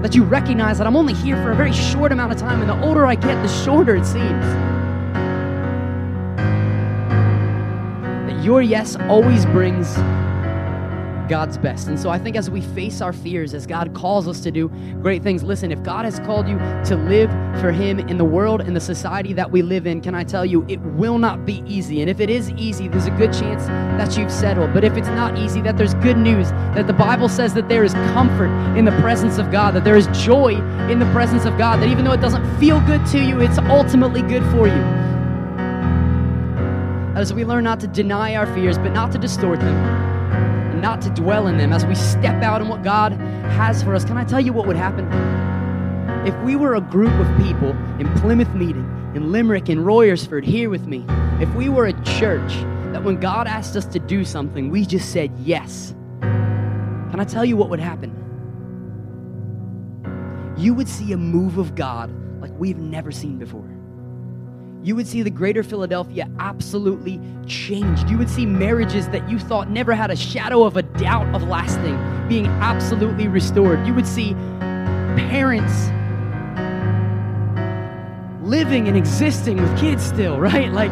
That 0.02 0.14
you 0.14 0.24
recognize 0.24 0.78
that 0.78 0.86
I'm 0.86 0.96
only 0.96 1.14
here 1.14 1.36
for 1.42 1.52
a 1.52 1.54
very 1.54 1.72
short 1.72 2.12
amount 2.12 2.32
of 2.32 2.38
time, 2.38 2.60
and 2.60 2.68
the 2.68 2.86
older 2.86 3.06
I 3.06 3.14
get, 3.14 3.40
the 3.42 3.48
shorter 3.64 3.96
it 3.96 4.04
seems. 4.04 4.44
That 8.26 8.44
your 8.44 8.60
yes 8.60 8.96
always 9.08 9.46
brings 9.46 9.96
God's 11.30 11.56
best. 11.56 11.86
And 11.86 11.98
so 11.98 12.10
I 12.10 12.18
think 12.18 12.36
as 12.36 12.50
we 12.50 12.60
face 12.60 13.00
our 13.00 13.12
fears, 13.12 13.54
as 13.54 13.64
God 13.64 13.94
calls 13.94 14.26
us 14.26 14.40
to 14.40 14.50
do 14.50 14.68
great 15.00 15.22
things, 15.22 15.44
listen, 15.44 15.70
if 15.70 15.80
God 15.84 16.04
has 16.04 16.18
called 16.18 16.48
you 16.48 16.58
to 16.58 16.96
live 16.96 17.30
for 17.60 17.70
Him 17.70 18.00
in 18.00 18.18
the 18.18 18.24
world 18.24 18.60
and 18.60 18.74
the 18.74 18.80
society 18.80 19.32
that 19.34 19.48
we 19.48 19.62
live 19.62 19.86
in, 19.86 20.00
can 20.00 20.12
I 20.12 20.24
tell 20.24 20.44
you, 20.44 20.66
it 20.68 20.80
will 20.80 21.18
not 21.18 21.46
be 21.46 21.62
easy. 21.66 22.00
And 22.00 22.10
if 22.10 22.18
it 22.18 22.30
is 22.30 22.50
easy, 22.50 22.88
there's 22.88 23.06
a 23.06 23.12
good 23.12 23.32
chance 23.32 23.66
that 23.66 24.18
you've 24.18 24.32
settled. 24.32 24.74
But 24.74 24.82
if 24.82 24.96
it's 24.96 25.08
not 25.08 25.38
easy, 25.38 25.62
that 25.62 25.78
there's 25.78 25.94
good 25.94 26.18
news, 26.18 26.50
that 26.74 26.88
the 26.88 26.92
Bible 26.92 27.28
says 27.28 27.54
that 27.54 27.68
there 27.68 27.84
is 27.84 27.94
comfort 27.94 28.50
in 28.76 28.84
the 28.84 29.00
presence 29.00 29.38
of 29.38 29.52
God, 29.52 29.74
that 29.76 29.84
there 29.84 29.96
is 29.96 30.08
joy 30.08 30.56
in 30.90 30.98
the 30.98 31.10
presence 31.12 31.44
of 31.44 31.56
God, 31.56 31.80
that 31.80 31.88
even 31.88 32.04
though 32.04 32.12
it 32.12 32.20
doesn't 32.20 32.44
feel 32.58 32.80
good 32.80 33.06
to 33.06 33.22
you, 33.22 33.40
it's 33.40 33.58
ultimately 33.58 34.22
good 34.22 34.42
for 34.50 34.66
you. 34.66 34.82
As 37.14 37.32
we 37.32 37.44
learn 37.44 37.62
not 37.62 37.78
to 37.80 37.86
deny 37.86 38.34
our 38.34 38.52
fears, 38.52 38.78
but 38.78 38.92
not 38.92 39.12
to 39.12 39.18
distort 39.18 39.60
them 39.60 40.19
not 40.80 41.00
to 41.02 41.10
dwell 41.10 41.46
in 41.46 41.58
them 41.58 41.72
as 41.72 41.84
we 41.84 41.94
step 41.94 42.42
out 42.42 42.60
in 42.60 42.68
what 42.68 42.82
God 42.82 43.12
has 43.12 43.82
for 43.82 43.94
us. 43.94 44.04
Can 44.04 44.16
I 44.16 44.24
tell 44.24 44.40
you 44.40 44.52
what 44.52 44.66
would 44.66 44.76
happen? 44.76 45.06
If 46.26 46.36
we 46.42 46.56
were 46.56 46.74
a 46.74 46.80
group 46.80 47.12
of 47.12 47.26
people 47.38 47.70
in 47.98 48.12
Plymouth 48.20 48.52
Meeting, 48.54 48.84
in 49.14 49.32
Limerick, 49.32 49.68
in 49.68 49.78
Royersford, 49.80 50.44
here 50.44 50.70
with 50.70 50.86
me, 50.86 51.04
if 51.40 51.52
we 51.54 51.68
were 51.68 51.86
a 51.86 52.04
church 52.04 52.52
that 52.92 53.02
when 53.02 53.18
God 53.18 53.46
asked 53.46 53.76
us 53.76 53.86
to 53.86 53.98
do 53.98 54.24
something, 54.24 54.70
we 54.70 54.84
just 54.84 55.12
said 55.12 55.30
yes, 55.38 55.94
can 56.20 57.18
I 57.18 57.24
tell 57.24 57.44
you 57.44 57.56
what 57.56 57.70
would 57.70 57.80
happen? 57.80 58.16
You 60.56 60.74
would 60.74 60.88
see 60.88 61.12
a 61.12 61.16
move 61.16 61.58
of 61.58 61.74
God 61.74 62.12
like 62.40 62.52
we've 62.58 62.78
never 62.78 63.10
seen 63.10 63.38
before 63.38 63.79
you 64.82 64.96
would 64.96 65.06
see 65.06 65.22
the 65.22 65.30
greater 65.30 65.62
Philadelphia 65.62 66.28
absolutely 66.38 67.20
changed. 67.46 68.08
You 68.08 68.16
would 68.16 68.30
see 68.30 68.46
marriages 68.46 69.08
that 69.10 69.28
you 69.28 69.38
thought 69.38 69.68
never 69.68 69.92
had 69.94 70.10
a 70.10 70.16
shadow 70.16 70.64
of 70.64 70.76
a 70.76 70.82
doubt 70.82 71.34
of 71.34 71.42
lasting 71.42 71.98
being 72.28 72.46
absolutely 72.46 73.28
restored. 73.28 73.86
You 73.86 73.92
would 73.92 74.06
see 74.06 74.32
parents 75.28 75.88
living 78.42 78.88
and 78.88 78.96
existing 78.96 79.60
with 79.60 79.78
kids 79.78 80.02
still, 80.02 80.40
right? 80.40 80.72
Like, 80.72 80.90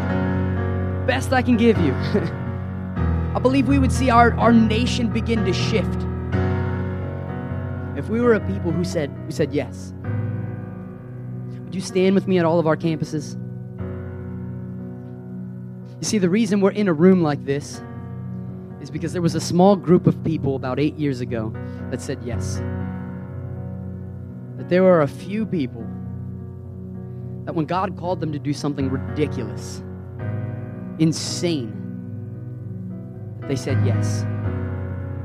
best 1.06 1.32
I 1.32 1.40
can 1.40 1.56
give 1.56 1.78
you. 1.78 1.92
I 3.34 3.38
believe 3.40 3.68
we 3.68 3.78
would 3.78 3.92
see 3.92 4.10
our, 4.10 4.34
our 4.34 4.52
nation 4.52 5.10
begin 5.10 5.46
to 5.46 5.52
shift 5.52 6.04
if 7.96 8.10
we 8.10 8.20
were 8.20 8.34
a 8.34 8.40
people 8.40 8.70
who 8.70 8.84
said, 8.84 9.10
who 9.24 9.30
said 9.30 9.52
yes. 9.52 9.94
Would 11.64 11.74
you 11.74 11.80
stand 11.80 12.14
with 12.14 12.28
me 12.28 12.38
at 12.38 12.44
all 12.44 12.58
of 12.58 12.66
our 12.66 12.76
campuses? 12.76 13.36
You 16.00 16.06
see, 16.06 16.18
the 16.18 16.30
reason 16.30 16.60
we're 16.60 16.70
in 16.70 16.86
a 16.86 16.92
room 16.92 17.22
like 17.22 17.44
this 17.44 17.82
is 18.80 18.90
because 18.90 19.12
there 19.12 19.22
was 19.22 19.34
a 19.34 19.40
small 19.40 19.74
group 19.74 20.06
of 20.06 20.22
people 20.22 20.54
about 20.54 20.78
eight 20.78 20.96
years 20.96 21.20
ago 21.20 21.52
that 21.90 22.00
said 22.00 22.20
yes. 22.22 22.62
That 24.56 24.68
there 24.68 24.84
were 24.84 25.02
a 25.02 25.08
few 25.08 25.44
people 25.44 25.84
that 27.44 27.54
when 27.54 27.66
God 27.66 27.96
called 27.96 28.20
them 28.20 28.32
to 28.32 28.38
do 28.38 28.52
something 28.52 28.88
ridiculous, 28.88 29.82
insane, 31.00 31.74
they 33.48 33.56
said 33.56 33.84
yes. 33.84 34.24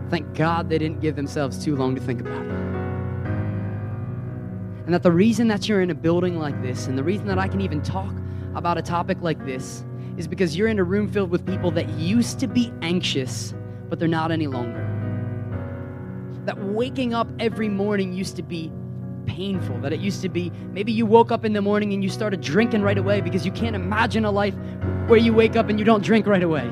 Thank 0.09 0.33
God 0.33 0.69
they 0.69 0.77
didn't 0.77 1.01
give 1.01 1.15
themselves 1.15 1.63
too 1.63 1.75
long 1.75 1.93
to 1.95 2.01
think 2.01 2.21
about 2.21 2.41
it. 2.41 2.51
And 4.85 4.93
that 4.93 5.03
the 5.03 5.11
reason 5.11 5.47
that 5.49 5.69
you're 5.69 5.81
in 5.81 5.91
a 5.91 5.95
building 5.95 6.39
like 6.39 6.61
this, 6.61 6.87
and 6.87 6.97
the 6.97 7.03
reason 7.03 7.27
that 7.27 7.37
I 7.37 7.47
can 7.47 7.61
even 7.61 7.81
talk 7.81 8.13
about 8.55 8.77
a 8.77 8.81
topic 8.81 9.21
like 9.21 9.45
this, 9.45 9.85
is 10.17 10.27
because 10.27 10.55
you're 10.55 10.67
in 10.67 10.79
a 10.79 10.83
room 10.83 11.07
filled 11.07 11.29
with 11.29 11.45
people 11.45 11.71
that 11.71 11.89
used 11.89 12.39
to 12.39 12.47
be 12.47 12.71
anxious, 12.81 13.53
but 13.89 13.99
they're 13.99 14.07
not 14.07 14.31
any 14.31 14.47
longer. 14.47 14.79
That 16.45 16.57
waking 16.59 17.13
up 17.13 17.27
every 17.39 17.69
morning 17.69 18.13
used 18.13 18.35
to 18.35 18.43
be 18.43 18.71
painful, 19.25 19.79
that 19.79 19.93
it 19.93 19.99
used 19.99 20.21
to 20.21 20.29
be 20.29 20.51
maybe 20.71 20.91
you 20.91 21.05
woke 21.05 21.31
up 21.31 21.45
in 21.45 21.53
the 21.53 21.61
morning 21.61 21.93
and 21.93 22.03
you 22.03 22.09
started 22.09 22.41
drinking 22.41 22.81
right 22.81 22.97
away 22.97 23.21
because 23.21 23.45
you 23.45 23.51
can't 23.51 23.75
imagine 23.75 24.25
a 24.25 24.31
life 24.31 24.55
where 25.07 25.19
you 25.19 25.33
wake 25.33 25.55
up 25.55 25.69
and 25.69 25.79
you 25.79 25.85
don't 25.85 26.03
drink 26.03 26.27
right 26.27 26.43
away. 26.43 26.69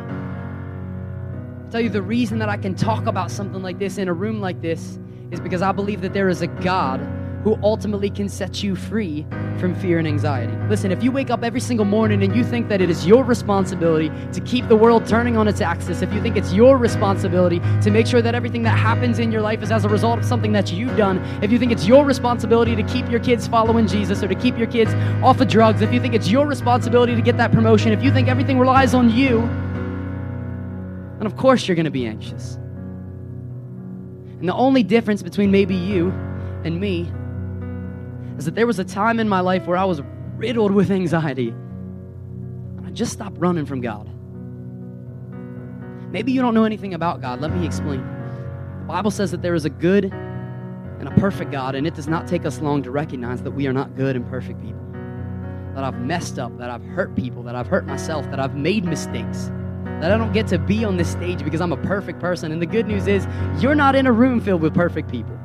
I'll 1.63 1.71
tell 1.71 1.81
you 1.81 1.89
the 1.89 2.01
reason 2.01 2.39
that 2.39 2.49
I 2.49 2.57
can 2.57 2.75
talk 2.75 3.05
about 3.05 3.31
something 3.31 3.61
like 3.61 3.79
this 3.79 3.97
in 3.97 4.07
a 4.07 4.13
room 4.13 4.41
like 4.41 4.61
this 4.61 4.99
is 5.31 5.39
because 5.39 5.61
I 5.61 5.71
believe 5.71 6.01
that 6.01 6.13
there 6.13 6.27
is 6.27 6.41
a 6.41 6.47
God 6.47 6.99
who 7.43 7.57
ultimately 7.63 8.09
can 8.09 8.29
set 8.29 8.61
you 8.61 8.75
free 8.75 9.25
from 9.59 9.73
fear 9.75 9.99
and 9.99 10.07
anxiety. 10.07 10.53
Listen, 10.69 10.91
if 10.91 11.03
you 11.03 11.11
wake 11.11 11.29
up 11.29 11.43
every 11.43 11.59
single 11.59 11.85
morning 11.85 12.23
and 12.23 12.35
you 12.35 12.43
think 12.43 12.67
that 12.69 12.81
it 12.81 12.89
is 12.89 13.05
your 13.05 13.23
responsibility 13.23 14.11
to 14.31 14.41
keep 14.41 14.67
the 14.67 14.75
world 14.75 15.05
turning 15.07 15.37
on 15.37 15.47
its 15.47 15.61
axis, 15.61 16.01
if 16.01 16.13
you 16.13 16.21
think 16.21 16.37
it's 16.37 16.53
your 16.53 16.77
responsibility 16.77 17.59
to 17.81 17.89
make 17.89 18.05
sure 18.05 18.21
that 18.21 18.35
everything 18.35 18.63
that 18.63 18.77
happens 18.77 19.19
in 19.19 19.31
your 19.31 19.41
life 19.41 19.63
is 19.63 19.71
as 19.71 19.85
a 19.85 19.89
result 19.89 20.19
of 20.19 20.25
something 20.25 20.51
that 20.51 20.71
you've 20.71 20.95
done, 20.97 21.17
if 21.43 21.51
you 21.51 21.57
think 21.59 21.71
it's 21.71 21.87
your 21.87 22.05
responsibility 22.05 22.75
to 22.75 22.83
keep 22.83 23.09
your 23.09 23.19
kids 23.19 23.47
following 23.47 23.87
Jesus 23.87 24.23
or 24.23 24.27
to 24.27 24.35
keep 24.35 24.57
your 24.57 24.67
kids 24.67 24.93
off 25.23 25.41
of 25.41 25.47
drugs, 25.47 25.81
if 25.81 25.91
you 25.93 25.99
think 25.99 26.13
it's 26.13 26.29
your 26.29 26.45
responsibility 26.45 27.15
to 27.15 27.21
get 27.21 27.37
that 27.37 27.51
promotion, 27.51 27.91
if 27.91 28.03
you 28.03 28.11
think 28.11 28.27
everything 28.27 28.59
relies 28.59 28.93
on 28.93 29.09
you, 29.09 29.41
then 31.17 31.25
of 31.25 31.37
course 31.37 31.67
you're 31.67 31.75
going 31.75 31.85
to 31.85 31.91
be 31.91 32.05
anxious. 32.05 32.55
And 34.39 34.47
the 34.47 34.53
only 34.53 34.81
difference 34.81 35.21
between 35.21 35.51
maybe 35.51 35.75
you 35.75 36.09
and 36.63 36.79
me 36.79 37.11
is 38.41 38.45
that 38.45 38.55
there 38.55 38.65
was 38.65 38.79
a 38.79 38.83
time 38.83 39.19
in 39.19 39.29
my 39.29 39.39
life 39.39 39.67
where 39.67 39.77
I 39.77 39.83
was 39.83 40.01
riddled 40.35 40.71
with 40.71 40.89
anxiety. 40.89 41.49
And 41.49 42.87
I 42.87 42.89
just 42.89 43.13
stopped 43.13 43.37
running 43.37 43.67
from 43.67 43.81
God. 43.81 44.09
Maybe 46.11 46.31
you 46.31 46.41
don't 46.41 46.55
know 46.55 46.63
anything 46.63 46.95
about 46.95 47.21
God. 47.21 47.39
Let 47.39 47.55
me 47.55 47.67
explain. 47.67 47.99
The 47.99 48.85
Bible 48.87 49.11
says 49.11 49.29
that 49.29 49.43
there 49.43 49.53
is 49.53 49.63
a 49.63 49.69
good 49.69 50.05
and 50.05 51.07
a 51.07 51.11
perfect 51.11 51.51
God, 51.51 51.75
and 51.75 51.85
it 51.85 51.93
does 51.93 52.07
not 52.07 52.27
take 52.27 52.43
us 52.43 52.59
long 52.61 52.81
to 52.81 52.89
recognize 52.89 53.43
that 53.43 53.51
we 53.51 53.67
are 53.67 53.73
not 53.73 53.95
good 53.95 54.15
and 54.15 54.27
perfect 54.27 54.59
people. 54.59 54.81
That 55.75 55.83
I've 55.83 55.99
messed 55.99 56.39
up, 56.39 56.57
that 56.57 56.71
I've 56.71 56.83
hurt 56.83 57.15
people, 57.15 57.43
that 57.43 57.55
I've 57.55 57.67
hurt 57.67 57.85
myself, 57.85 58.27
that 58.31 58.39
I've 58.39 58.55
made 58.55 58.85
mistakes, 58.85 59.51
that 59.99 60.11
I 60.11 60.17
don't 60.17 60.33
get 60.33 60.47
to 60.47 60.57
be 60.57 60.83
on 60.83 60.97
this 60.97 61.11
stage 61.11 61.43
because 61.43 61.61
I'm 61.61 61.73
a 61.73 61.77
perfect 61.77 62.19
person. 62.19 62.51
And 62.51 62.59
the 62.59 62.65
good 62.65 62.87
news 62.87 63.05
is, 63.05 63.27
you're 63.59 63.75
not 63.75 63.95
in 63.95 64.07
a 64.07 64.11
room 64.11 64.41
filled 64.41 64.63
with 64.63 64.73
perfect 64.73 65.11
people. 65.11 65.37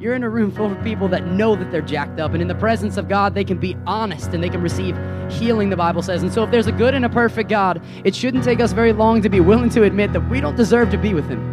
You're 0.00 0.14
in 0.14 0.22
a 0.22 0.30
room 0.30 0.52
full 0.52 0.70
of 0.70 0.80
people 0.84 1.08
that 1.08 1.26
know 1.26 1.56
that 1.56 1.72
they're 1.72 1.82
jacked 1.82 2.20
up, 2.20 2.32
and 2.32 2.40
in 2.40 2.46
the 2.46 2.54
presence 2.54 2.96
of 2.98 3.08
God, 3.08 3.34
they 3.34 3.42
can 3.42 3.58
be 3.58 3.76
honest 3.84 4.32
and 4.32 4.40
they 4.40 4.48
can 4.48 4.62
receive 4.62 4.96
healing, 5.28 5.70
the 5.70 5.76
Bible 5.76 6.02
says. 6.02 6.22
And 6.22 6.32
so, 6.32 6.44
if 6.44 6.52
there's 6.52 6.68
a 6.68 6.72
good 6.72 6.94
and 6.94 7.04
a 7.04 7.08
perfect 7.08 7.50
God, 7.50 7.82
it 8.04 8.14
shouldn't 8.14 8.44
take 8.44 8.60
us 8.60 8.72
very 8.72 8.92
long 8.92 9.22
to 9.22 9.28
be 9.28 9.40
willing 9.40 9.70
to 9.70 9.82
admit 9.82 10.12
that 10.12 10.20
we 10.30 10.40
don't 10.40 10.54
deserve 10.54 10.90
to 10.92 10.98
be 10.98 11.14
with 11.14 11.28
Him. 11.28 11.52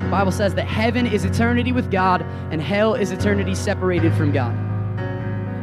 The 0.00 0.08
Bible 0.08 0.32
says 0.32 0.56
that 0.56 0.66
heaven 0.66 1.06
is 1.06 1.24
eternity 1.24 1.70
with 1.70 1.88
God, 1.88 2.22
and 2.50 2.60
hell 2.60 2.96
is 2.96 3.12
eternity 3.12 3.54
separated 3.54 4.12
from 4.14 4.32
God. 4.32 4.52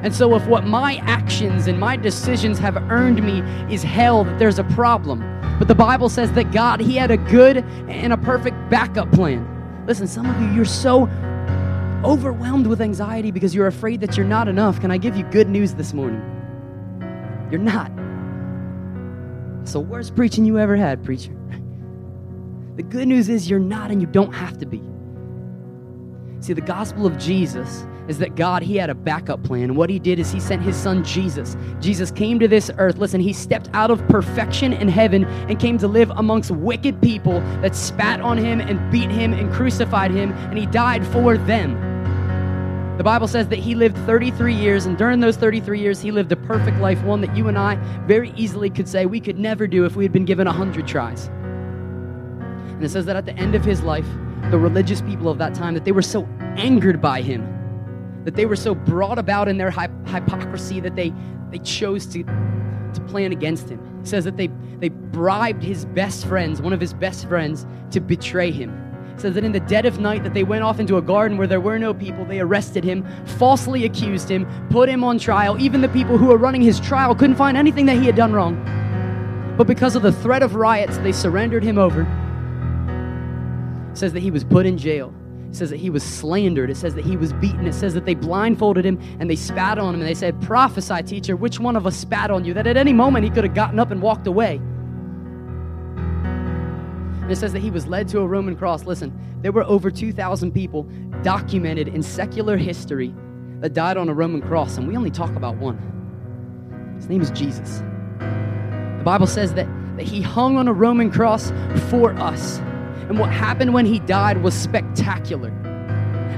And 0.06 0.16
so, 0.16 0.34
if 0.36 0.48
what 0.48 0.66
my 0.66 0.96
actions 1.04 1.68
and 1.68 1.78
my 1.78 1.98
decisions 1.98 2.60
have 2.60 2.78
earned 2.90 3.22
me 3.22 3.42
is 3.74 3.84
hell, 3.84 4.24
that 4.24 4.40
there's 4.40 4.58
a 4.58 4.64
problem. 4.64 5.20
But 5.60 5.68
the 5.68 5.76
Bible 5.76 6.08
says 6.08 6.32
that 6.32 6.54
God, 6.54 6.80
He 6.80 6.96
had 6.96 7.12
a 7.12 7.18
good 7.18 7.58
and 7.90 8.14
a 8.14 8.18
perfect 8.18 8.56
backup 8.70 9.12
plan. 9.12 9.53
Listen, 9.86 10.08
some 10.08 10.26
of 10.26 10.42
you, 10.42 10.52
you're 10.54 10.66
so 10.66 11.10
overwhelmed 12.04 12.68
with 12.68 12.82
anxiety 12.82 13.32
because 13.32 13.54
you're 13.54 13.68
afraid 13.68 14.02
that 14.02 14.18
you're 14.18 14.26
not 14.26 14.48
enough. 14.48 14.80
Can 14.80 14.92
I 14.92 14.98
give 14.98 15.16
you 15.16 15.24
good 15.26 15.50
news 15.50 15.74
this 15.74 15.94
morning? 15.94 16.22
You're 17.52 17.62
not. 17.62 17.92
It's 19.62 19.74
the 19.74 19.80
worst 19.80 20.16
preaching 20.16 20.46
you 20.46 20.60
ever 20.60 20.76
had, 20.76 21.04
preacher. 21.04 21.34
The 22.76 22.82
good 22.82 23.08
news 23.08 23.30
is 23.30 23.48
you're 23.48 23.60
not 23.60 23.92
and 23.92 24.02
you 24.02 24.08
don't 24.08 24.34
have 24.34 24.58
to 24.58 24.66
be. 24.66 24.82
See, 26.40 26.54
the 26.54 26.62
gospel 26.62 27.06
of 27.06 27.20
Jesus 27.20 27.86
is 28.08 28.20
that 28.20 28.36
God, 28.36 28.64
He 28.64 28.76
had 28.76 28.90
a 28.90 28.96
backup 28.96 29.44
plan. 29.44 29.76
What 29.76 29.90
He 29.90 30.00
did 30.00 30.20
is 30.20 30.32
He 30.32 30.40
sent 30.40 30.62
His 30.62 30.76
Son 30.76 31.04
Jesus. 31.04 31.56
Jesus 31.80 32.12
came 32.12 32.40
to 32.40 32.48
this 32.48 32.70
earth. 32.78 32.98
Listen, 32.98 33.22
He 33.22 33.34
stepped 33.34 33.70
out 33.74 33.92
of 33.92 34.06
perfection 34.08 34.74
in 34.74 34.88
heaven 34.88 35.26
and 35.26 35.60
came 35.60 35.78
to 35.78 35.88
live 35.88 36.12
amongst 36.12 36.52
wicked 36.52 37.02
people 37.02 37.40
that 37.62 37.76
spat 37.76 38.22
on 38.22 38.38
Him 38.38 38.60
and 38.60 38.92
beat 38.92 39.10
Him 39.10 39.34
and 39.34 39.52
crucified 39.52 40.12
Him, 40.12 40.32
and 40.32 40.58
He 40.58 40.66
died 40.66 41.06
for 41.08 41.38
them. 41.38 41.92
The 42.98 43.04
Bible 43.04 43.28
says 43.28 43.48
that 43.48 43.60
He 43.60 43.74
lived 43.74 43.98
33 44.06 44.54
years, 44.54 44.86
and 44.86 44.98
during 44.98 45.20
those 45.20 45.38
33 45.38 45.80
years, 45.80 46.02
He 46.02 46.12
lived 46.12 46.32
a 46.32 46.36
perfect 46.36 46.78
life, 46.80 47.02
one 47.04 47.22
that 47.22 47.36
you 47.36 47.48
and 47.48 47.58
I 47.58 47.76
very 48.06 48.32
easily 48.36 48.70
could 48.70 48.88
say 48.88 49.06
we 49.06 49.20
could 49.20 49.40
never 49.40 49.66
do 49.66 49.86
if 49.86 49.96
we 49.96 50.04
had 50.04 50.12
been 50.12 50.26
given 50.26 50.46
100 50.46 50.88
tries. 50.88 51.28
And 51.28 52.84
it 52.84 52.90
says 52.90 53.06
that 53.06 53.16
at 53.16 53.26
the 53.26 53.34
end 53.34 53.56
of 53.56 53.64
His 53.64 53.82
life, 53.82 54.06
the 54.52 54.58
religious 54.60 55.02
people 55.02 55.30
of 55.30 55.38
that 55.38 55.56
time, 55.56 55.74
that 55.74 55.86
they 55.86 55.92
were 55.94 56.02
so 56.02 56.28
angered 56.58 57.02
by 57.02 57.22
Him 57.22 57.63
that 58.26 58.36
they 58.36 58.46
were 58.46 58.56
so 58.56 58.74
brought 58.74 59.20
about 59.20 59.48
in 59.48 59.58
their 59.58 59.72
hypocrisy 59.72 60.80
that 60.80 60.96
they, 60.96 61.14
they 61.52 61.60
chose 61.60 62.06
to, 62.08 62.24
to 62.24 63.02
plan 63.08 63.32
against 63.32 63.70
him. 63.70 63.80
It 64.02 64.08
says 64.08 64.24
that 64.26 64.38
they, 64.38 64.48
they 64.80 64.90
bribed 64.90 65.64
his 65.64 65.86
best 65.86 66.26
friends, 66.26 66.62
one 66.62 66.74
of 66.74 66.82
his 66.82 66.94
best 66.94 67.28
friends, 67.28 67.66
to 67.92 68.00
betray 68.00 68.52
him. 68.52 68.72
It 69.14 69.22
says 69.22 69.36
that 69.36 69.44
in 69.44 69.52
the 69.52 69.60
dead 69.60 69.86
of 69.86 70.00
night 70.00 70.24
that 70.24 70.34
they 70.34 70.44
went 70.44 70.64
off 70.64 70.80
into 70.80 70.98
a 70.98 71.02
garden 71.02 71.38
where 71.38 71.48
there 71.48 71.62
were 71.62 71.78
no 71.78 71.94
people, 71.94 72.26
they 72.26 72.40
arrested 72.40 72.84
him, 72.84 73.06
falsely 73.38 73.86
accused 73.86 74.30
him, 74.30 74.48
put 74.70 74.90
him 74.90 75.04
on 75.04 75.20
trial. 75.20 75.62
Even 75.62 75.82
the 75.82 75.90
people 75.90 76.18
who 76.18 76.28
were 76.28 76.38
running 76.38 76.62
his 76.62 76.80
trial 76.80 77.14
couldn't 77.14 77.36
find 77.36 77.56
anything 77.56 77.86
that 77.86 77.98
he 77.98 78.06
had 78.06 78.16
done 78.16 78.34
wrong. 78.34 78.56
But 79.58 79.68
because 79.68 79.96
of 79.96 80.02
the 80.02 80.12
threat 80.12 80.42
of 80.42 80.56
riots, 80.56 80.98
they 80.98 81.12
surrendered 81.12 81.64
him 81.64 81.78
over. 81.78 82.02
It 83.92 83.98
says 83.98 84.14
that 84.14 84.22
he 84.22 84.32
was 84.32 84.44
put 84.44 84.66
in 84.66 84.80
jail. 84.80 85.14
It 85.54 85.58
says 85.58 85.70
that 85.70 85.80
he 85.80 85.92
was 85.92 86.02
slandered. 86.02 86.72
It 86.72 86.78
says 86.78 86.96
that 86.96 87.06
he 87.06 87.16
was 87.16 87.32
beaten. 87.34 87.68
It 87.68 87.76
says 87.76 87.94
that 87.94 88.06
they 88.06 88.16
blindfolded 88.16 88.84
him 88.84 89.00
and 89.20 89.30
they 89.30 89.36
spat 89.36 89.78
on 89.78 89.94
him 89.94 90.02
and 90.02 90.10
they 90.10 90.16
said, 90.16 90.42
Prophesy, 90.42 91.04
teacher, 91.04 91.36
which 91.36 91.60
one 91.60 91.76
of 91.76 91.86
us 91.86 91.96
spat 91.96 92.32
on 92.32 92.44
you? 92.44 92.56
That 92.56 92.66
at 92.66 92.76
any 92.76 92.92
moment 92.92 93.24
he 93.24 93.30
could 93.30 93.44
have 93.44 93.54
gotten 93.54 93.78
up 93.78 93.92
and 93.92 94.02
walked 94.02 94.26
away. 94.26 94.56
And 97.22 97.32
it 97.32 97.36
says 97.36 97.54
that 97.54 97.60
he 97.60 97.70
was 97.70 97.86
led 97.86 98.08
to 98.08 98.22
a 98.22 98.26
Roman 98.26 98.56
cross. 98.56 98.86
Listen, 98.86 99.16
there 99.44 99.52
were 99.52 99.64
over 99.66 99.92
2,000 99.92 100.52
people 100.52 100.90
documented 101.22 101.88
in 101.88 102.02
secular 102.02 102.58
history 102.58 103.14
that 103.60 103.74
died 103.74 103.96
on 103.96 104.10
a 104.10 104.14
Roman 104.14 104.42
cross, 104.42 104.78
and 104.80 104.88
we 104.88 104.98
only 104.98 105.12
talk 105.12 105.36
about 105.36 105.58
one. 105.58 105.78
His 106.96 107.08
name 107.08 107.22
is 107.22 107.30
Jesus. 107.30 107.84
The 108.18 109.04
Bible 109.06 109.28
says 109.28 109.54
that, 109.54 109.68
that 109.98 110.08
he 110.08 110.20
hung 110.20 110.58
on 110.58 110.68
a 110.68 110.74
Roman 110.74 111.12
cross 111.12 111.52
for 111.92 112.12
us. 112.14 112.60
And 113.14 113.20
what 113.20 113.30
happened 113.30 113.76
when 113.76 113.86
he 113.86 114.00
died 114.00 114.42
was 114.42 114.56
spectacular. 114.56 115.52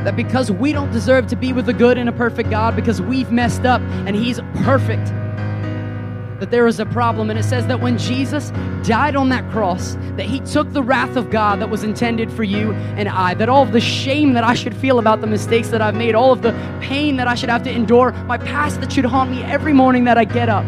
That 0.04 0.18
because 0.18 0.52
we 0.52 0.74
don't 0.74 0.92
deserve 0.92 1.26
to 1.28 1.38
be 1.38 1.54
with 1.54 1.70
a 1.70 1.74
good 1.74 1.98
and 1.98 2.10
a 2.10 2.12
perfect 2.12 2.50
God, 2.50 2.76
because 2.76 3.02
we've 3.02 3.32
messed 3.32 3.64
up 3.64 3.80
and 4.06 4.14
he's 4.14 4.42
perfect, 4.56 5.06
that 6.42 6.52
there 6.52 6.68
is 6.68 6.82
a 6.82 6.86
problem. 6.86 7.30
And 7.30 7.40
it 7.40 7.44
says 7.44 7.66
that 7.68 7.80
when 7.80 7.98
Jesus 7.98 8.50
died 8.86 9.16
on 9.16 9.30
that 9.30 9.50
cross, 9.52 9.96
that 10.18 10.26
he 10.26 10.42
took 10.42 10.74
the 10.74 10.84
wrath 10.84 11.16
of 11.16 11.30
God 11.30 11.62
that 11.62 11.70
was 11.70 11.82
intended 11.82 12.30
for 12.30 12.44
you 12.44 12.74
and 12.74 13.08
I, 13.08 13.36
that 13.36 13.48
all 13.48 13.64
of 13.64 13.72
the 13.72 13.80
shame 13.80 14.34
that 14.34 14.44
I 14.44 14.54
should 14.54 14.76
feel 14.76 15.00
about 15.00 15.22
the 15.22 15.28
mistakes 15.28 15.70
that 15.70 15.82
I've 15.82 15.96
made, 15.96 16.14
all 16.14 16.34
of 16.34 16.42
the 16.42 16.52
pain 16.82 17.16
that 17.16 17.30
I 17.30 17.36
should 17.36 17.50
have 17.50 17.64
to 17.64 17.72
endure, 17.72 18.12
my 18.26 18.38
past 18.38 18.82
that 18.82 18.92
should 18.92 19.06
haunt 19.06 19.32
me 19.32 19.44
every 19.44 19.72
morning 19.72 20.04
that 20.04 20.18
I 20.18 20.26
get 20.26 20.50
up, 20.50 20.66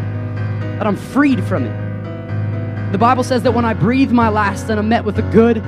that 0.78 0.86
I'm 0.86 0.96
freed 0.96 1.44
from 1.44 1.66
it. 1.66 2.92
The 2.92 2.98
Bible 2.98 3.24
says 3.24 3.42
that 3.42 3.52
when 3.52 3.66
I 3.66 3.74
breathe 3.74 4.10
my 4.10 4.30
last 4.30 4.70
and 4.70 4.80
I'm 4.80 4.88
met 4.88 5.04
with 5.04 5.18
a 5.18 5.30
good 5.30 5.62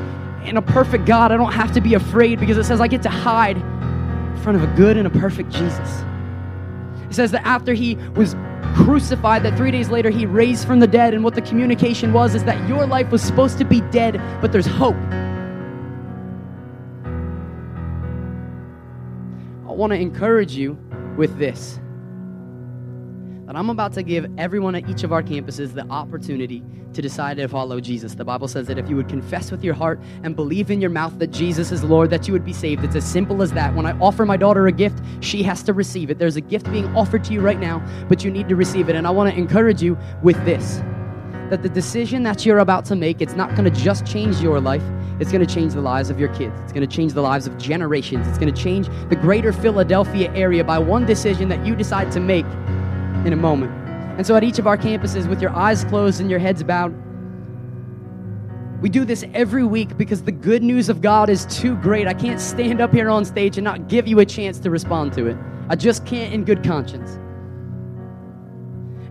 and 0.45 0.59
a 0.59 0.63
perfect 0.63 1.05
God, 1.05 1.33
I 1.33 1.37
don't 1.37 1.53
have 1.53 1.73
to 1.73 1.81
be 1.81 1.95
afraid 1.95 2.41
because 2.41 2.57
it 2.57 2.65
says 2.65 2.81
I 2.81 2.89
get 2.89 3.03
to 3.03 3.11
hide 3.11 3.57
in 3.57 4.37
front 4.43 4.57
of 4.57 4.63
a 4.63 4.75
good 4.77 4.97
and 4.97 5.07
a 5.07 5.11
perfect 5.11 5.51
Jesus. 5.51 6.05
It 7.09 7.15
says 7.15 7.31
that 7.33 7.45
after 7.47 7.75
he 7.75 7.97
was 8.15 8.35
crucified, 8.75 9.43
that 9.43 9.57
three 9.57 9.71
days 9.71 9.91
later 9.91 10.11
he 10.11 10.27
raised 10.27 10.67
from 10.67 10.81
the 10.81 10.87
dead, 10.87 11.13
and 11.13 11.25
what 11.25 11.35
the 11.35 11.43
communication 11.43 12.13
was 12.13 12.35
is 12.35 12.45
that 12.45 12.69
your 12.69 12.87
life 12.87 13.11
was 13.11 13.23
supposed 13.23 13.59
to 13.59 13.65
be 13.65 13.81
dead, 13.91 14.21
but 14.41 14.53
there's 14.53 14.67
hope. 14.67 14.97
I 19.69 19.73
want 19.73 19.93
to 19.93 19.99
encourage 19.99 20.53
you 20.55 20.79
with 21.17 21.39
this 21.39 21.81
that 23.51 23.57
I'm 23.57 23.69
about 23.69 23.93
to 23.95 24.05
give 24.05 24.31
everyone 24.39 24.77
at 24.77 24.89
each 24.89 25.03
of 25.03 25.13
our 25.13 25.25
campuses 25.25 25.75
the 25.75 25.85
opportunity 25.89 26.63
to 26.93 27.03
decide 27.03 27.37
to 27.39 27.49
follow 27.49 27.81
Jesus. 27.81 28.15
The 28.15 28.25
Bible 28.25 28.47
says 28.47 28.69
that 28.69 28.79
if 28.79 28.89
you 28.89 28.95
would 28.95 29.09
confess 29.09 29.51
with 29.51 29.65
your 29.65 29.75
heart 29.75 30.01
and 30.23 30.37
believe 30.37 30.71
in 30.71 30.81
your 30.81 30.91
mouth 30.91 31.19
that 31.19 31.33
Jesus 31.33 31.73
is 31.73 31.83
Lord, 31.83 32.11
that 32.11 32.29
you 32.29 32.33
would 32.33 32.45
be 32.45 32.53
saved. 32.53 32.85
It's 32.85 32.95
as 32.95 33.05
simple 33.05 33.43
as 33.43 33.51
that. 33.55 33.75
When 33.75 33.87
I 33.87 33.99
offer 33.99 34.25
my 34.25 34.37
daughter 34.37 34.69
a 34.69 34.73
gift, 34.73 35.03
she 35.19 35.43
has 35.43 35.65
to 35.65 35.73
receive 35.73 36.11
it. 36.11 36.19
There's 36.21 36.37
a 36.37 36.41
gift 36.41 36.71
being 36.71 36.87
offered 36.97 37.25
to 37.25 37.33
you 37.33 37.41
right 37.41 37.59
now, 37.59 37.85
but 38.09 38.23
you 38.23 38.31
need 38.31 38.49
to 38.51 38.55
receive 38.55 38.89
it. 38.89 38.95
And 38.95 39.05
I 39.05 39.11
want 39.11 39.35
to 39.35 39.37
encourage 39.37 39.83
you 39.83 39.99
with 40.23 40.37
this 40.45 40.81
that 41.51 41.65
the 41.65 41.69
decision 41.69 42.23
that 42.23 42.47
you're 42.47 42.61
about 42.61 42.85
to 42.85 42.95
make, 42.95 43.21
it's 43.21 43.35
not 43.35 43.51
going 43.57 43.65
to 43.65 43.81
just 43.81 44.07
change 44.07 44.41
your 44.41 44.61
life, 44.61 44.85
it's 45.19 45.33
going 45.33 45.45
to 45.45 45.53
change 45.53 45.73
the 45.73 45.81
lives 45.81 46.09
of 46.09 46.21
your 46.21 46.33
kids. 46.37 46.55
It's 46.61 46.73
going 46.73 46.89
to 46.89 46.97
change 46.97 47.15
the 47.15 47.23
lives 47.23 47.49
of 47.49 47.59
generations. 47.59 48.29
It's 48.29 48.39
going 48.39 48.55
to 48.55 48.63
change 48.63 48.89
the 49.09 49.17
greater 49.17 49.53
Philadelphia 49.53 50.33
area 50.37 50.63
by 50.63 50.79
one 50.79 51.05
decision 51.05 51.49
that 51.49 51.67
you 51.67 51.75
decide 51.75 52.13
to 52.13 52.21
make 52.21 52.47
in 53.27 53.33
a 53.33 53.37
moment. 53.37 53.73
And 54.17 54.27
so, 54.27 54.37
at 54.37 54.45
each 54.45 54.59
of 54.59 54.67
our 54.67 54.77
campuses, 54.77 55.29
with 55.29 55.41
your 55.41 55.51
eyes 55.51 55.85
closed 55.85 56.21
and 56.21 56.31
your 56.31 56.39
heads 56.39 56.63
bowed, 56.63 56.95
we 58.83 58.89
do 58.89 59.05
this 59.05 59.25
every 59.35 59.65
week 59.65 59.97
because 59.97 60.23
the 60.23 60.33
good 60.33 60.63
news 60.63 60.89
of 60.89 61.03
God 61.03 61.29
is 61.29 61.45
too 61.47 61.77
great. 61.77 62.07
I 62.07 62.15
can't 62.15 62.41
stand 62.41 62.81
up 62.81 62.93
here 62.93 63.11
on 63.11 63.25
stage 63.25 63.59
and 63.59 63.65
not 63.65 63.89
give 63.89 64.09
you 64.09 64.21
a 64.21 64.25
chance 64.25 64.59
to 64.61 64.71
respond 64.71 65.13
to 65.15 65.27
it. 65.27 65.37
I 65.69 65.77
just 65.77 66.07
can't 66.07 66.33
in 66.33 66.45
good 66.45 66.65
conscience. 66.65 67.19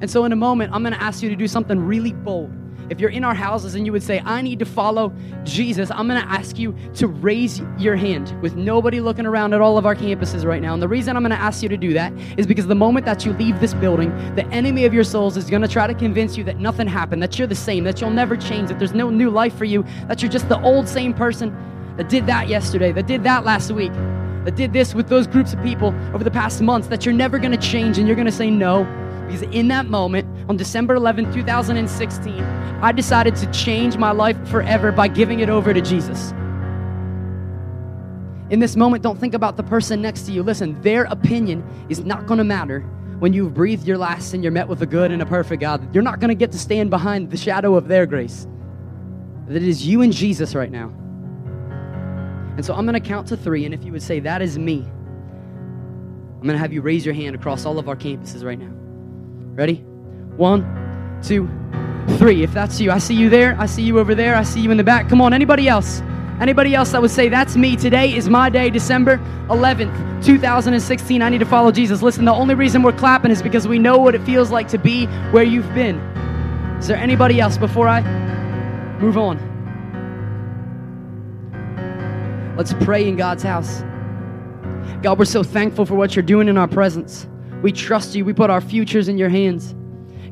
And 0.02 0.10
so, 0.10 0.26
in 0.26 0.32
a 0.32 0.36
moment, 0.36 0.74
I'm 0.74 0.82
going 0.82 0.94
to 0.94 1.02
ask 1.02 1.22
you 1.22 1.30
to 1.30 1.36
do 1.36 1.48
something 1.48 1.80
really 1.80 2.14
bold 2.14 2.52
if 2.90 3.00
you're 3.00 3.10
in 3.10 3.24
our 3.24 3.34
houses 3.34 3.76
and 3.76 3.86
you 3.86 3.92
would 3.92 4.04
say, 4.04 4.22
I 4.26 4.42
need 4.42 4.60
to 4.60 4.66
follow 4.66 5.14
Jesus, 5.44 5.92
I'm 5.92 6.08
going 6.08 6.22
to 6.22 6.28
ask 6.28 6.58
you 6.58 6.76
to 6.96 7.08
raise 7.08 7.62
your 7.78 7.96
hand 7.96 8.40
with 8.42 8.56
nobody 8.56 9.00
looking 9.00 9.26
around 9.26 9.54
at 9.54 9.62
all 9.62 9.78
of 9.78 9.86
our 9.86 9.96
campuses 9.96 10.46
right 10.46 10.62
now. 10.62 10.74
And 10.74 10.82
the 10.82 10.88
reason 10.88 11.16
I'm 11.16 11.24
going 11.24 11.32
to 11.32 11.42
ask 11.42 11.62
you 11.62 11.70
to 11.70 11.78
do 11.78 11.94
that 11.94 12.14
is 12.38 12.48
because 12.48 12.68
the 12.68 12.76
moment 12.76 13.06
that 13.06 13.26
you 13.26 13.34
leave 13.34 13.60
this 13.60 13.74
building, 13.74 14.10
the 14.36 14.46
enemy 14.48 14.86
of 14.86 14.94
your 14.94 15.04
souls 15.04 15.38
is 15.38 15.50
going 15.50 15.62
to 15.62 15.68
try 15.68 15.88
to 15.88 15.94
convince 15.94 16.38
you 16.38 16.44
that 16.46 16.60
nothing 16.60 16.88
happened, 16.88 17.22
that 17.22 17.38
you're 17.38 17.48
the 17.48 17.56
same, 17.56 17.84
that 17.84 18.02
you'll 18.02 18.10
never 18.10 18.36
change, 18.36 18.70
that 18.70 18.80
there's 18.80 18.94
no 18.94 19.10
new 19.10 19.30
life 19.30 19.56
for 19.56 19.66
you, 19.66 19.84
that 20.08 20.22
you're 20.22 20.32
just 20.32 20.50
the 20.50 20.62
old 20.62 20.88
same 20.88 21.14
person 21.14 21.56
that 21.98 22.10
did 22.10 22.26
that 22.26 22.48
yesterday, 22.48 22.92
that 22.92 23.08
did 23.08 23.24
that 23.24 23.44
last 23.44 23.72
week, 23.72 23.92
that 24.46 24.56
did 24.56 24.74
this 24.74 24.96
with 24.96 25.10
those 25.10 25.28
groups 25.28 25.54
of 25.54 25.62
people 25.62 25.94
over 26.14 26.24
the 26.24 26.32
past 26.32 26.62
months, 26.62 26.88
that 26.88 27.06
you're 27.06 27.14
never 27.14 27.38
going 27.38 27.52
to 27.52 27.58
change 27.58 27.98
and 27.98 28.08
you're 28.08 28.16
going 28.16 28.26
to 28.26 28.32
say 28.32 28.50
no. 28.50 28.84
Because 29.30 29.44
in 29.54 29.68
that 29.68 29.86
moment, 29.86 30.28
on 30.50 30.58
December 30.58 30.96
11, 30.96 31.32
2016, 31.32 32.44
I 32.82 32.92
decided 32.92 33.36
to 33.36 33.52
change 33.52 33.96
my 33.96 34.10
life 34.10 34.36
forever 34.48 34.92
by 34.92 35.08
giving 35.08 35.40
it 35.40 35.50
over 35.50 35.72
to 35.72 35.82
Jesus. 35.82 36.32
In 38.50 38.60
this 38.60 38.76
moment, 38.76 39.04
don't 39.04 39.20
think 39.20 39.36
about 39.36 39.56
the 39.56 39.62
person 39.62 40.02
next 40.02 40.24
to 40.24 40.32
you. 40.32 40.42
Listen, 40.42 40.82
their 40.82 41.04
opinion 41.04 41.64
is 41.90 42.00
not 42.00 42.26
going 42.26 42.40
to 42.40 42.44
matter 42.44 42.80
when 43.20 43.32
you've 43.32 43.54
breathed 43.54 43.86
your 43.86 44.00
last 44.00 44.34
and 44.34 44.44
you're 44.44 44.52
met 44.52 44.68
with 44.68 44.82
a 44.82 44.88
good 44.88 45.12
and 45.12 45.22
a 45.22 45.28
perfect 45.28 45.62
God. 45.62 45.94
You're 45.94 46.02
not 46.02 46.20
going 46.20 46.30
to 46.30 46.36
get 46.36 46.52
to 46.54 46.58
stand 46.58 46.90
behind 46.90 47.30
the 47.30 47.38
shadow 47.38 47.76
of 47.76 47.88
their 47.88 48.08
grace. 48.08 48.48
That 49.48 49.58
it 49.58 49.64
is 49.64 49.86
you 49.86 50.02
and 50.02 50.12
Jesus 50.12 50.56
right 50.56 50.72
now. 50.72 50.92
And 52.58 52.66
so 52.66 52.74
I'm 52.74 52.88
going 52.88 53.00
to 53.00 53.08
count 53.08 53.28
to 53.28 53.38
three, 53.38 53.64
and 53.66 53.76
if 53.76 53.84
you 53.84 53.92
would 53.92 54.02
say, 54.02 54.20
That 54.20 54.42
is 54.42 54.58
me, 54.58 54.80
I'm 54.80 56.42
going 56.42 56.56
to 56.56 56.58
have 56.58 56.74
you 56.74 56.82
raise 56.82 57.06
your 57.06 57.14
hand 57.14 57.36
across 57.36 57.68
all 57.68 57.78
of 57.78 57.88
our 57.88 57.96
campuses 57.96 58.44
right 58.44 58.58
now. 58.58 58.74
Ready? 59.60 59.84
One, 60.38 60.64
two, 61.22 61.50
three. 62.18 62.44
If 62.44 62.54
that's 62.54 62.80
you, 62.80 62.92
I 62.92 62.98
see 62.98 63.14
you 63.14 63.30
there. 63.30 63.58
I 63.60 63.66
see 63.66 63.82
you 63.82 64.00
over 64.00 64.16
there. 64.16 64.38
I 64.38 64.44
see 64.44 64.62
you 64.62 64.72
in 64.72 64.78
the 64.78 64.86
back. 64.86 65.10
Come 65.10 65.20
on, 65.20 65.34
anybody 65.34 65.68
else? 65.68 66.00
Anybody 66.40 66.74
else 66.76 66.94
that 66.94 67.02
would 67.02 67.12
say, 67.12 67.28
That's 67.28 67.58
me. 67.58 67.76
Today 67.76 68.16
is 68.16 68.30
my 68.30 68.50
day, 68.50 68.70
December 68.70 69.18
11th, 69.50 70.24
2016. 70.24 71.22
I 71.22 71.28
need 71.28 71.40
to 71.40 71.46
follow 71.46 71.74
Jesus. 71.74 72.02
Listen, 72.02 72.24
the 72.24 72.32
only 72.32 72.56
reason 72.56 72.84
we're 72.84 72.94
clapping 72.94 73.32
is 73.32 73.42
because 73.42 73.68
we 73.68 73.80
know 73.80 73.98
what 73.98 74.16
it 74.16 74.22
feels 74.22 74.50
like 74.50 74.70
to 74.70 74.78
be 74.78 75.08
where 75.32 75.44
you've 75.44 75.74
been. 75.76 75.98
Is 76.80 76.88
there 76.88 76.96
anybody 76.96 77.42
else 77.42 77.58
before 77.58 77.90
I 77.90 78.00
move 79.02 79.18
on? 79.18 79.46
Let's 82.56 82.74
pray 82.76 83.10
in 83.10 83.18
God's 83.18 83.44
house. 83.44 83.82
God, 85.02 85.20
we're 85.20 85.26
so 85.26 85.44
thankful 85.44 85.86
for 85.86 85.96
what 85.96 86.16
you're 86.16 86.24
doing 86.24 86.48
in 86.48 86.58
our 86.58 86.70
presence. 86.70 87.28
We 87.62 87.72
trust 87.72 88.16
you. 88.16 88.24
We 88.26 88.34
put 88.34 88.50
our 88.50 88.62
futures 88.62 89.08
in 89.08 89.18
your 89.18 89.30
hands. 89.30 89.76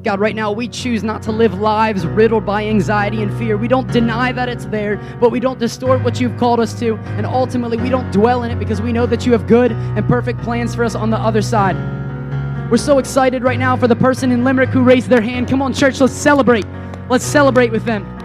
God, 0.03 0.19
right 0.19 0.35
now 0.35 0.51
we 0.51 0.69
choose 0.69 1.03
not 1.03 1.21
to 1.23 1.31
live 1.31 1.59
lives 1.59 2.05
riddled 2.05 2.45
by 2.45 2.65
anxiety 2.65 3.21
and 3.21 3.37
fear. 3.37 3.57
We 3.57 3.67
don't 3.67 3.91
deny 3.91 4.31
that 4.31 4.47
it's 4.47 4.65
there, 4.65 4.95
but 5.19 5.31
we 5.31 5.39
don't 5.39 5.59
distort 5.59 6.01
what 6.03 6.21
you've 6.21 6.37
called 6.37 6.59
us 6.59 6.79
to. 6.79 6.95
And 7.17 7.25
ultimately, 7.25 7.77
we 7.77 7.89
don't 7.89 8.09
dwell 8.11 8.43
in 8.43 8.51
it 8.51 8.59
because 8.59 8.81
we 8.81 8.93
know 8.93 9.05
that 9.05 9.25
you 9.25 9.33
have 9.33 9.47
good 9.47 9.71
and 9.73 10.07
perfect 10.07 10.39
plans 10.41 10.73
for 10.73 10.85
us 10.85 10.95
on 10.95 11.09
the 11.09 11.17
other 11.17 11.41
side. 11.41 11.75
We're 12.71 12.77
so 12.77 12.99
excited 12.99 13.43
right 13.43 13.59
now 13.59 13.75
for 13.75 13.87
the 13.87 13.95
person 13.95 14.31
in 14.31 14.43
Limerick 14.43 14.69
who 14.69 14.83
raised 14.83 15.09
their 15.09 15.21
hand. 15.21 15.49
Come 15.49 15.61
on, 15.61 15.73
church, 15.73 15.99
let's 15.99 16.13
celebrate. 16.13 16.65
Let's 17.09 17.25
celebrate 17.25 17.71
with 17.71 17.83
them. 17.83 18.16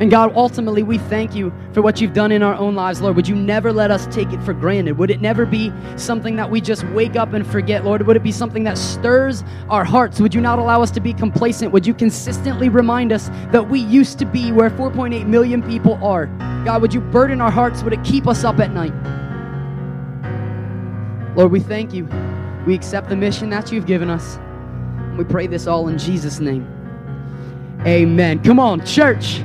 And 0.00 0.12
God, 0.12 0.32
ultimately, 0.36 0.84
we 0.84 0.96
thank 0.96 1.34
you 1.34 1.52
for 1.72 1.82
what 1.82 2.00
you've 2.00 2.12
done 2.12 2.30
in 2.30 2.40
our 2.40 2.54
own 2.54 2.76
lives, 2.76 3.00
Lord. 3.00 3.16
Would 3.16 3.26
you 3.26 3.34
never 3.34 3.72
let 3.72 3.90
us 3.90 4.06
take 4.14 4.32
it 4.32 4.40
for 4.44 4.52
granted? 4.52 4.96
Would 4.96 5.10
it 5.10 5.20
never 5.20 5.44
be 5.44 5.72
something 5.96 6.36
that 6.36 6.48
we 6.48 6.60
just 6.60 6.84
wake 6.90 7.16
up 7.16 7.32
and 7.32 7.44
forget, 7.44 7.84
Lord? 7.84 8.06
Would 8.06 8.16
it 8.16 8.22
be 8.22 8.30
something 8.30 8.62
that 8.62 8.78
stirs 8.78 9.42
our 9.68 9.84
hearts? 9.84 10.20
Would 10.20 10.34
you 10.34 10.40
not 10.40 10.60
allow 10.60 10.82
us 10.82 10.92
to 10.92 11.00
be 11.00 11.12
complacent? 11.12 11.72
Would 11.72 11.84
you 11.84 11.94
consistently 11.94 12.68
remind 12.68 13.12
us 13.12 13.28
that 13.50 13.68
we 13.68 13.80
used 13.80 14.20
to 14.20 14.24
be 14.24 14.52
where 14.52 14.70
4.8 14.70 15.26
million 15.26 15.62
people 15.64 15.94
are? 16.04 16.26
God, 16.64 16.80
would 16.80 16.94
you 16.94 17.00
burden 17.00 17.40
our 17.40 17.50
hearts? 17.50 17.82
Would 17.82 17.92
it 17.92 18.04
keep 18.04 18.28
us 18.28 18.44
up 18.44 18.60
at 18.60 18.72
night? 18.72 18.94
Lord, 21.36 21.50
we 21.50 21.60
thank 21.60 21.92
you. 21.92 22.08
We 22.66 22.74
accept 22.74 23.08
the 23.08 23.16
mission 23.16 23.50
that 23.50 23.72
you've 23.72 23.86
given 23.86 24.10
us. 24.10 24.36
And 24.36 25.18
we 25.18 25.24
pray 25.24 25.48
this 25.48 25.66
all 25.66 25.88
in 25.88 25.98
Jesus' 25.98 26.38
name. 26.38 26.66
Amen. 27.84 28.42
Come 28.44 28.60
on, 28.60 28.84
church. 28.86 29.42